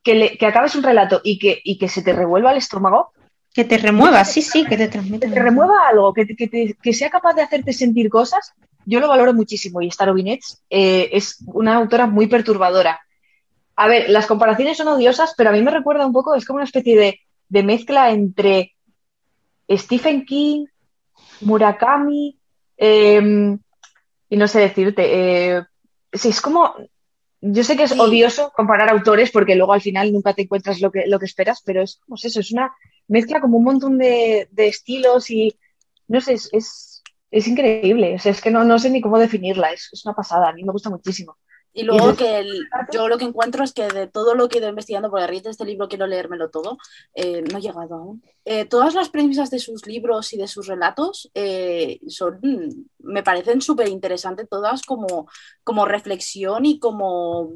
[0.04, 3.12] que, le- que acabes un relato y que, y que se te revuelva el estómago,
[3.54, 5.28] Que te remueva, sí, sí, que te transmite.
[5.28, 8.54] que te remueva algo, que, que, te- que sea capaz de hacerte sentir cosas,
[8.90, 9.82] yo lo valoro muchísimo.
[9.82, 13.00] Y Starovinets eh, es una autora muy perturbadora.
[13.76, 16.58] A ver, las comparaciones son odiosas, pero a mí me recuerda un poco, es como
[16.58, 18.74] una especie de, de mezcla entre
[19.70, 20.66] Stephen King,
[21.42, 22.38] Murakami,
[22.78, 23.58] eh,
[24.30, 25.04] y no sé decirte,
[25.58, 25.64] eh,
[26.12, 26.74] sí, es como,
[27.42, 28.00] yo sé que es Sí.
[28.00, 31.62] odioso comparar autores porque luego al final nunca te encuentras lo que, lo que esperas,
[31.66, 32.72] pero es como eso, es una
[33.08, 35.58] mezcla como un montón de, de estilos y
[36.08, 36.99] no sé, es, es,
[37.32, 40.16] es increíble, o sea, es que no, no sé ni cómo definirla, es, es una
[40.16, 41.38] pasada, a mí me gusta muchísimo.
[41.72, 44.60] Y luego que el- yo lo que encuentro es que de todo lo que he
[44.62, 46.78] ido investigando, porque a raíz de este libro quiero leérmelo todo,
[47.14, 48.24] eh, no he llegado aún.
[48.44, 52.40] Eh, todas las premisas de sus libros y de sus relatos eh, son,
[52.98, 55.30] me parecen súper interesantes todas como,
[55.64, 57.52] como reflexión y como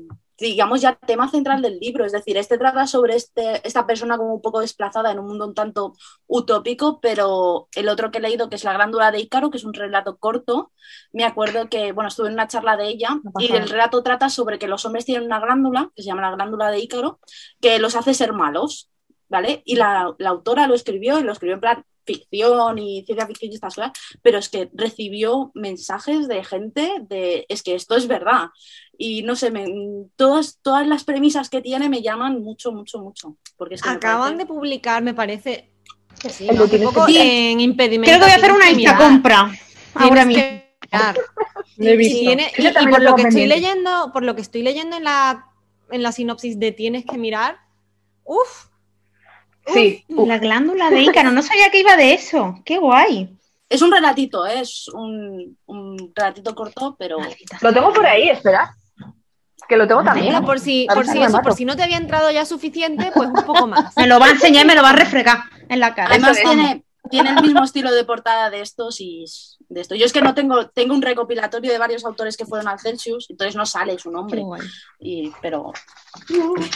[0.49, 2.05] digamos, ya tema central del libro.
[2.05, 5.47] Es decir, este trata sobre este, esta persona como un poco desplazada en un mundo
[5.47, 5.93] un tanto
[6.27, 9.63] utópico, pero el otro que he leído, que es La glándula de Ícaro, que es
[9.63, 10.71] un relato corto,
[11.11, 14.59] me acuerdo que, bueno, estuve en una charla de ella y el relato trata sobre
[14.59, 17.19] que los hombres tienen una glándula, que se llama la glándula de Ícaro,
[17.61, 18.89] que los hace ser malos,
[19.29, 19.61] ¿vale?
[19.65, 23.51] Y la, la autora lo escribió y lo escribió en plan ficción y ciencia ficción
[23.51, 28.07] y estas cosas, pero es que recibió mensajes de gente de, es que esto es
[28.07, 28.47] verdad.
[28.97, 29.65] Y no sé, me,
[30.15, 33.37] todas, todas las premisas que tiene me llaman mucho, mucho, mucho.
[33.57, 35.71] Porque es que Acaban parece- de publicar, me parece,
[36.29, 38.09] sí, tienes Hace poco que- en impedimento.
[38.09, 39.51] Creo que voy a hacer una que mirar, compra
[39.95, 40.41] ahora mismo.
[40.43, 41.15] que mirar.
[41.77, 42.19] Lo he Y visto.
[42.19, 45.47] tiene- Ese y- por lo que estoy leyendo, por lo que estoy leyendo en la,
[45.91, 47.57] en la sinopsis de tienes que mirar,
[48.25, 48.67] uff,
[49.67, 52.61] Sí, La glándula de Ícaro, no sabía que iba de eso.
[52.65, 53.29] Qué guay.
[53.69, 54.59] Es un relatito, ¿eh?
[54.59, 57.17] es un, un relatito corto, pero
[57.61, 58.75] lo tengo por ahí, espera.
[59.67, 60.43] Que lo tengo también.
[60.43, 63.45] por si, por si eso, por si no te había entrado ya suficiente, pues un
[63.45, 63.95] poco más.
[63.95, 66.09] Me lo va a enseñar y me lo va a refregar en la cara.
[66.11, 69.25] además tiene, tiene el mismo estilo de portada de estos y
[69.69, 69.95] de esto.
[69.95, 73.27] Yo es que no tengo, tengo un recopilatorio de varios autores que fueron al Celsius,
[73.29, 74.43] entonces no sale su nombre.
[74.99, 75.73] Y, pero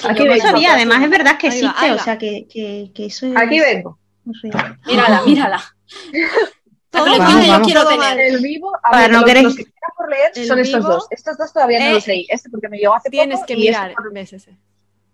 [0.04, 3.06] Aquí Yo sabía, además es verdad que Ahí va, existe, o sea que, que, que
[3.06, 4.00] eso es Aquí vengo.
[4.86, 5.64] mírala, mírala.
[6.90, 7.68] Todo Vamos, que yo vamos.
[7.68, 8.20] quiero tener.
[8.20, 10.60] El vivo, a Para ver, no los, querer- los que queda por leer El son
[10.60, 11.08] estos vivo, dos.
[11.12, 12.26] Estos dos todavía no eh, los leí.
[12.30, 13.94] Este porque me llegó hace Tienes poco que y este mirar.
[13.94, 14.58] por- ves ese.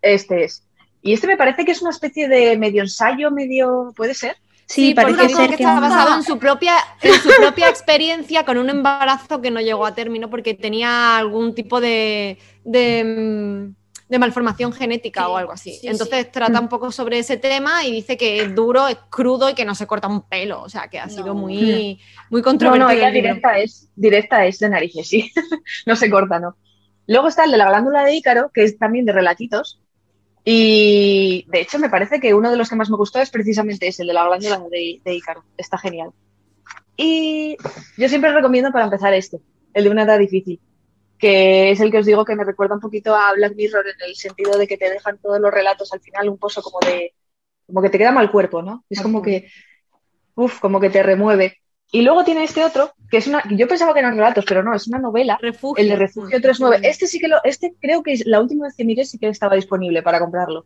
[0.02, 0.64] Este es.
[1.02, 3.91] Y este me parece que es una especie de medio ensayo, medio.
[3.95, 4.38] ¿Puede ser?
[4.65, 8.45] Sí, porque parece ser que que está basado en su propia en su propia experiencia
[8.45, 13.76] con un embarazo que no llegó a término porque tenía algún tipo de, de, mm,
[14.10, 15.73] de malformación genética Sí, o algo así.
[15.73, 19.49] sí, Entonces trata un poco sobre ese tema y dice que es duro, es crudo
[19.49, 20.61] y que no se corta un pelo.
[20.61, 21.35] O sea, que ha sido No.
[21.35, 21.99] muy,
[22.30, 22.88] muy No, controvertido.
[22.88, 25.31] no, ella directa es, directa es de narices, sí.
[25.85, 26.56] no se corta, ¿no?
[27.07, 29.80] Luego está el de la glándula de Ícaro, que es también de relatitos.
[30.45, 33.88] Y de hecho, me parece que uno de los que más me gustó es precisamente
[33.88, 35.44] ese, el de la glándula de, de Ícaro.
[35.57, 36.11] Está genial.
[36.98, 37.57] Y
[37.98, 39.40] yo siempre recomiendo para empezar este,
[39.74, 40.60] el de una edad difícil,
[41.18, 44.10] que es el que os digo que me recuerda un poquito a Black Mirror en
[44.10, 47.14] el sentido de que te dejan todos los relatos al final un pozo como de,
[47.65, 48.86] como que te queda mal cuerpo, ¿no?
[48.90, 49.49] Es como que,
[50.36, 51.62] uff, como que te remueve.
[51.94, 54.74] Y luego tiene este otro, que es una, yo pensaba que eran relatos, pero no,
[54.74, 55.80] es una novela, Refugio.
[55.80, 56.88] el de Refugio 39.
[56.90, 59.28] Este sí que lo, este creo que es la última vez que miré sí que
[59.28, 60.65] estaba disponible para comprarlo.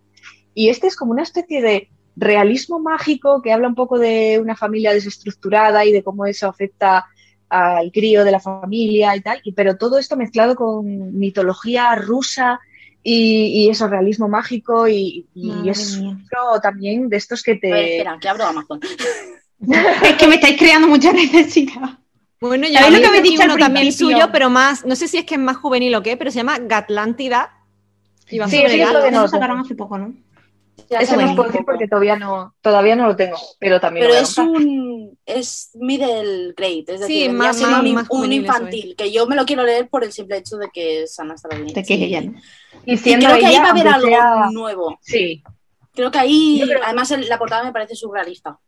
[0.53, 4.55] Y este es como una especie de realismo mágico que habla un poco de una
[4.55, 7.07] familia desestructurada y de cómo eso afecta
[7.49, 12.61] al crío de la familia y tal, pero todo esto mezclado con mitología rusa
[13.03, 16.13] y, y eso, realismo mágico y, y es mía.
[16.13, 17.97] libro también de estos que A ver, te...
[17.97, 18.79] espera, que abro Amazon.
[19.61, 21.97] Es que me estáis creando mucha necesidad.
[22.39, 25.07] Bueno, yo ¿Sabéis lo que habéis aquí dicho uno también suyo, pero más, no sé
[25.07, 27.53] si es que es más juvenil o qué, pero se llama Gatlántida.
[28.29, 29.05] Y va Sí, sobre sí, es lo gatos.
[29.05, 30.13] que no Eso lo sacaron hace poco, ¿no?
[30.89, 34.05] Ya Ese no puedo un decir porque todavía no, todavía no lo tengo, pero también
[34.05, 38.45] Pero es un es middle grade, es decir, Sí, más- más- un, más un juvenil,
[38.45, 41.19] eso infantil, que yo me lo quiero leer por el simple hecho de que es
[41.19, 41.35] Ana.
[41.51, 42.33] De que es ella, ¿no?
[42.85, 44.99] Y Y siendo creo que ahí va a haber algo sea- nuevo.
[45.01, 45.43] Sí,
[45.93, 48.59] Creo que ahí, creo- además el- la portada me parece surrealista.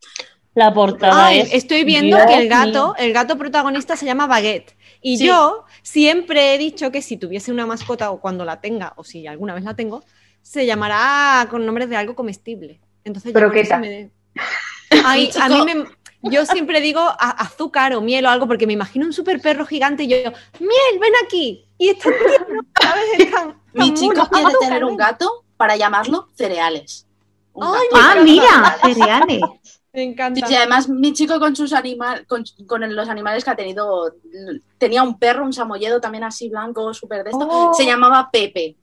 [0.60, 1.54] La portada Ay, es.
[1.54, 2.96] estoy viendo Dios que el gato, mío.
[2.98, 4.76] el gato protagonista se llama Baguette.
[5.02, 5.26] Y Sí.
[5.28, 9.26] yo siempre he dicho que si tuviese una mascota o cuando la tenga, o si
[9.26, 10.04] alguna vez la tengo,
[10.42, 12.82] se llamará con nombres de algo comestible.
[13.06, 13.76] Entonces, Croqueta.
[13.76, 14.12] eso me-
[15.06, 15.86] Ay, a mí me.
[16.24, 20.04] Yo siempre digo azúcar o miel o algo porque me imagino un super perro gigante
[20.04, 20.18] y yo,
[20.60, 21.66] miel, ven aquí.
[21.78, 22.66] Y están tiernos,
[23.74, 27.08] Mi chico quiere azúcar, tener un gato para llamarlo cereales.
[27.54, 28.06] Un Ay, gato.
[28.06, 29.42] Ah, mira, cereales.
[29.92, 30.50] Me encanta.
[30.50, 34.14] Y además mi chico con sus animales, con, con los animales que ha tenido,
[34.78, 37.74] tenía un perro, un samoyedo también así blanco, súper de esto, Oh.
[37.74, 38.76] se llamaba Pepe.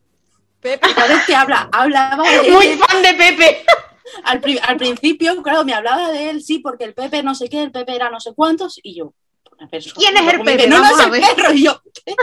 [0.61, 0.91] Pepe.
[0.91, 2.78] Y cada vez que habla, hablaba de Muy él.
[2.78, 3.65] fan de Pepe.
[4.24, 7.49] Al, pri- al principio, claro, me hablaba de él, sí, porque el Pepe no sé
[7.49, 9.12] qué, el Pepe era no sé cuántos, y yo,
[9.59, 9.95] una persona.
[9.97, 10.69] ¿Quién es el Pepe?
[10.69, 11.81] No, no es el perro, y yo,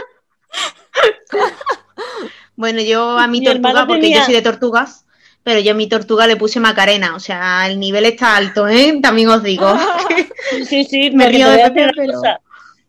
[2.56, 5.03] Bueno, yo a mi, Mi tortuga, porque tenía- yo soy de tortugas,
[5.44, 7.15] pero yo a mi tortuga le puse Macarena.
[7.15, 8.99] O sea, el nivel está alto, ¿eh?
[9.02, 9.68] También os digo.
[10.68, 12.40] Sí, sí, Me río de pero- cosa.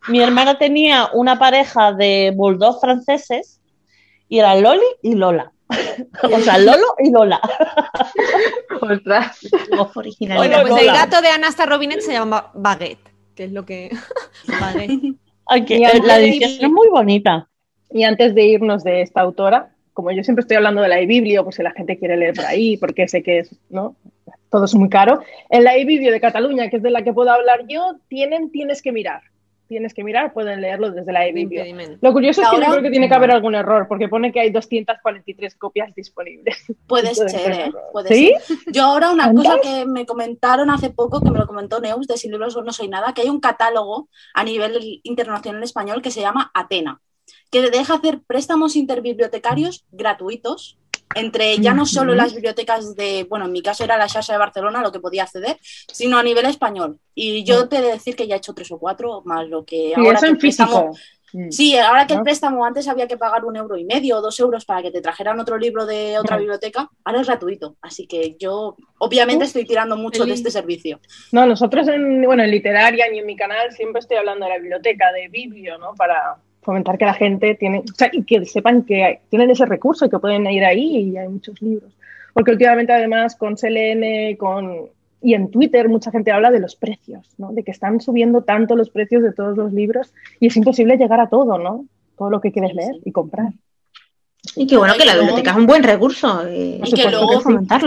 [0.08, 3.58] Mi hermana tenía una pareja de bulldogs franceses
[4.28, 5.50] y era Loli y Lola.
[6.22, 7.40] o sea, Lolo y Lola.
[8.82, 9.38] ostras.
[9.94, 10.36] Originalidad.
[10.62, 13.90] Bueno, pues el gato de Anasta Robinet se llama Baguette, que es lo que.
[14.60, 15.16] Baguette.
[16.04, 17.48] La edición es muy bonita.
[17.90, 21.44] Y antes de irnos de esta autora, como yo siempre estoy hablando de la eBiblio,
[21.44, 23.96] pues si la gente quiere leer por ahí, porque sé que es, ¿no?
[24.50, 25.20] Todo es muy caro.
[25.48, 28.82] En la eBiblio de Cataluña, que es de la que puedo hablar yo, tienen Tienes
[28.82, 29.22] que mirar.
[29.66, 31.64] tienes que mirar, pueden leerlo desde la eBiblio.
[32.00, 34.38] Lo curioso es que yo creo que tiene que haber algún error, porque pone que
[34.40, 36.64] hay 243 copias disponibles.
[36.86, 37.72] Puede ser, ¿eh?
[37.92, 38.34] Puede ¿Sí?
[38.40, 38.58] ser.
[38.72, 39.44] Yo ahora una ¿Andas?
[39.46, 42.72] cosa que me comentaron hace poco, que me lo comentó Neus de Sin Libros No
[42.72, 47.00] Soy Nada, que hay un catálogo a nivel internacional español que se llama Atena,
[47.50, 50.78] que deja hacer préstamos interbibliotecarios gratuitos
[51.16, 54.38] entre ya no solo las bibliotecas de, bueno, en mi caso era la Xarxa de
[54.38, 56.98] Barcelona lo que podía acceder, sino a nivel español.
[57.14, 59.64] Y yo te he de decir que ya he hecho tres o cuatro, más lo
[59.64, 60.98] que Y ahora eso que en préstamo- físico.
[61.34, 61.50] Mm.
[61.50, 64.38] Sí, ahora que el préstamo antes había que pagar un euro y medio o dos
[64.40, 66.40] euros para que te trajeran otro libro de otra Mm.
[66.40, 67.76] biblioteca, ahora es gratuito.
[67.80, 71.00] Así que yo, obviamente, estoy tirando mucho de este servicio.
[71.32, 74.58] No, nosotros en, bueno, en Literaria y en mi canal siempre estoy hablando de la
[74.58, 75.94] biblioteca, de Biblio, ¿no?
[75.94, 79.66] Para fomentar que la gente tiene, o sea, y que sepan que hay- tienen ese
[79.66, 81.96] recurso y que pueden ir ahí y hay muchos libros.
[82.32, 84.88] Porque últimamente además con CLN con,
[85.22, 87.52] y en Twitter mucha gente habla de los precios, ¿no?
[87.52, 91.20] De que están subiendo tanto los precios de todos los libros y es imposible llegar
[91.20, 91.86] a todo, ¿no?
[92.16, 93.52] Todo lo que quieres leer y comprar.
[94.56, 96.46] Y que bueno, Y que la luego- biblioteca es un buen recurso.
[96.46, 97.40] eh, Y que luego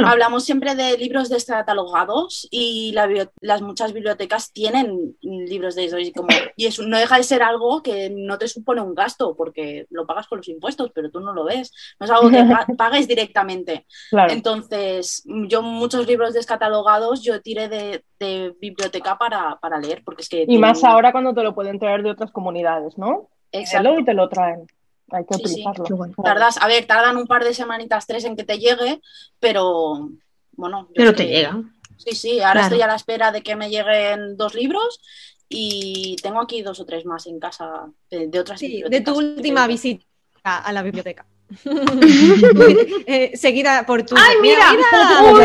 [0.05, 3.07] hablamos siempre de libros descatalogados y la
[3.41, 5.97] las muchas bibliotecas tienen libros de eso.
[5.97, 9.35] Y, como, y eso no deja de ser algo que no te supone un gasto
[9.35, 11.71] porque lo pagas con los impuestos, pero tú no lo ves.
[11.99, 13.85] No es algo que pa- pagues directamente.
[14.09, 14.33] Claro.
[14.33, 20.29] Entonces, yo muchos libros descatalogados yo tiré de, de biblioteca para, para leer, porque es
[20.29, 20.45] que...
[20.47, 23.29] Y más ahora cuando te lo pueden traer de otras comunidades, ¿no?
[23.51, 23.99] Exacto.
[23.99, 24.67] Y te lo traen.
[25.11, 25.85] Hay que Sí, utilizarlo.
[25.95, 26.13] Bueno.
[26.23, 28.99] Tardas, a ver, tardan un par de semanitas, tres en que te llegue,
[29.39, 30.09] pero
[30.53, 30.87] bueno.
[30.89, 31.61] yo Pero te que- llega.
[31.97, 32.65] Sí, sí, ahora Claro.
[32.67, 34.99] estoy a la espera de que me lleguen dos libros
[35.49, 39.15] y tengo aquí dos o tres más en casa de, de otras Sí, de tu
[39.17, 40.03] última visita
[40.43, 41.25] a la biblioteca.
[43.07, 44.15] Eh, seguida por tu.
[44.17, 44.73] ¡Ay, mira!
[44.73, 45.43] Uy,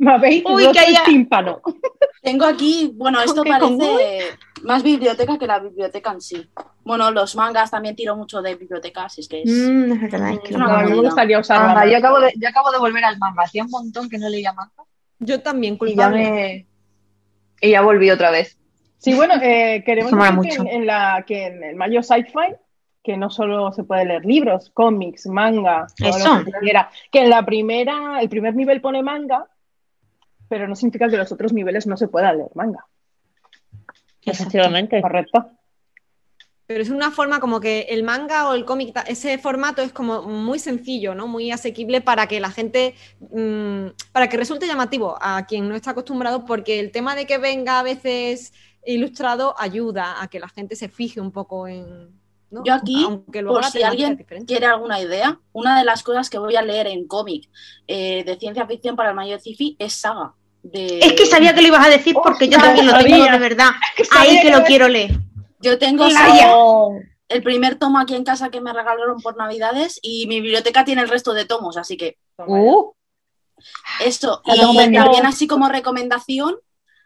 [0.00, 1.60] me habéis Uy, roto que haya- el tímpano.
[2.22, 6.50] Tengo aquí, bueno, esto parece más biblioteca que la biblioteca en sí.
[6.84, 9.50] Bueno, los mangas también tiro mucho de bibliotecas, es que es...
[9.50, 11.48] Mm, es verdad, es que No, me gustaría más.
[11.90, 13.44] yo, acabo de, yo acabo de volver al manga.
[13.44, 14.82] Hacía un montón que no leía manga.
[15.18, 15.78] Yo también, Y ya,
[16.10, 16.30] culpable.
[16.30, 16.66] me...
[17.60, 18.58] y ya volví otra vez.
[18.98, 20.60] Sí, bueno, eh, queremos decir que mucho.
[20.62, 22.54] en, en la, que en el Mayo Sci-Fi,
[23.02, 26.38] que no solo se puede leer libros, cómics, manga, todo Eso.
[26.38, 29.46] lo que quiera, que en la primera, el primer nivel pone manga,
[30.50, 32.84] pero no significa que los otros niveles no se pueda leer manga,
[34.22, 35.00] Efectivamente.
[35.00, 35.52] ¿correcto?
[36.66, 40.22] Pero es una forma como que el manga o el cómic, ese formato es como
[40.22, 41.26] muy sencillo, ¿no?
[41.26, 45.92] Muy asequible para que la gente, mm, para que resulte llamativo a quien no está
[45.92, 48.52] acostumbrado, porque el tema de que venga a veces
[48.84, 52.20] ilustrado ayuda a que la gente se fije un poco en...
[52.50, 52.64] ¿no?
[52.64, 56.38] Yo aquí, Aunque luego por si alguien quiere alguna idea, una de las cosas que
[56.38, 57.48] voy a leer en cómic
[57.86, 60.34] eh, de ciencia ficción para el Mayo de Cifi es Saga.
[60.62, 60.98] De...
[61.00, 63.70] Es que sabía que lo ibas a decir porque yo también lo tengo de verdad.
[64.08, 65.18] sabía Ahí que que lo quiero leer.
[65.60, 66.06] Yo tengo
[66.52, 70.84] Oh, el primer tomo aquí en casa que me regalaron por Navidades y mi biblioteca
[70.84, 72.92] tiene el resto de tomos, así que uh,
[74.04, 76.56] Eso, Ya y también así como recomendación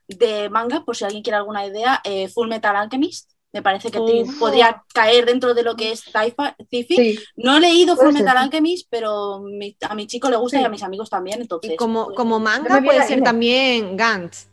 [0.09, 3.34] de manga, por si alguien quiere alguna idea, eh, Full Metal Alchemist.
[3.55, 4.39] Me parece que Uf.
[4.39, 6.85] podría caer dentro de lo que es sci-fi-.
[6.87, 7.19] Sí.
[7.37, 8.45] No he leído Puede Full ser, Metal sí.
[8.45, 10.63] Alchemist, pero mi- a mi chico le gusta Sí.
[10.63, 11.71] y a mis amigos también, entonces.
[11.73, 14.49] Y como, pues, como manga puede ser también Gantz,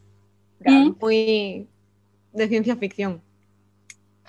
[0.64, 0.92] Mm.
[1.02, 1.68] muy
[2.32, 3.20] de ciencia ficción.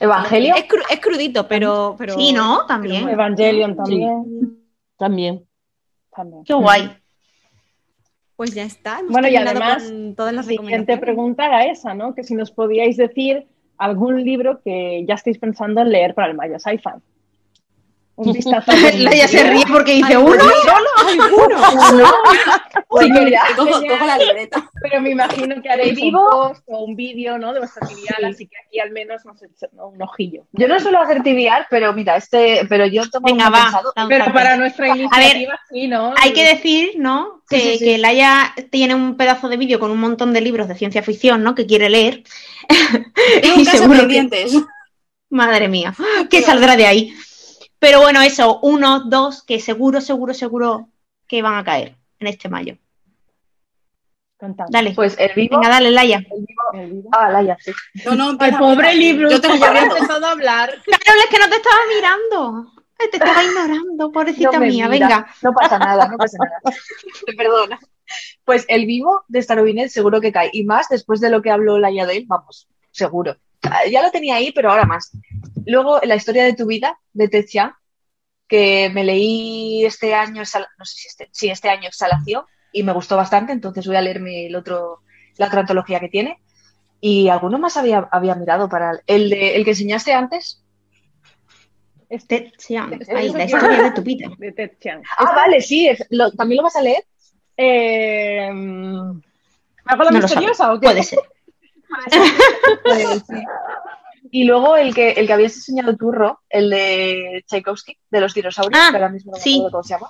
[0.01, 0.55] Evangelio.
[0.57, 2.15] Es, cru- es crudito, pero, pero...
[2.15, 2.65] Sí, ¿no?
[2.67, 3.07] También.
[3.09, 4.59] Evangelion también.
[4.97, 5.47] también.
[6.17, 6.45] también.
[6.45, 6.97] Qué guay.
[8.37, 9.01] Pues ya está.
[9.01, 11.01] Hemos Bueno, y además, con todas las Siguiente recomendaciones.
[11.01, 12.15] pregunta era esa, ¿no?
[12.15, 13.47] Que si nos podíais decir
[13.83, 17.01] algún libro que ya estéis pensando en leer para el Mayo Sci-Fi.
[18.23, 18.73] Un vistazo.
[18.99, 22.07] Laia se ríe porque dice Ay, uno pues solo.
[23.01, 24.71] Sí, que- eh, cojo, cojo la libreta.
[24.83, 26.21] Pero me imagino que haréis ¿Vivo?
[26.25, 27.53] un post o un vídeo, ¿no?
[27.55, 29.37] De vuestra trivial, así que aquí al menos nos
[29.73, 29.89] ¿no?
[29.89, 30.45] un ojillo.
[30.53, 33.63] Yo no suelo hacer TBR, pero mira, este, pero yo tomo Venga, uno va.
[33.65, 33.93] pensado.
[34.09, 36.13] Pero para nuestra iniciativa, sí, ¿no?
[36.21, 37.43] Hay que decir, ¿no?
[37.49, 37.85] Sí, Que, sí, sí.
[37.85, 41.43] que Laia tiene un pedazo de vídeo con un montón de libros de ciencia ficción,
[41.43, 41.55] ¿no?
[41.55, 42.23] Que quiere leer.
[43.43, 44.29] Y un caso seguro que-.
[45.31, 45.95] Madre mía,
[46.29, 47.15] ¿qué saldrá de ahí?
[47.83, 50.89] Pero bueno, eso, uno, dos, que seguro, seguro, seguro
[51.27, 52.77] que van a caer en este mayo.
[54.39, 54.67] Contad.
[54.71, 55.57] Dale, Pues el vivo.
[55.59, 56.19] venga, dale, Laia.
[56.19, 57.05] el vivo- El.
[57.11, 57.73] Ah, Laia, sí.
[58.05, 60.69] No, no, empieza, pobre libro, Yo tengo que ya había empezado a hablar.
[60.71, 62.73] Carol, es que no te estaba mirando.
[62.99, 64.89] Te estaba ignorando, pobrecita No mía.
[64.89, 65.07] mira.
[65.09, 66.77] Venga, No pasa nada, no pasa nada.
[67.27, 67.81] Te perdona.
[68.45, 70.51] Pues el vivo de Starobinet seguro que cae.
[70.53, 73.37] Y más después de lo que habló Laia de él, vamos, seguro.
[73.91, 75.13] Ya lo tenía ahí, pero ahora más.
[75.67, 77.73] Luego, la historia de tu vida, de Ted Chiang,
[78.49, 80.43] que me leí este año,
[80.79, 84.03] no sé si este, sí, este año Exhalación, y me gustó bastante, entonces voy a
[84.03, 85.01] leerme el otro,
[85.37, 86.39] la otra antología que tiene.
[87.01, 90.63] Y alguno más había, había mirado para el, de, el que enseñaste antes.
[92.29, 92.93] Ted Chiang.
[93.01, 94.29] Este- Ahí, la historia de tu vida.
[94.39, 95.03] De Ted Chiang.
[95.19, 95.89] Ah, vale, sí.
[95.89, 97.05] es- lo- ¿También lo vas a leer?
[97.57, 99.23] Eh, ¿Me
[99.87, 100.87] hago la No misteriosa o qué?
[100.89, 101.19] Puede ser.
[102.85, 103.45] Pues, sí.
[104.31, 108.33] Y luego el que, el que habías enseñado tú, Ro, el de Tchaikovsky, de los
[108.35, 109.57] dinosaurios, Ah, que ahora mismo no me sí.
[109.57, 110.09] acuerdo cómo se llama.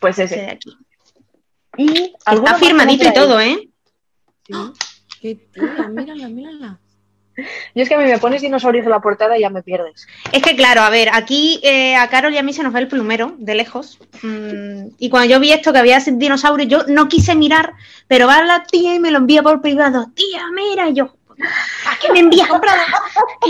[0.00, 0.44] Pues Ese ese.
[0.46, 0.76] de aquí.
[1.78, 3.40] Y Está firmadito y todo.
[3.40, 3.68] ¿eh?
[5.20, 6.80] Qué tía, mírala, mírala.
[7.74, 10.06] Y es que a mí me pones dinosaurios en la portada y ya me pierdes.
[10.32, 12.80] Es que claro, a ver, aquí eh, a Carol y a mí se nos ve
[12.80, 13.98] el plumero de lejos.
[14.22, 17.74] Mm, y cuando yo vi esto que había ese dinosaurio, yo no quise mirar,
[18.08, 20.06] pero va la tía y me lo envía por privado.
[20.14, 21.14] Tía, mira, y yo,
[21.86, 22.80] ¿a qué me envías comprado?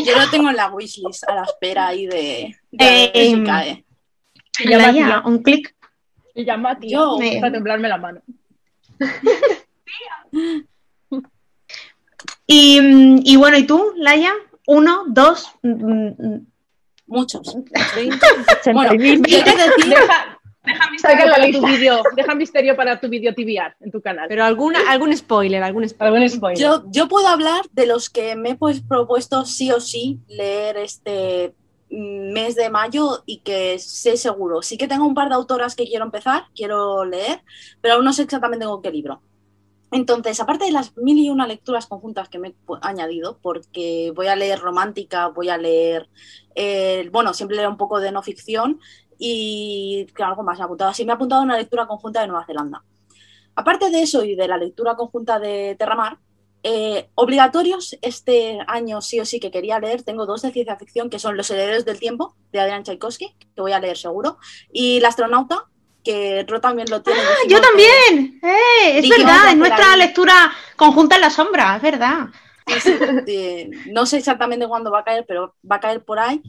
[0.05, 3.45] Yo lo tengo en la wishlist a la espera ahí de, de a Eh, si
[3.45, 3.85] cae.
[4.53, 5.23] Se llama tía.
[5.25, 5.75] un clic.
[6.35, 6.91] Se llama tío.
[6.91, 8.21] Yo- Empieza a temblarme la mano.
[12.51, 12.81] Y,
[13.31, 14.33] y bueno, ¿y tú, Laia?
[14.67, 16.47] Uno, dos, mm, mm,
[17.09, 17.57] Muchos.
[18.73, 22.03] Bueno, yo Deja, deja misterio la para tu vídeo.
[22.15, 24.27] Deja misterio para tu vídeo TBR en tu canal.
[24.29, 26.15] Pero alguna, algún spoiler, algún spoiler.
[26.15, 26.59] Algún spoiler.
[26.59, 30.77] yo, yo puedo hablar de los que me he pues, propuesto sí o sí leer
[30.77, 31.55] este
[31.91, 34.61] mm, mes de mayo y que sé seguro.
[34.61, 37.41] Sí que tengo un par de autoras que quiero empezar, quiero leer,
[37.81, 39.23] pero aún no sé exactamente con qué libro.
[39.91, 44.27] Entonces, aparte de las mil y una lecturas conjuntas que me he añadido, porque voy
[44.27, 46.09] a leer romántica, voy a leer,
[46.55, 48.81] eh, bueno, siempre leo un poco de no ficción
[49.19, 50.91] y algo más me ha apuntado.
[50.91, 52.85] Así me ha apuntado una lectura conjunta de Nueva Zelanda.
[53.55, 56.19] Aparte de eso y de la lectura conjunta de Terramar,
[56.63, 61.09] eh, obligatorios este año sí o sí que quería leer, tengo dos de ciencia ficción
[61.09, 64.39] que son Los herederos del tiempo de Adrian Tchaikovsky, que voy a leer seguro,
[64.73, 65.65] y La astronauta,
[66.09, 67.21] que Ro también lo tiene.
[67.21, 68.41] ¡Ah, yo también!
[68.43, 68.99] ¡Eh!
[68.99, 72.29] Es verdad, es nuestra lectura conjunta en la sombra, es verdad.
[73.93, 76.41] No sé exactamente cuándo va a caer, pero va a caer por ahí.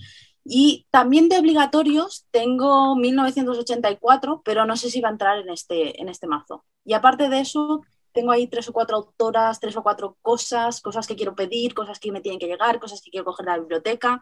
[0.46, 6.02] Y también de obligatorios tengo 1984, pero no sé si va a entrar en este,
[6.02, 6.64] en este mazo.
[6.86, 7.82] Y aparte de eso,
[8.20, 12.00] tengo ahí tres o cuatro autoras, tres o cuatro cosas, cosas que quiero pedir, cosas
[12.00, 14.20] que me tienen que llegar, cosas que quiero coger de la biblioteca.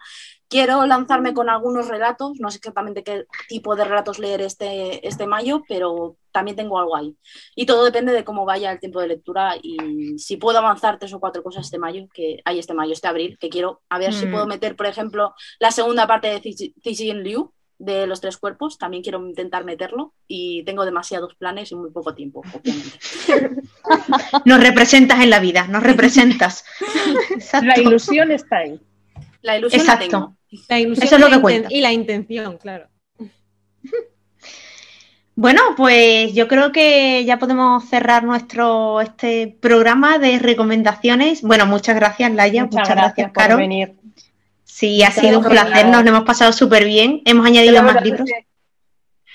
[0.48, 5.26] Quiero lanzarme con algunos relatos, no sé exactamente qué tipo de relatos leer este, este
[5.26, 7.18] mayo, pero también tengo algo ahí.
[7.56, 11.12] Y todo depende de cómo vaya el tiempo de lectura y si puedo avanzar tres
[11.14, 14.14] o cuatro cosas este mayo, que hay este mayo, este abril, que quiero a ver
[14.14, 14.32] si Mm.
[14.32, 16.40] puedo meter, por ejemplo, la segunda parte de
[16.84, 21.76] Cixin Liu de los tres cuerpos, también quiero intentar meterlo y tengo demasiados planes y
[21.76, 23.00] muy poco tiempo, obviamente.
[24.46, 26.66] Nos representas en la vida, nos representas.
[27.30, 27.68] Exacto.
[27.68, 28.80] La ilusión está ahí.
[29.42, 30.04] La ilusión Exacto.
[30.04, 30.38] la tengo.
[30.70, 31.68] La ilusión Eso es lo y la que cuenta.
[31.72, 32.88] Y la intención, claro.
[35.40, 41.44] Bueno, pues yo creo que ya podemos cerrar nuestro este programa de recomendaciones.
[41.44, 42.66] Bueno, muchas gracias, Laia.
[42.66, 43.58] Muchas, gracias, por Caro.
[43.58, 43.94] venir.
[44.78, 47.24] Sí, ha sido un placer, nos lo hemos pasado súper bien.
[47.26, 48.30] Hemos añadido más libros.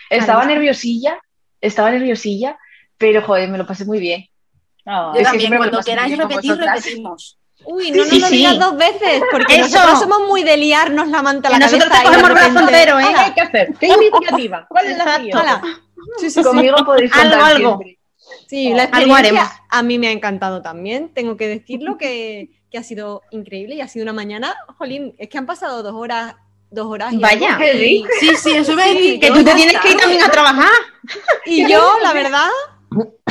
[0.09, 1.19] Estaba nerviosilla,
[1.61, 2.59] estaba nerviosilla,
[2.97, 4.29] pero joder, me lo pasé muy bien.
[4.87, 7.39] Yo Es que también, cuando queráis repetir, repetimos.
[7.65, 8.37] Uy, no Sí, nos lo sí.
[8.37, 9.63] digas dos veces, porque Eso.
[9.79, 12.23] nosotros somos muy de liarnos la manta a la Que nosotros cabeza te y de
[12.23, 13.05] cogemos brazo repente- entero, ¿eh?
[13.15, 13.75] ¿Qué hay que hacer?
[13.81, 14.67] ¿Qué iniciativa?
[14.69, 15.15] ¿Cuál es la?
[15.41, 15.63] ¡Hala!
[16.19, 16.43] Sí.
[16.43, 17.69] Conmigo podéis Algo, contar algo.
[17.79, 17.99] siempre.
[18.49, 19.19] Sí, la Algo haremos.
[19.19, 21.09] experiencia a mí me ha encantado también.
[21.15, 24.57] Tengo que decirlo que, que ha sido increíble y ha sido una mañana.
[24.79, 26.35] Jolín, es que han pasado dos horas,
[26.71, 27.13] dos horas.
[27.13, 27.55] y Vaya.
[27.57, 28.09] algo, y- rico.
[28.19, 29.21] Sí, sí, eso a decir.
[29.21, 30.71] Que yo, tú te tienes que ir también a trabajar.
[31.45, 32.49] Y yo, la verdad,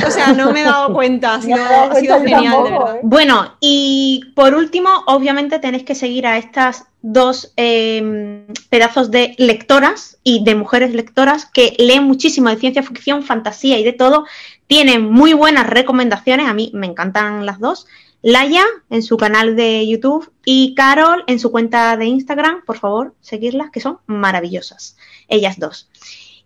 [0.06, 1.34] o sea, no me he dado cuenta.
[1.34, 2.96] Ha sido, me ha sido genial, de tampoco, verdad.
[2.96, 3.00] ¿eh?
[3.02, 10.18] Bueno, y por último, obviamente tenéis que seguir a estas dos eh, pedazos de lectoras
[10.22, 14.24] y de mujeres lectoras que leen muchísimo de ciencia ficción, fantasía y de todo.
[14.68, 17.86] Tienen muy buenas recomendaciones, a mí me encantan las dos.
[18.22, 23.14] Laia en su canal de YouTube y Carol en su cuenta de Instagram, por favor,
[23.20, 24.96] seguirlas, que son maravillosas,
[25.28, 25.90] ellas dos.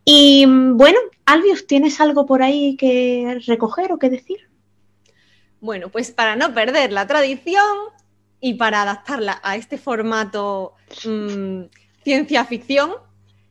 [0.04, 4.48] Y mm, bueno, Albius, ¿tienes algo por ahí que recoger o que decir?
[5.60, 7.76] Bueno, pues para no perder la tradición
[8.40, 10.74] y para adaptarla a este formato
[11.04, 11.62] mm,
[12.02, 12.92] ciencia ficción,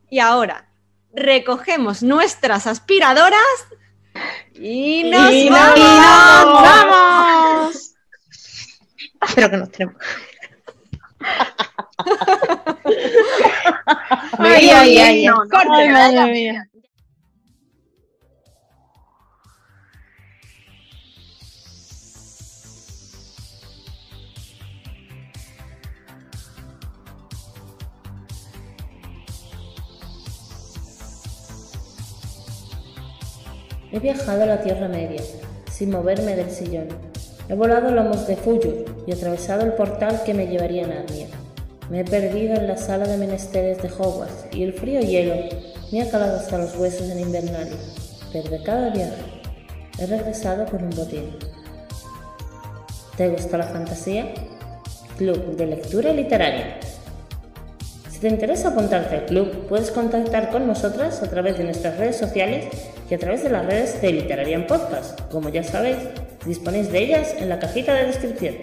[0.10, 0.70] y ahora
[1.14, 3.40] recogemos nuestras aspiradoras
[4.54, 5.80] y nos Y vamos.
[5.80, 7.95] nos vamos.
[9.22, 9.96] Espero que nos tenemos.
[14.38, 15.50] Ay, ay, ay, No, no.
[15.50, 15.90] Corte.
[15.92, 16.70] madre mía.
[33.92, 35.22] He viajado a la Tierra Media,
[35.72, 36.88] sin moverme del sillón.
[37.48, 41.28] He volado lomos de Fuyur y atravesado el portal que me llevaría a Narnia.
[41.92, 45.36] Me he perdido en la sala de menesteres de Hogwarts y el frío hielo
[45.92, 47.78] me ha calado hasta los huesos en Invernalia.
[48.34, 49.22] Pero de cada viaje
[50.00, 51.38] he regresado con un botín.
[53.16, 54.34] ¿Te gusta la fantasía?
[55.16, 56.80] Club de Lectura Literaria.
[58.10, 62.18] Si te interesa apuntarte al club, puedes contactar con nosotras a través de nuestras redes
[62.18, 62.66] sociales
[63.08, 65.22] y a través de las redes de Literarian Podcast.
[65.30, 65.98] Como ya sabéis,
[66.46, 68.56] disponéis de ellas en la cajita de descripción.